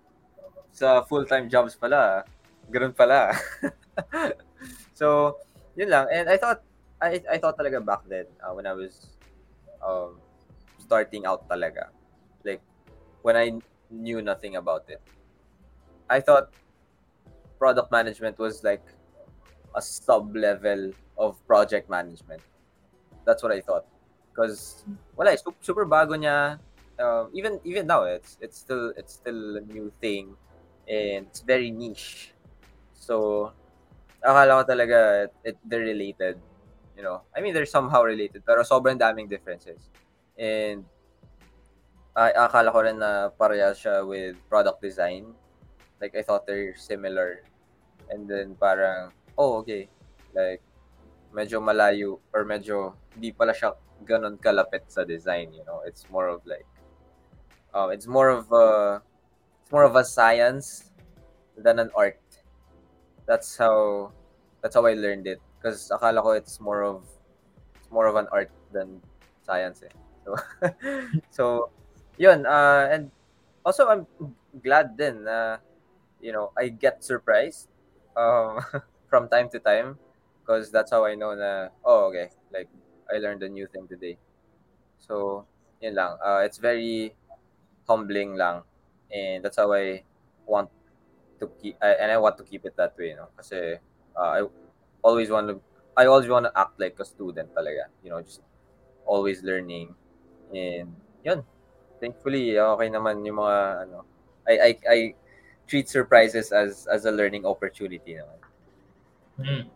sa 0.72 1.04
full-time 1.04 1.52
jobs 1.52 1.76
pala, 1.76 2.24
ganun 2.72 2.96
pala. 2.96 3.36
so, 4.98 5.38
yun 5.76 5.92
lang. 5.92 6.08
And 6.10 6.30
I 6.30 6.40
thought, 6.40 6.64
I, 7.02 7.20
I 7.28 7.36
thought 7.36 7.58
talaga 7.60 7.84
back 7.84 8.08
then, 8.08 8.24
uh, 8.40 8.56
when 8.56 8.66
I 8.66 8.72
was 8.72 9.13
um, 9.84 10.18
starting 10.78 11.26
out 11.26 11.48
talaga, 11.48 11.88
like, 12.44 12.60
when 13.22 13.36
I 13.36 13.52
knew 13.90 14.22
nothing 14.22 14.56
about 14.56 14.88
it, 14.88 15.00
I 16.08 16.20
thought 16.20 16.52
product 17.58 17.90
management 17.90 18.38
was 18.38 18.64
like 18.64 18.84
a 19.74 19.82
sub-level 19.82 20.92
of 21.16 21.38
project 21.46 21.88
management. 21.88 22.42
That's 23.24 23.42
what 23.42 23.52
I 23.52 23.60
thought. 23.60 23.86
Because 24.30 24.84
wala, 25.16 25.32
eh, 25.32 25.36
super, 25.60 25.86
bago 25.86 26.18
niya. 26.18 26.58
Uh, 26.98 27.26
even 27.32 27.58
even 27.64 27.86
now, 27.86 28.04
it's 28.04 28.38
it's 28.40 28.58
still 28.58 28.92
it's 28.96 29.14
still 29.14 29.58
a 29.58 29.62
new 29.66 29.90
thing, 29.98 30.36
and 30.86 31.26
it's 31.26 31.40
very 31.40 31.70
niche. 31.70 32.34
So, 32.94 33.50
akala 34.22 34.62
ko 34.62 34.74
talaga 34.74 35.26
it, 35.42 35.58
they're 35.64 35.86
related. 35.86 36.38
You 36.96 37.02
know, 37.02 37.22
I 37.34 37.40
mean 37.40 37.54
they're 37.54 37.66
somehow 37.66 38.02
related, 38.02 38.46
pero 38.46 38.62
sobrang 38.62 38.98
daming 38.98 39.28
differences. 39.28 39.90
And 40.38 40.86
I 42.14 42.30
akala 42.30 42.70
ko 42.70 42.86
rin 42.86 43.02
na 43.02 43.34
pareha 43.34 43.74
siya 43.74 44.06
with 44.06 44.38
product 44.46 44.78
design. 44.78 45.34
Like 45.98 46.14
I 46.14 46.22
thought 46.22 46.46
they're 46.46 46.78
similar. 46.78 47.42
And 48.10 48.30
then 48.30 48.54
parang, 48.54 49.10
oh 49.34 49.58
okay, 49.66 49.90
like 50.34 50.62
medyo 51.34 51.58
malayo 51.58 52.22
or 52.30 52.46
medyo 52.46 52.94
hindi 53.14 53.34
pala 53.34 53.50
siya 53.50 53.74
ganun 54.06 54.38
kalapit 54.38 54.86
sa 54.86 55.02
design, 55.02 55.50
you 55.50 55.66
know. 55.66 55.82
It's 55.82 56.06
more 56.06 56.30
of 56.30 56.46
like 56.46 56.66
um 57.74 57.90
it's 57.90 58.06
more 58.06 58.30
of 58.30 58.46
a 58.54 59.02
it's 59.62 59.72
more 59.74 59.82
of 59.82 59.98
a 59.98 60.06
science 60.06 60.94
than 61.58 61.82
an 61.82 61.90
art. 61.98 62.22
That's 63.26 63.58
how 63.58 64.14
that's 64.62 64.78
how 64.78 64.86
I 64.86 64.94
learned 64.94 65.26
it 65.26 65.42
because 65.64 65.88
akala 65.88 66.20
ko 66.20 66.36
it's 66.36 66.60
more 66.60 66.84
of 66.84 67.08
it's 67.80 67.88
more 67.88 68.04
of 68.04 68.20
an 68.20 68.28
art 68.28 68.52
than 68.68 69.00
science 69.40 69.80
eh. 69.80 69.96
So 70.28 70.36
so 71.40 71.44
yun 72.20 72.44
uh 72.44 72.92
and 72.92 73.08
also 73.64 73.88
I'm 73.88 74.04
glad 74.60 75.00
then 75.00 75.24
you 76.20 76.36
know 76.36 76.52
I 76.52 76.68
get 76.68 77.00
surprised 77.00 77.72
um 78.12 78.60
from 79.08 79.32
time 79.32 79.48
to 79.56 79.58
time 79.58 79.96
because 80.44 80.68
that's 80.68 80.92
how 80.92 81.08
I 81.08 81.16
know 81.16 81.32
na 81.32 81.72
oh 81.80 82.12
okay 82.12 82.28
like 82.52 82.68
I 83.08 83.16
learned 83.16 83.40
a 83.40 83.48
new 83.48 83.64
thing 83.64 83.88
today 83.88 84.20
so 85.00 85.48
yun 85.80 85.96
lang 85.96 86.20
uh, 86.20 86.44
it's 86.44 86.60
very 86.60 87.16
humbling 87.88 88.36
lang 88.36 88.68
and 89.08 89.40
that's 89.40 89.56
how 89.56 89.72
I 89.72 90.04
want 90.44 90.68
to 91.40 91.48
keep 91.56 91.80
and 91.80 92.12
I 92.12 92.20
want 92.20 92.36
to 92.36 92.44
keep 92.44 92.68
it 92.68 92.76
that 92.76 92.96
way 93.00 93.12
you 93.12 93.16
know 93.16 93.32
kasi 93.36 93.80
uh, 94.16 94.30
I 94.36 94.44
always 95.04 95.28
want 95.28 95.46
to 95.52 95.60
I 95.94 96.10
always 96.10 96.26
want 96.26 96.48
to 96.48 96.52
act 96.58 96.80
like 96.80 96.98
a 96.98 97.06
student 97.06 97.52
talaga 97.54 97.86
you 98.02 98.10
know 98.10 98.18
just 98.24 98.42
always 99.06 99.44
learning 99.44 99.94
and 100.50 100.88
yun 101.22 101.44
thankfully 102.00 102.56
okay 102.58 102.88
naman 102.88 103.22
yung 103.22 103.38
mga 103.38 103.86
ano 103.86 104.02
I 104.48 104.54
I 104.58 104.70
I 104.88 104.98
treat 105.68 105.86
surprises 105.86 106.50
as 106.50 106.88
as 106.90 107.04
a 107.04 107.12
learning 107.12 107.44
opportunity 107.46 108.18
naman 108.18 108.40
Mm. 109.40 109.66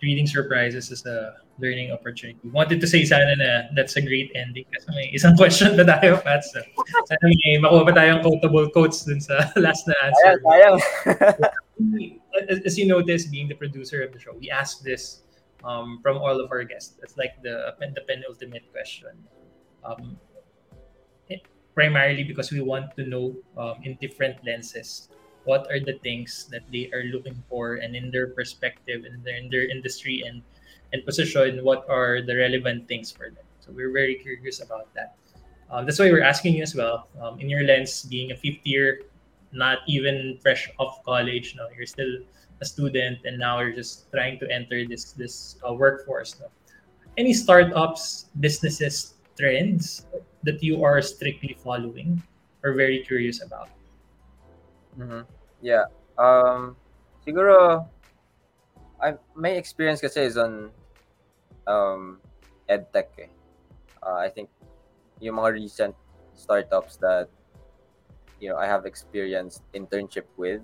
Treating 0.00 0.26
surprises 0.26 0.90
as 0.90 1.04
a 1.04 1.36
learning 1.58 1.92
opportunity. 1.92 2.38
Wanted 2.48 2.80
to 2.80 2.86
say 2.86 3.04
sana 3.04 3.36
na 3.36 3.68
that's 3.76 3.96
a 3.96 4.02
great 4.02 4.32
ending 4.32 4.64
kasi 4.72 4.88
may 4.96 5.12
isang 5.12 5.36
question 5.36 5.76
pa 5.76 5.84
tayo, 5.84 6.16
Pats. 6.24 6.56
Sana 6.56 7.24
may 7.26 7.60
makuha 7.60 7.84
pa 7.84 7.92
tayong 7.92 8.24
quotable 8.24 8.70
quotes 8.72 9.04
dun 9.04 9.20
sa 9.20 9.44
last 9.64 9.84
na 9.84 9.94
answer. 10.00 10.40
sayang 10.40 10.78
as, 12.48 12.78
you 12.78 12.86
notice, 12.86 13.26
being 13.26 13.48
the 13.48 13.54
producer 13.54 14.02
of 14.02 14.12
the 14.12 14.18
show, 14.18 14.32
we 14.38 14.50
ask 14.50 14.82
this 14.82 15.22
um, 15.64 16.00
from 16.02 16.16
all 16.18 16.40
of 16.40 16.50
our 16.50 16.64
guests. 16.64 16.98
It's 17.02 17.16
like 17.16 17.42
the, 17.42 17.74
the 17.80 18.02
penultimate 18.06 18.70
question. 18.72 19.12
Um, 19.84 20.18
it- 21.28 21.46
primarily 21.74 22.24
because 22.24 22.50
we 22.50 22.60
want 22.60 22.96
to 22.96 23.06
know 23.06 23.36
um, 23.56 23.76
in 23.84 23.96
different 24.00 24.36
lenses 24.44 25.08
what 25.44 25.70
are 25.70 25.80
the 25.80 25.96
things 26.02 26.46
that 26.50 26.60
they 26.70 26.90
are 26.92 27.04
looking 27.04 27.42
for 27.48 27.76
and 27.76 27.96
in 27.96 28.10
their 28.10 28.28
perspective 28.28 29.04
and 29.06 29.14
in 29.14 29.22
their, 29.22 29.36
in 29.36 29.48
their 29.48 29.66
industry 29.70 30.22
and, 30.26 30.42
and 30.92 31.04
position, 31.06 31.64
what 31.64 31.88
are 31.88 32.20
the 32.20 32.36
relevant 32.36 32.86
things 32.88 33.10
for 33.10 33.30
them. 33.30 33.44
So 33.60 33.72
we're 33.72 33.92
very 33.92 34.16
curious 34.16 34.60
about 34.60 34.92
that. 34.94 35.16
Um, 35.70 35.86
that's 35.86 35.98
why 35.98 36.10
we're 36.10 36.22
asking 36.26 36.54
you 36.54 36.62
as 36.62 36.74
well, 36.74 37.08
um, 37.22 37.38
in 37.38 37.48
your 37.48 37.62
lens, 37.62 38.02
being 38.02 38.32
a 38.32 38.36
fifth 38.36 38.66
year 38.66 39.02
not 39.52 39.78
even 39.86 40.38
fresh 40.42 40.70
off 40.78 41.02
college. 41.04 41.54
No, 41.56 41.68
you're 41.76 41.86
still 41.86 42.22
a 42.60 42.64
student, 42.64 43.18
and 43.24 43.38
now 43.38 43.60
you're 43.60 43.74
just 43.74 44.10
trying 44.10 44.38
to 44.40 44.46
enter 44.50 44.86
this 44.86 45.12
this 45.12 45.56
uh, 45.66 45.72
workforce. 45.72 46.38
No? 46.38 46.46
Any 47.16 47.32
startups, 47.32 48.30
businesses, 48.38 49.14
trends 49.36 50.06
that 50.44 50.62
you 50.62 50.84
are 50.84 51.00
strictly 51.02 51.56
following 51.58 52.22
or 52.62 52.76
very 52.76 53.00
curious 53.02 53.42
about? 53.42 53.72
Mhm. 54.96 55.24
Yeah. 55.64 55.88
Um, 56.20 56.76
siguro, 57.24 57.88
I, 59.00 59.16
my 59.32 59.56
experience 59.56 60.00
kasi 60.04 60.28
is 60.28 60.36
on 60.36 60.68
um, 61.64 62.20
edtech 62.68 63.08
eh. 63.16 63.32
Uh, 64.04 64.20
I 64.20 64.28
think 64.28 64.52
yung 65.20 65.40
mga 65.40 65.56
recent 65.56 65.94
startups 66.36 66.96
that 67.00 67.28
you 68.40 68.48
know 68.48 68.56
I 68.56 68.66
have 68.66 68.86
experienced 68.86 69.62
internship 69.74 70.24
with, 70.36 70.62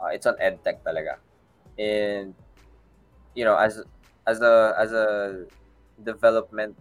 uh, 0.00 0.08
it's 0.12 0.26
on 0.26 0.36
edtech 0.36 0.84
talaga. 0.84 1.16
And 1.78 2.34
you 3.34 3.44
know, 3.44 3.56
as 3.56 3.82
as 4.26 4.40
a 4.40 4.74
as 4.78 4.92
a 4.92 5.46
development 6.04 6.76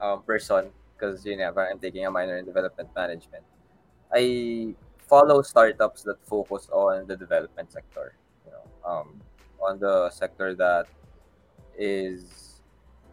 um, 0.00 0.22
person, 0.22 0.70
because 0.94 1.24
you 1.26 1.36
know 1.36 1.52
I'm 1.56 1.78
taking 1.78 2.06
a 2.06 2.10
minor 2.10 2.38
in 2.38 2.46
development 2.46 2.88
management, 2.94 3.44
I 4.12 4.74
follow 5.08 5.42
startups 5.42 6.02
that 6.02 6.24
focus 6.26 6.68
on 6.72 7.06
the 7.06 7.16
development 7.16 7.72
sector. 7.72 8.14
You 8.46 8.52
know, 8.52 8.64
um, 8.88 9.20
on 9.60 9.78
the 9.78 10.10
sector 10.10 10.54
that 10.54 10.86
is 11.78 12.60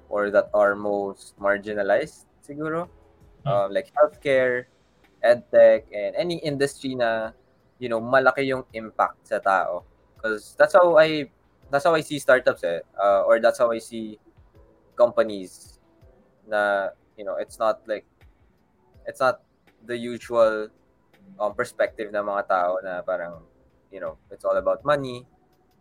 or 0.09 0.31
that 0.31 0.49
are 0.53 0.75
most 0.75 1.37
marginalized, 1.39 2.25
siguro, 2.41 2.89
um, 3.45 3.71
like 3.71 3.91
healthcare, 3.93 4.65
edtech, 5.23 5.87
and 5.91 6.15
any 6.15 6.39
industry 6.39 6.95
na 6.95 7.31
you 7.79 7.87
know 7.87 7.99
malaki 7.99 8.47
yung 8.47 8.63
impact 8.73 9.27
sa 9.27 9.39
tao. 9.39 9.83
Because 10.15 10.55
that's 10.59 10.75
how 10.75 10.99
I 10.99 11.31
that's 11.71 11.85
how 11.85 11.95
I 11.95 12.01
see 12.01 12.19
startups 12.19 12.63
eh, 12.63 12.81
uh, 12.99 13.23
or 13.23 13.39
that's 13.39 13.59
how 13.59 13.71
I 13.71 13.79
see 13.79 14.19
companies 14.95 15.79
na 16.49 16.91
you 17.15 17.23
know 17.23 17.39
it's 17.39 17.59
not 17.59 17.79
like 17.87 18.03
it's 19.07 19.19
not 19.23 19.39
the 19.85 19.95
usual 19.95 20.67
um, 21.39 21.53
perspective 21.55 22.11
ng 22.11 22.25
mga 22.25 22.43
tao 22.51 22.83
na 22.83 22.99
parang 23.01 23.45
you 23.93 24.03
know 24.03 24.19
it's 24.31 24.43
all 24.43 24.57
about 24.57 24.83
money. 24.83 25.23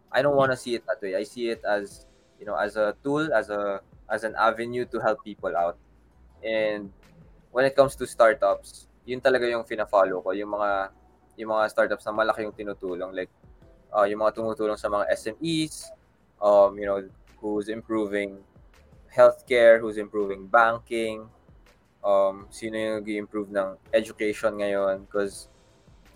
I 0.09 0.23
don't 0.23 0.37
want 0.37 0.53
to 0.53 0.59
see 0.59 0.79
it 0.79 0.87
that 0.87 1.03
way. 1.03 1.19
I 1.19 1.25
see 1.27 1.51
it 1.51 1.61
as 1.67 2.07
you 2.39 2.47
know 2.47 2.57
as 2.57 2.77
a 2.79 2.95
tool 3.03 3.29
as 3.35 3.51
a 3.51 3.83
as 4.09 4.25
an 4.25 4.39
avenue 4.39 4.87
to 4.95 4.99
help 5.01 5.25
people 5.25 5.53
out. 5.57 5.77
And 6.41 6.95
when 7.51 7.67
it 7.67 7.75
comes 7.75 7.97
to 7.99 8.07
startups 8.07 8.87
yun 9.09 9.25
talaga 9.25 9.49
yung 9.49 9.65
fina-follow 9.65 10.21
ko 10.21 10.37
yung 10.37 10.53
mga 10.53 10.93
yung 11.41 11.51
mga 11.57 11.65
startups 11.73 12.05
na 12.05 12.13
malaki 12.13 12.45
yung 12.45 12.53
tinutulong 12.53 13.17
like 13.17 13.33
uh, 13.97 14.05
yung 14.05 14.21
mga 14.21 14.37
tumutulong 14.37 14.77
sa 14.77 14.93
mga 14.93 15.09
SMEs 15.17 15.89
um 16.45 16.77
you 16.77 16.85
know 16.85 17.01
who's 17.41 17.73
improving 17.73 18.37
healthcare 19.09 19.81
who's 19.81 19.97
improving 19.97 20.45
banking 20.45 21.25
um, 22.05 22.47
sino 22.53 22.77
yung 22.77 22.95
nag-improve 23.03 23.51
ng 23.51 23.81
education 23.97 24.61
ngayon 24.61 25.09
because 25.09 25.49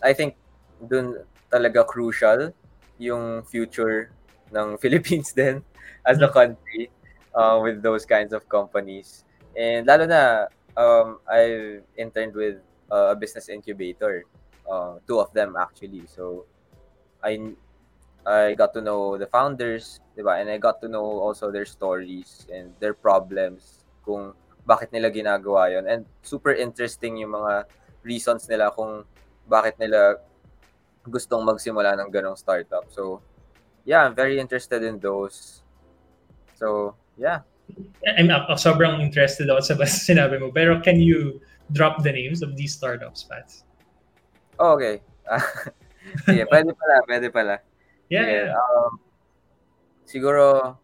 I 0.03 0.13
think 0.13 0.37
dun 0.83 1.25
talaga 1.51 1.87
crucial 1.87 2.53
yung 2.99 3.43
future 3.47 4.13
ng 4.53 4.77
Philippines 4.83 5.33
din 5.33 5.65
as 6.07 6.21
a 6.21 6.29
country 6.29 6.91
uh, 7.35 7.59
with 7.63 7.83
those 7.83 8.05
kinds 8.05 8.33
of 8.33 8.49
companies. 8.49 9.25
And 9.57 9.87
lalo 9.87 10.07
na, 10.09 10.49
um, 10.77 11.21
I've 11.29 11.85
interned 11.97 12.35
with 12.35 12.59
uh, 12.93 13.11
a 13.11 13.17
business 13.17 13.49
incubator, 13.49 14.29
uh, 14.69 15.01
two 15.09 15.19
of 15.19 15.33
them 15.33 15.57
actually. 15.57 16.05
So 16.05 16.45
I 17.25 17.57
I 18.23 18.55
got 18.55 18.77
to 18.77 18.81
know 18.85 19.17
the 19.19 19.27
founders, 19.27 19.99
diba? 20.15 20.39
And 20.39 20.53
I 20.53 20.61
got 20.61 20.79
to 20.85 20.89
know 20.89 21.03
also 21.03 21.51
their 21.51 21.65
stories 21.65 22.47
and 22.53 22.71
their 22.79 22.95
problems 22.95 23.83
kung 24.05 24.37
bakit 24.63 24.95
nila 24.95 25.11
ginagawa 25.11 25.75
yon 25.75 25.91
and 25.91 26.07
super 26.23 26.55
interesting 26.55 27.19
yung 27.19 27.35
mga 27.35 27.67
reasons 28.07 28.47
nila 28.47 28.71
kung 28.71 29.03
bakit 29.51 29.75
nila 29.83 30.23
gustong 31.03 31.43
magsimula 31.43 31.99
ng 31.99 32.15
ganong 32.15 32.39
startup. 32.39 32.87
So, 32.95 33.19
yeah, 33.83 34.07
I'm 34.07 34.15
very 34.15 34.39
interested 34.39 34.87
in 34.87 35.03
those. 35.03 35.67
So, 36.55 36.95
yeah. 37.19 37.43
I'm 38.07 38.31
sobrang 38.55 39.03
interested 39.03 39.51
ako 39.51 39.61
sa 39.67 39.75
sinabi 39.83 40.39
mo. 40.39 40.55
Pero 40.55 40.79
can 40.79 41.03
you 41.03 41.43
drop 41.73 42.03
the 42.03 42.13
names 42.13 42.43
of 42.43 42.57
these 42.57 42.73
startups, 42.75 43.25
Pats? 43.25 43.65
Oh, 44.61 44.77
okay. 44.77 45.01
Sige, 46.27 46.45
pwede 46.51 46.71
pala, 46.77 46.95
pwede 47.09 47.27
pala. 47.33 47.57
Yeah, 48.13 48.25
Sige, 48.27 48.37
yeah. 48.37 48.49
um, 48.53 48.91
siguro, 50.05 50.77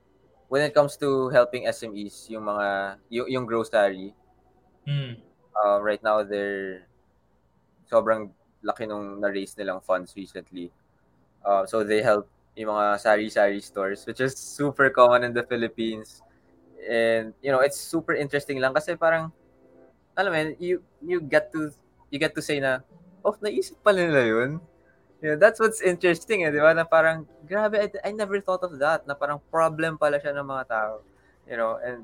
when 0.49 0.63
it 0.65 0.73
comes 0.73 0.97
to 0.97 1.29
helping 1.29 1.69
SMEs, 1.69 2.31
yung 2.33 2.45
mga, 2.49 2.99
yung, 3.13 3.27
yung 3.29 3.45
grocery, 3.47 4.15
Hmm. 4.89 5.21
uh, 5.53 5.77
right 5.85 6.01
now 6.01 6.25
they're 6.25 6.89
sobrang 7.93 8.33
laki 8.65 8.89
nung 8.89 9.21
na-raise 9.21 9.53
nilang 9.53 9.85
funds 9.85 10.17
recently. 10.17 10.73
Uh, 11.45 11.69
so 11.69 11.85
they 11.85 12.01
help 12.01 12.25
yung 12.57 12.73
mga 12.73 12.97
sari-sari 12.97 13.61
stores, 13.61 14.09
which 14.09 14.21
is 14.21 14.33
super 14.35 14.89
common 14.91 15.23
in 15.29 15.33
the 15.37 15.45
Philippines. 15.45 16.25
And, 16.89 17.37
you 17.45 17.53
know, 17.53 17.61
it's 17.61 17.77
super 17.79 18.17
interesting 18.17 18.59
lang 18.59 18.73
kasi 18.73 18.97
parang, 18.97 19.31
alam 20.19 20.35
mo, 20.35 20.39
you, 20.59 20.83
you 20.99 21.23
get 21.23 21.55
to, 21.55 21.71
you 22.11 22.19
get 22.19 22.35
to 22.35 22.43
say 22.43 22.59
na, 22.59 22.83
oh, 23.23 23.39
naisip 23.39 23.79
pala 23.87 24.03
nila 24.03 24.27
yun. 24.27 24.51
Yeah, 25.23 25.39
that's 25.39 25.63
what's 25.63 25.79
interesting, 25.79 26.43
eh, 26.43 26.51
di 26.51 26.59
ba? 26.59 26.75
Na 26.75 26.83
parang, 26.83 27.23
grabe, 27.47 27.79
I, 27.79 27.87
I 28.03 28.11
never 28.11 28.43
thought 28.43 28.67
of 28.67 28.75
that. 28.83 29.07
Na 29.07 29.15
parang 29.15 29.39
problem 29.51 29.95
pala 29.95 30.19
siya 30.19 30.35
ng 30.35 30.47
mga 30.47 30.65
tao. 30.67 31.07
You 31.47 31.59
know, 31.59 31.79
and, 31.79 32.03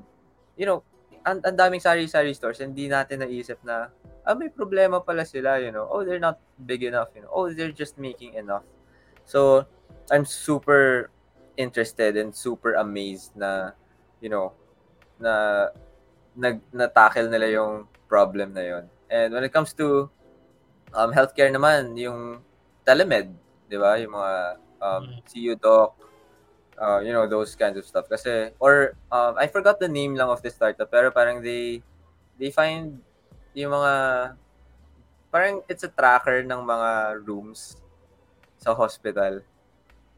you 0.55 0.63
know, 0.63 0.83
ang, 1.27 1.43
ang 1.43 1.55
daming 1.55 1.83
sari-sari 1.83 2.31
stores, 2.31 2.63
hindi 2.63 2.87
natin 2.87 3.23
naisip 3.23 3.59
na, 3.67 3.91
ah, 4.23 4.35
may 4.35 4.47
problema 4.47 5.03
pala 5.03 5.27
sila, 5.27 5.59
you 5.59 5.71
know. 5.71 5.87
Oh, 5.87 6.03
they're 6.03 6.23
not 6.23 6.39
big 6.67 6.83
enough, 6.83 7.11
you 7.15 7.23
know. 7.23 7.31
Oh, 7.31 7.51
they're 7.51 7.75
just 7.75 7.99
making 7.99 8.35
enough. 8.35 8.63
So, 9.27 9.67
I'm 10.11 10.23
super 10.23 11.11
interested 11.55 12.15
and 12.15 12.35
super 12.35 12.75
amazed 12.79 13.35
na, 13.35 13.75
you 14.19 14.27
know, 14.27 14.51
na 15.19 15.71
nag 16.35 16.59
na-tackle 16.71 17.31
nila 17.31 17.47
yung 17.61 17.87
problem 18.05 18.51
na 18.53 18.63
yon. 18.63 18.85
And 19.07 19.33
when 19.33 19.43
it 19.43 19.53
comes 19.55 19.71
to 19.79 20.11
um, 20.91 21.11
healthcare 21.11 21.51
naman, 21.51 21.95
yung 21.95 22.43
telemed, 22.85 23.31
di 23.67 23.77
ba? 23.79 23.97
Yung 23.97 24.13
mga 24.13 24.33
um, 24.79 25.03
Mm. 25.09 25.19
CU 25.25 25.53
doc, 25.57 25.97
uh, 26.77 26.99
you 27.01 27.11
know, 27.11 27.25
those 27.25 27.55
kinds 27.55 27.79
of 27.79 27.85
stuff. 27.87 28.05
Kasi, 28.05 28.51
or, 28.59 28.93
um, 29.09 29.33
I 29.39 29.47
forgot 29.47 29.79
the 29.79 29.89
name 29.89 30.13
lang 30.15 30.29
of 30.29 30.43
the 30.45 30.51
startup, 30.51 30.91
pero 30.91 31.09
parang 31.09 31.41
they, 31.41 31.81
they 32.37 32.51
find 32.51 32.99
yung 33.55 33.71
mga, 33.73 33.93
parang 35.31 35.63
it's 35.67 35.83
a 35.83 35.91
tracker 35.91 36.43
ng 36.43 36.61
mga 36.61 37.23
rooms 37.25 37.79
sa 38.59 38.75
hospital. 38.75 39.41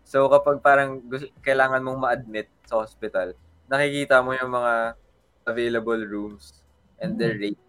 So, 0.03 0.27
kapag 0.31 0.63
parang 0.63 1.03
gusto, 1.03 1.27
kailangan 1.43 1.83
mong 1.83 1.99
ma-admit 1.99 2.47
sa 2.63 2.79
hospital, 2.79 3.35
nakikita 3.67 4.23
mo 4.23 4.31
yung 4.35 4.51
mga 4.51 4.95
available 5.47 5.97
rooms 5.97 6.61
and 6.99 7.15
their 7.15 7.39
rates. 7.39 7.63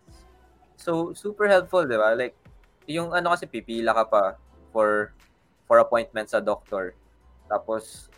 So, 0.76 1.14
super 1.14 1.46
helpful, 1.46 1.86
di 1.86 1.94
ba? 1.94 2.12
Like, 2.18 2.34
yung 2.90 3.14
ano 3.14 3.32
kasi 3.32 3.46
pipila 3.46 3.94
ka 3.94 4.04
pa 4.08 4.24
for 4.74 5.14
for 5.70 5.78
appointment 5.78 6.28
sa 6.28 6.42
doctor. 6.42 6.92
Tapos, 7.46 8.10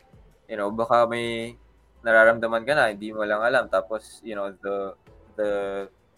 you 0.48 0.56
know, 0.56 0.72
baka 0.72 1.04
may 1.06 1.54
nararamdaman 2.00 2.64
ka 2.64 2.72
na, 2.72 2.90
hindi 2.90 3.12
mo 3.12 3.22
lang 3.22 3.44
alam. 3.44 3.68
Tapos, 3.68 4.24
you 4.24 4.32
know, 4.34 4.50
the 4.64 4.96
the 5.36 5.50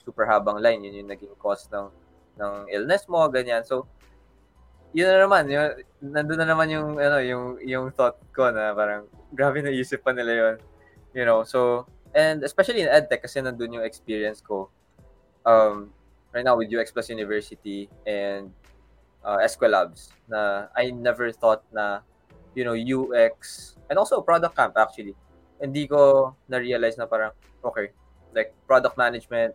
super 0.02 0.26
habang 0.26 0.58
line, 0.62 0.82
yun 0.82 1.02
yung 1.04 1.10
naging 1.10 1.34
cause 1.38 1.66
ng 1.70 1.90
ng 2.38 2.54
illness 2.70 3.06
mo, 3.10 3.26
ganyan. 3.28 3.62
So, 3.66 3.86
yun 4.92 5.08
na 5.08 5.24
naman, 5.24 5.48
yun, 5.48 5.68
nandun 6.04 6.40
na 6.42 6.48
naman 6.48 6.68
yung, 6.68 7.00
ano, 7.00 7.16
yung, 7.20 7.44
yung 7.64 7.86
thought 7.96 8.20
ko 8.36 8.52
na 8.52 8.76
parang, 8.76 9.08
grabe 9.32 9.64
naisip 9.64 10.04
pa 10.04 10.12
nila 10.12 10.32
yun. 10.32 10.56
You 11.16 11.24
know, 11.24 11.44
so, 11.48 11.88
and 12.14 12.44
especially 12.44 12.84
in 12.84 12.88
EdTech, 12.88 13.24
kasi 13.24 13.40
nandun 13.40 13.80
yung 13.80 13.84
experience 13.84 14.40
ko. 14.40 14.68
Um, 15.42 15.90
right 16.32 16.44
now 16.44 16.56
with 16.56 16.72
UX 16.72 16.90
Plus 16.90 17.10
University 17.10 17.88
and 18.06 18.50
uh, 19.24 19.38
Esquelabs 19.44 20.10
na 20.26 20.66
I 20.74 20.90
never 20.90 21.30
thought 21.30 21.62
na 21.70 22.00
you 22.56 22.64
know 22.64 22.74
UX 22.74 23.74
and 23.88 23.98
also 23.98 24.20
product 24.20 24.56
camp 24.56 24.74
actually 24.76 25.14
hindi 25.60 25.86
ko 25.86 26.34
na-realize 26.48 26.98
na 26.98 27.06
parang 27.06 27.30
okay 27.62 27.92
like 28.34 28.50
product 28.66 28.96
management 28.96 29.54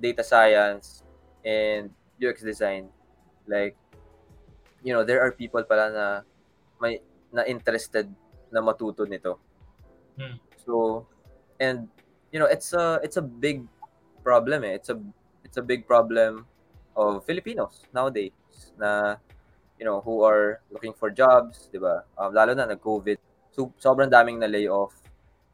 data 0.00 0.24
science 0.24 1.04
and 1.44 1.92
UX 2.18 2.42
design 2.42 2.88
like 3.46 3.76
you 4.82 4.92
know 4.92 5.04
there 5.04 5.20
are 5.22 5.30
people 5.30 5.62
pala 5.62 5.92
na 5.92 6.06
may 6.80 6.98
na 7.30 7.44
interested 7.44 8.08
na 8.50 8.60
matuto 8.64 9.04
nito 9.06 9.38
Hmm. 10.14 10.38
so 10.62 11.02
and 11.58 11.90
you 12.34 12.42
know 12.42 12.50
it's 12.50 12.74
a 12.74 12.98
it's 13.06 13.16
a 13.16 13.22
big 13.22 13.62
problem 14.26 14.66
eh. 14.66 14.74
it's 14.74 14.90
a 14.90 14.98
it's 15.46 15.56
a 15.56 15.62
big 15.62 15.86
problem 15.86 16.42
of 16.98 17.22
Filipinos 17.22 17.86
nowadays 17.94 18.34
na 18.74 19.14
you 19.78 19.84
know, 19.84 20.00
who 20.00 20.22
are 20.22 20.60
looking 20.70 20.92
for 20.94 21.10
jobs, 21.10 21.68
di 21.72 21.78
ba? 21.78 22.04
Um, 22.18 22.32
lalo 22.34 22.54
na 22.54 22.66
nag-COVID. 22.66 23.18
So, 23.50 23.72
sobrang 23.78 24.10
daming 24.10 24.38
na 24.38 24.46
layoff. 24.46 24.94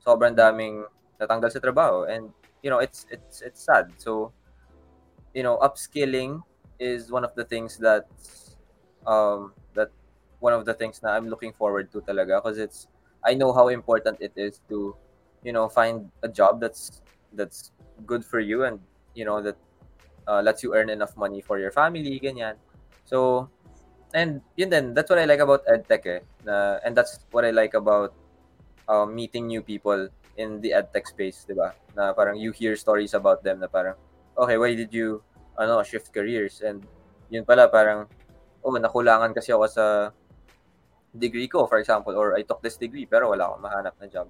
Sobrang 0.05 0.37
daming 0.37 0.85
natanggal 1.21 1.53
sa 1.53 1.61
trabaho. 1.61 2.09
And, 2.09 2.33
you 2.63 2.71
know, 2.71 2.79
it's, 2.79 3.07
it's, 3.11 3.41
it's 3.41 3.61
sad. 3.65 3.93
So, 3.97 4.33
you 5.35 5.43
know, 5.43 5.59
upskilling 5.59 6.43
is 6.79 7.11
one 7.11 7.25
of 7.25 7.35
the 7.35 7.45
things 7.45 7.77
that, 7.79 8.09
um, 9.07 9.53
that 9.75 9.91
one 10.41 10.53
of 10.53 10.65
the 10.65 10.75
things 10.75 11.03
na 11.03 11.13
I'm 11.17 11.29
looking 11.29 11.53
forward 11.53 11.93
to 11.93 12.01
talaga 12.01 12.41
because 12.41 12.59
it's, 12.59 12.89
I 13.25 13.35
know 13.35 13.53
how 13.53 13.69
important 13.69 14.19
it 14.21 14.33
is 14.37 14.61
to, 14.69 14.97
you 15.45 15.53
know, 15.53 15.69
find 15.69 16.11
a 16.23 16.29
job 16.29 16.61
that's, 16.61 17.03
that's 17.33 17.73
good 18.07 18.25
for 18.25 18.41
you 18.41 18.65
and, 18.65 18.81
you 19.15 19.25
know, 19.25 19.41
that 19.43 19.57
uh, 20.29 20.41
lets 20.41 20.63
you 20.63 20.75
earn 20.75 20.91
enough 20.91 21.17
money 21.17 21.41
for 21.41 21.59
your 21.59 21.71
family, 21.71 22.21
ganyan. 22.23 22.55
So, 23.05 23.51
and 24.15 24.41
yun 24.57 24.71
then 24.71 24.95
that's 24.95 25.11
what 25.11 25.19
I 25.19 25.25
like 25.25 25.41
about 25.41 25.67
edtech 25.67 26.07
eh. 26.07 26.21
And 26.85 26.97
that's 26.97 27.27
what 27.31 27.45
I 27.45 27.51
like 27.51 27.75
about 27.75 28.15
um, 28.89 29.15
meeting 29.15 29.47
new 29.47 29.63
people 29.63 30.09
in 30.37 30.61
the 30.61 30.71
edtech 30.71 31.07
space, 31.07 31.45
di 31.45 31.55
ba? 31.55 31.75
Na 31.97 32.13
parang 32.13 32.37
you 32.39 32.51
hear 32.51 32.77
stories 32.77 33.15
about 33.15 33.43
them 33.43 33.61
na 33.61 33.67
parang, 33.67 33.95
okay, 34.39 34.57
why 34.59 34.75
did 34.75 34.93
you 34.93 35.23
ano, 35.59 35.83
shift 35.83 36.13
careers? 36.15 36.63
And 36.63 36.87
yun 37.29 37.45
pala 37.45 37.69
parang, 37.69 38.07
oh, 38.65 38.75
nakulangan 38.75 39.35
kasi 39.35 39.53
ako 39.53 39.67
sa 39.67 40.11
degree 41.11 41.49
ko, 41.49 41.67
for 41.67 41.79
example, 41.79 42.15
or 42.15 42.39
I 42.39 42.43
took 42.43 42.63
this 42.63 42.77
degree 42.77 43.07
pero 43.07 43.31
wala 43.31 43.51
akong 43.51 43.63
mahanap 43.63 43.95
na 44.01 44.07
job. 44.07 44.29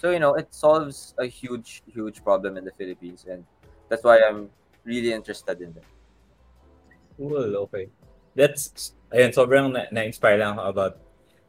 So, 0.00 0.10
you 0.10 0.18
know, 0.18 0.32
it 0.34 0.48
solves 0.54 1.14
a 1.18 1.26
huge, 1.26 1.82
huge 1.86 2.24
problem 2.24 2.56
in 2.56 2.64
the 2.64 2.72
Philippines. 2.72 3.26
And 3.28 3.44
that's 3.88 4.02
why 4.02 4.20
I'm 4.24 4.48
really 4.84 5.12
interested 5.12 5.60
in 5.60 5.76
it. 5.76 5.84
Cool, 7.18 7.68
okay. 7.68 7.88
That's, 8.34 8.96
ayun, 9.12 9.36
sobrang 9.36 9.76
na- 9.76 9.92
na-inspire 9.92 10.38
lang 10.38 10.56
about 10.56 10.96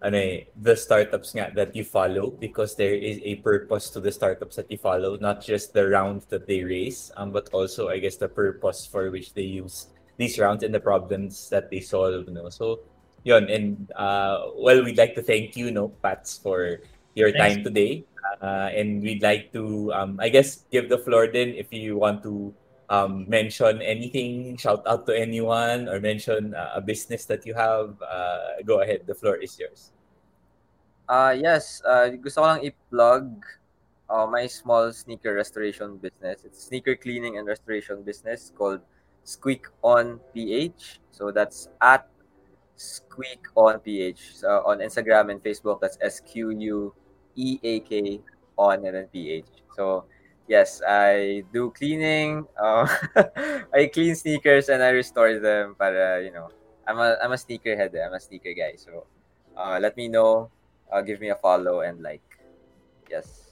ano 0.02 0.18
eh, 0.18 0.50
the 0.58 0.76
startups 0.76 1.32
nga 1.38 1.54
that 1.54 1.76
you 1.78 1.86
follow 1.86 2.34
because 2.34 2.76
there 2.76 2.98
is 2.98 3.22
a 3.24 3.38
purpose 3.46 3.88
to 3.94 4.02
the 4.02 4.12
startups 4.12 4.58
that 4.58 4.68
you 4.68 4.78
follow, 4.78 5.16
not 5.16 5.40
just 5.40 5.72
the 5.72 5.88
rounds 5.88 6.26
that 6.26 6.44
they 6.44 6.66
raise, 6.66 7.14
um, 7.16 7.32
but 7.32 7.48
also, 7.54 7.88
I 7.88 8.00
guess, 8.00 8.18
the 8.18 8.28
purpose 8.28 8.84
for 8.84 9.12
which 9.12 9.32
they 9.34 9.48
use 9.48 9.94
these 10.18 10.36
rounds 10.40 10.64
and 10.66 10.74
the 10.74 10.82
problems 10.82 11.48
that 11.54 11.70
they 11.72 11.80
solve. 11.80 12.28
You 12.28 12.34
know? 12.34 12.50
So, 12.50 12.82
yun. 13.24 13.48
And, 13.48 13.92
uh, 13.96 14.52
well, 14.58 14.84
we'd 14.84 14.98
like 14.98 15.16
to 15.16 15.22
thank 15.22 15.56
you, 15.56 15.72
no, 15.72 15.90
Pats, 16.04 16.36
for 16.42 16.82
your 17.16 17.32
Thanks. 17.32 17.56
time 17.56 17.64
today. 17.64 18.06
Uh, 18.42 18.70
and 18.74 19.02
we'd 19.04 19.22
like 19.22 19.52
to, 19.54 19.92
um, 19.94 20.20
I 20.20 20.30
guess, 20.30 20.66
give 20.72 20.90
the 20.90 20.98
floor 20.98 21.28
then 21.28 21.50
if 21.50 21.72
you 21.72 21.98
want 21.98 22.24
to 22.24 22.54
um, 22.90 23.26
mention 23.28 23.82
anything, 23.82 24.58
shout 24.58 24.84
out 24.88 25.06
to 25.08 25.18
anyone, 25.18 25.88
or 25.88 26.00
mention 26.00 26.54
uh, 26.54 26.74
a 26.76 26.82
business 26.82 27.26
that 27.26 27.46
you 27.46 27.54
have, 27.54 27.96
uh, 28.02 28.62
go 28.66 28.82
ahead. 28.82 29.08
The 29.08 29.16
floor 29.16 29.38
is 29.38 29.58
yours. 29.60 29.92
Uh, 31.08 31.36
yes, 31.38 31.82
uh, 31.86 32.10
gusto 32.20 32.42
ko 32.42 32.48
lang 32.48 32.64
i-plug 32.64 33.44
uh, 34.12 34.28
my 34.28 34.48
small 34.48 34.92
sneaker 34.92 35.34
restoration 35.34 35.98
business. 35.98 36.44
It's 36.44 36.64
sneaker 36.64 36.96
cleaning 36.96 37.38
and 37.38 37.48
restoration 37.48 38.04
business 38.04 38.52
called 38.56 38.82
Squeak 39.24 39.68
on 39.84 40.20
PH. 40.34 41.00
So 41.12 41.32
that's 41.32 41.70
at 41.82 42.08
Squeak 42.76 43.48
on 43.56 43.80
PH. 43.80 44.36
So 44.36 44.64
on 44.68 44.80
Instagram 44.80 45.32
and 45.32 45.44
Facebook, 45.44 45.80
that's 45.80 45.98
S 46.02 46.20
Q 46.20 46.52
U 46.52 46.94
E 47.36 47.60
A 47.64 47.80
K 47.82 48.22
on 48.58 48.86
and 48.86 48.96
then 48.96 49.08
PH. 49.12 49.46
So 49.76 50.06
yes, 50.48 50.82
I 50.88 51.44
do 51.54 51.72
cleaning. 51.72 52.46
Uh, 52.60 52.88
I 53.74 53.88
clean 53.88 54.16
sneakers 54.16 54.70
and 54.70 54.84
I 54.84 54.90
restore 54.90 55.40
them. 55.40 55.76
Para 55.80 56.24
you 56.24 56.32
know, 56.32 56.50
I'm 56.88 57.00
a 57.00 57.18
I'm 57.24 57.32
a 57.32 57.40
sneakerhead. 57.40 57.96
eh. 57.96 58.04
I'm 58.04 58.14
a 58.14 58.20
sneaker 58.20 58.54
guy. 58.54 58.76
So 58.76 59.06
uh, 59.56 59.80
let 59.82 59.96
me 59.96 60.08
know. 60.08 60.52
Uh, 60.92 61.02
give 61.02 61.20
me 61.22 61.30
a 61.30 61.40
follow 61.40 61.82
and 61.82 62.02
like. 62.04 62.24
Yes. 63.10 63.52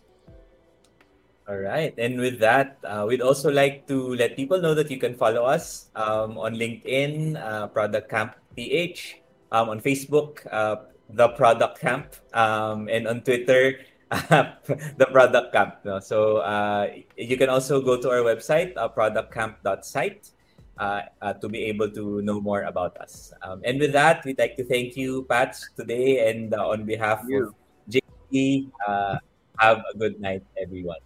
All 1.49 1.57
right. 1.57 1.97
And 1.97 2.21
with 2.21 2.37
that, 2.39 2.77
uh, 2.85 3.09
we'd 3.09 3.25
also 3.25 3.49
like 3.49 3.87
to 3.87 4.13
let 4.15 4.37
people 4.37 4.61
know 4.61 4.77
that 4.77 4.91
you 4.91 5.01
can 5.01 5.17
follow 5.17 5.43
us 5.49 5.89
um, 5.95 6.37
on 6.37 6.53
LinkedIn, 6.53 7.41
uh, 7.41 7.65
Product 7.73 8.05
Camp 8.07 8.35
PH, 8.55 9.17
um, 9.51 9.69
on 9.69 9.81
Facebook, 9.81 10.45
uh, 10.53 10.85
The 11.09 11.29
Product 11.29 11.79
Camp, 11.79 12.15
um, 12.33 12.87
and 12.87 13.07
on 13.07 13.21
Twitter, 13.21 13.79
The 14.09 15.07
Product 15.11 15.53
Camp. 15.53 15.75
No? 15.83 15.99
So 15.99 16.37
uh, 16.37 16.87
you 17.17 17.37
can 17.37 17.49
also 17.49 17.81
go 17.81 17.99
to 18.01 18.09
our 18.09 18.21
website, 18.21 18.73
uh, 18.77 18.89
productcamp.site, 18.89 20.31
uh, 20.77 21.01
uh, 21.21 21.33
to 21.33 21.49
be 21.49 21.65
able 21.65 21.89
to 21.91 22.21
know 22.21 22.39
more 22.39 22.63
about 22.63 22.97
us. 22.97 23.33
Um, 23.41 23.61
and 23.65 23.79
with 23.79 23.91
that, 23.93 24.23
we'd 24.25 24.39
like 24.39 24.55
to 24.57 24.63
thank 24.63 24.95
you, 24.95 25.25
Pat, 25.29 25.57
today. 25.75 26.29
And 26.29 26.53
uh, 26.53 26.69
on 26.69 26.85
behalf 26.85 27.21
of 27.21 27.53
JP, 27.89 28.71
uh, 28.87 29.17
have 29.57 29.83
a 29.93 29.97
good 29.97 30.19
night, 30.19 30.43
everyone. 30.61 30.99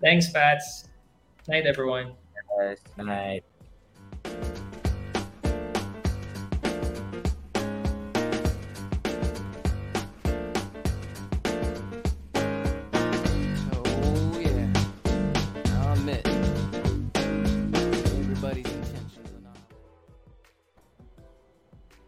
Thanks, 0.00 0.30
Pats. 0.30 0.88
Night, 1.48 1.66
everyone. 1.66 2.12
Yes. 2.60 2.78
Night. 2.96 3.44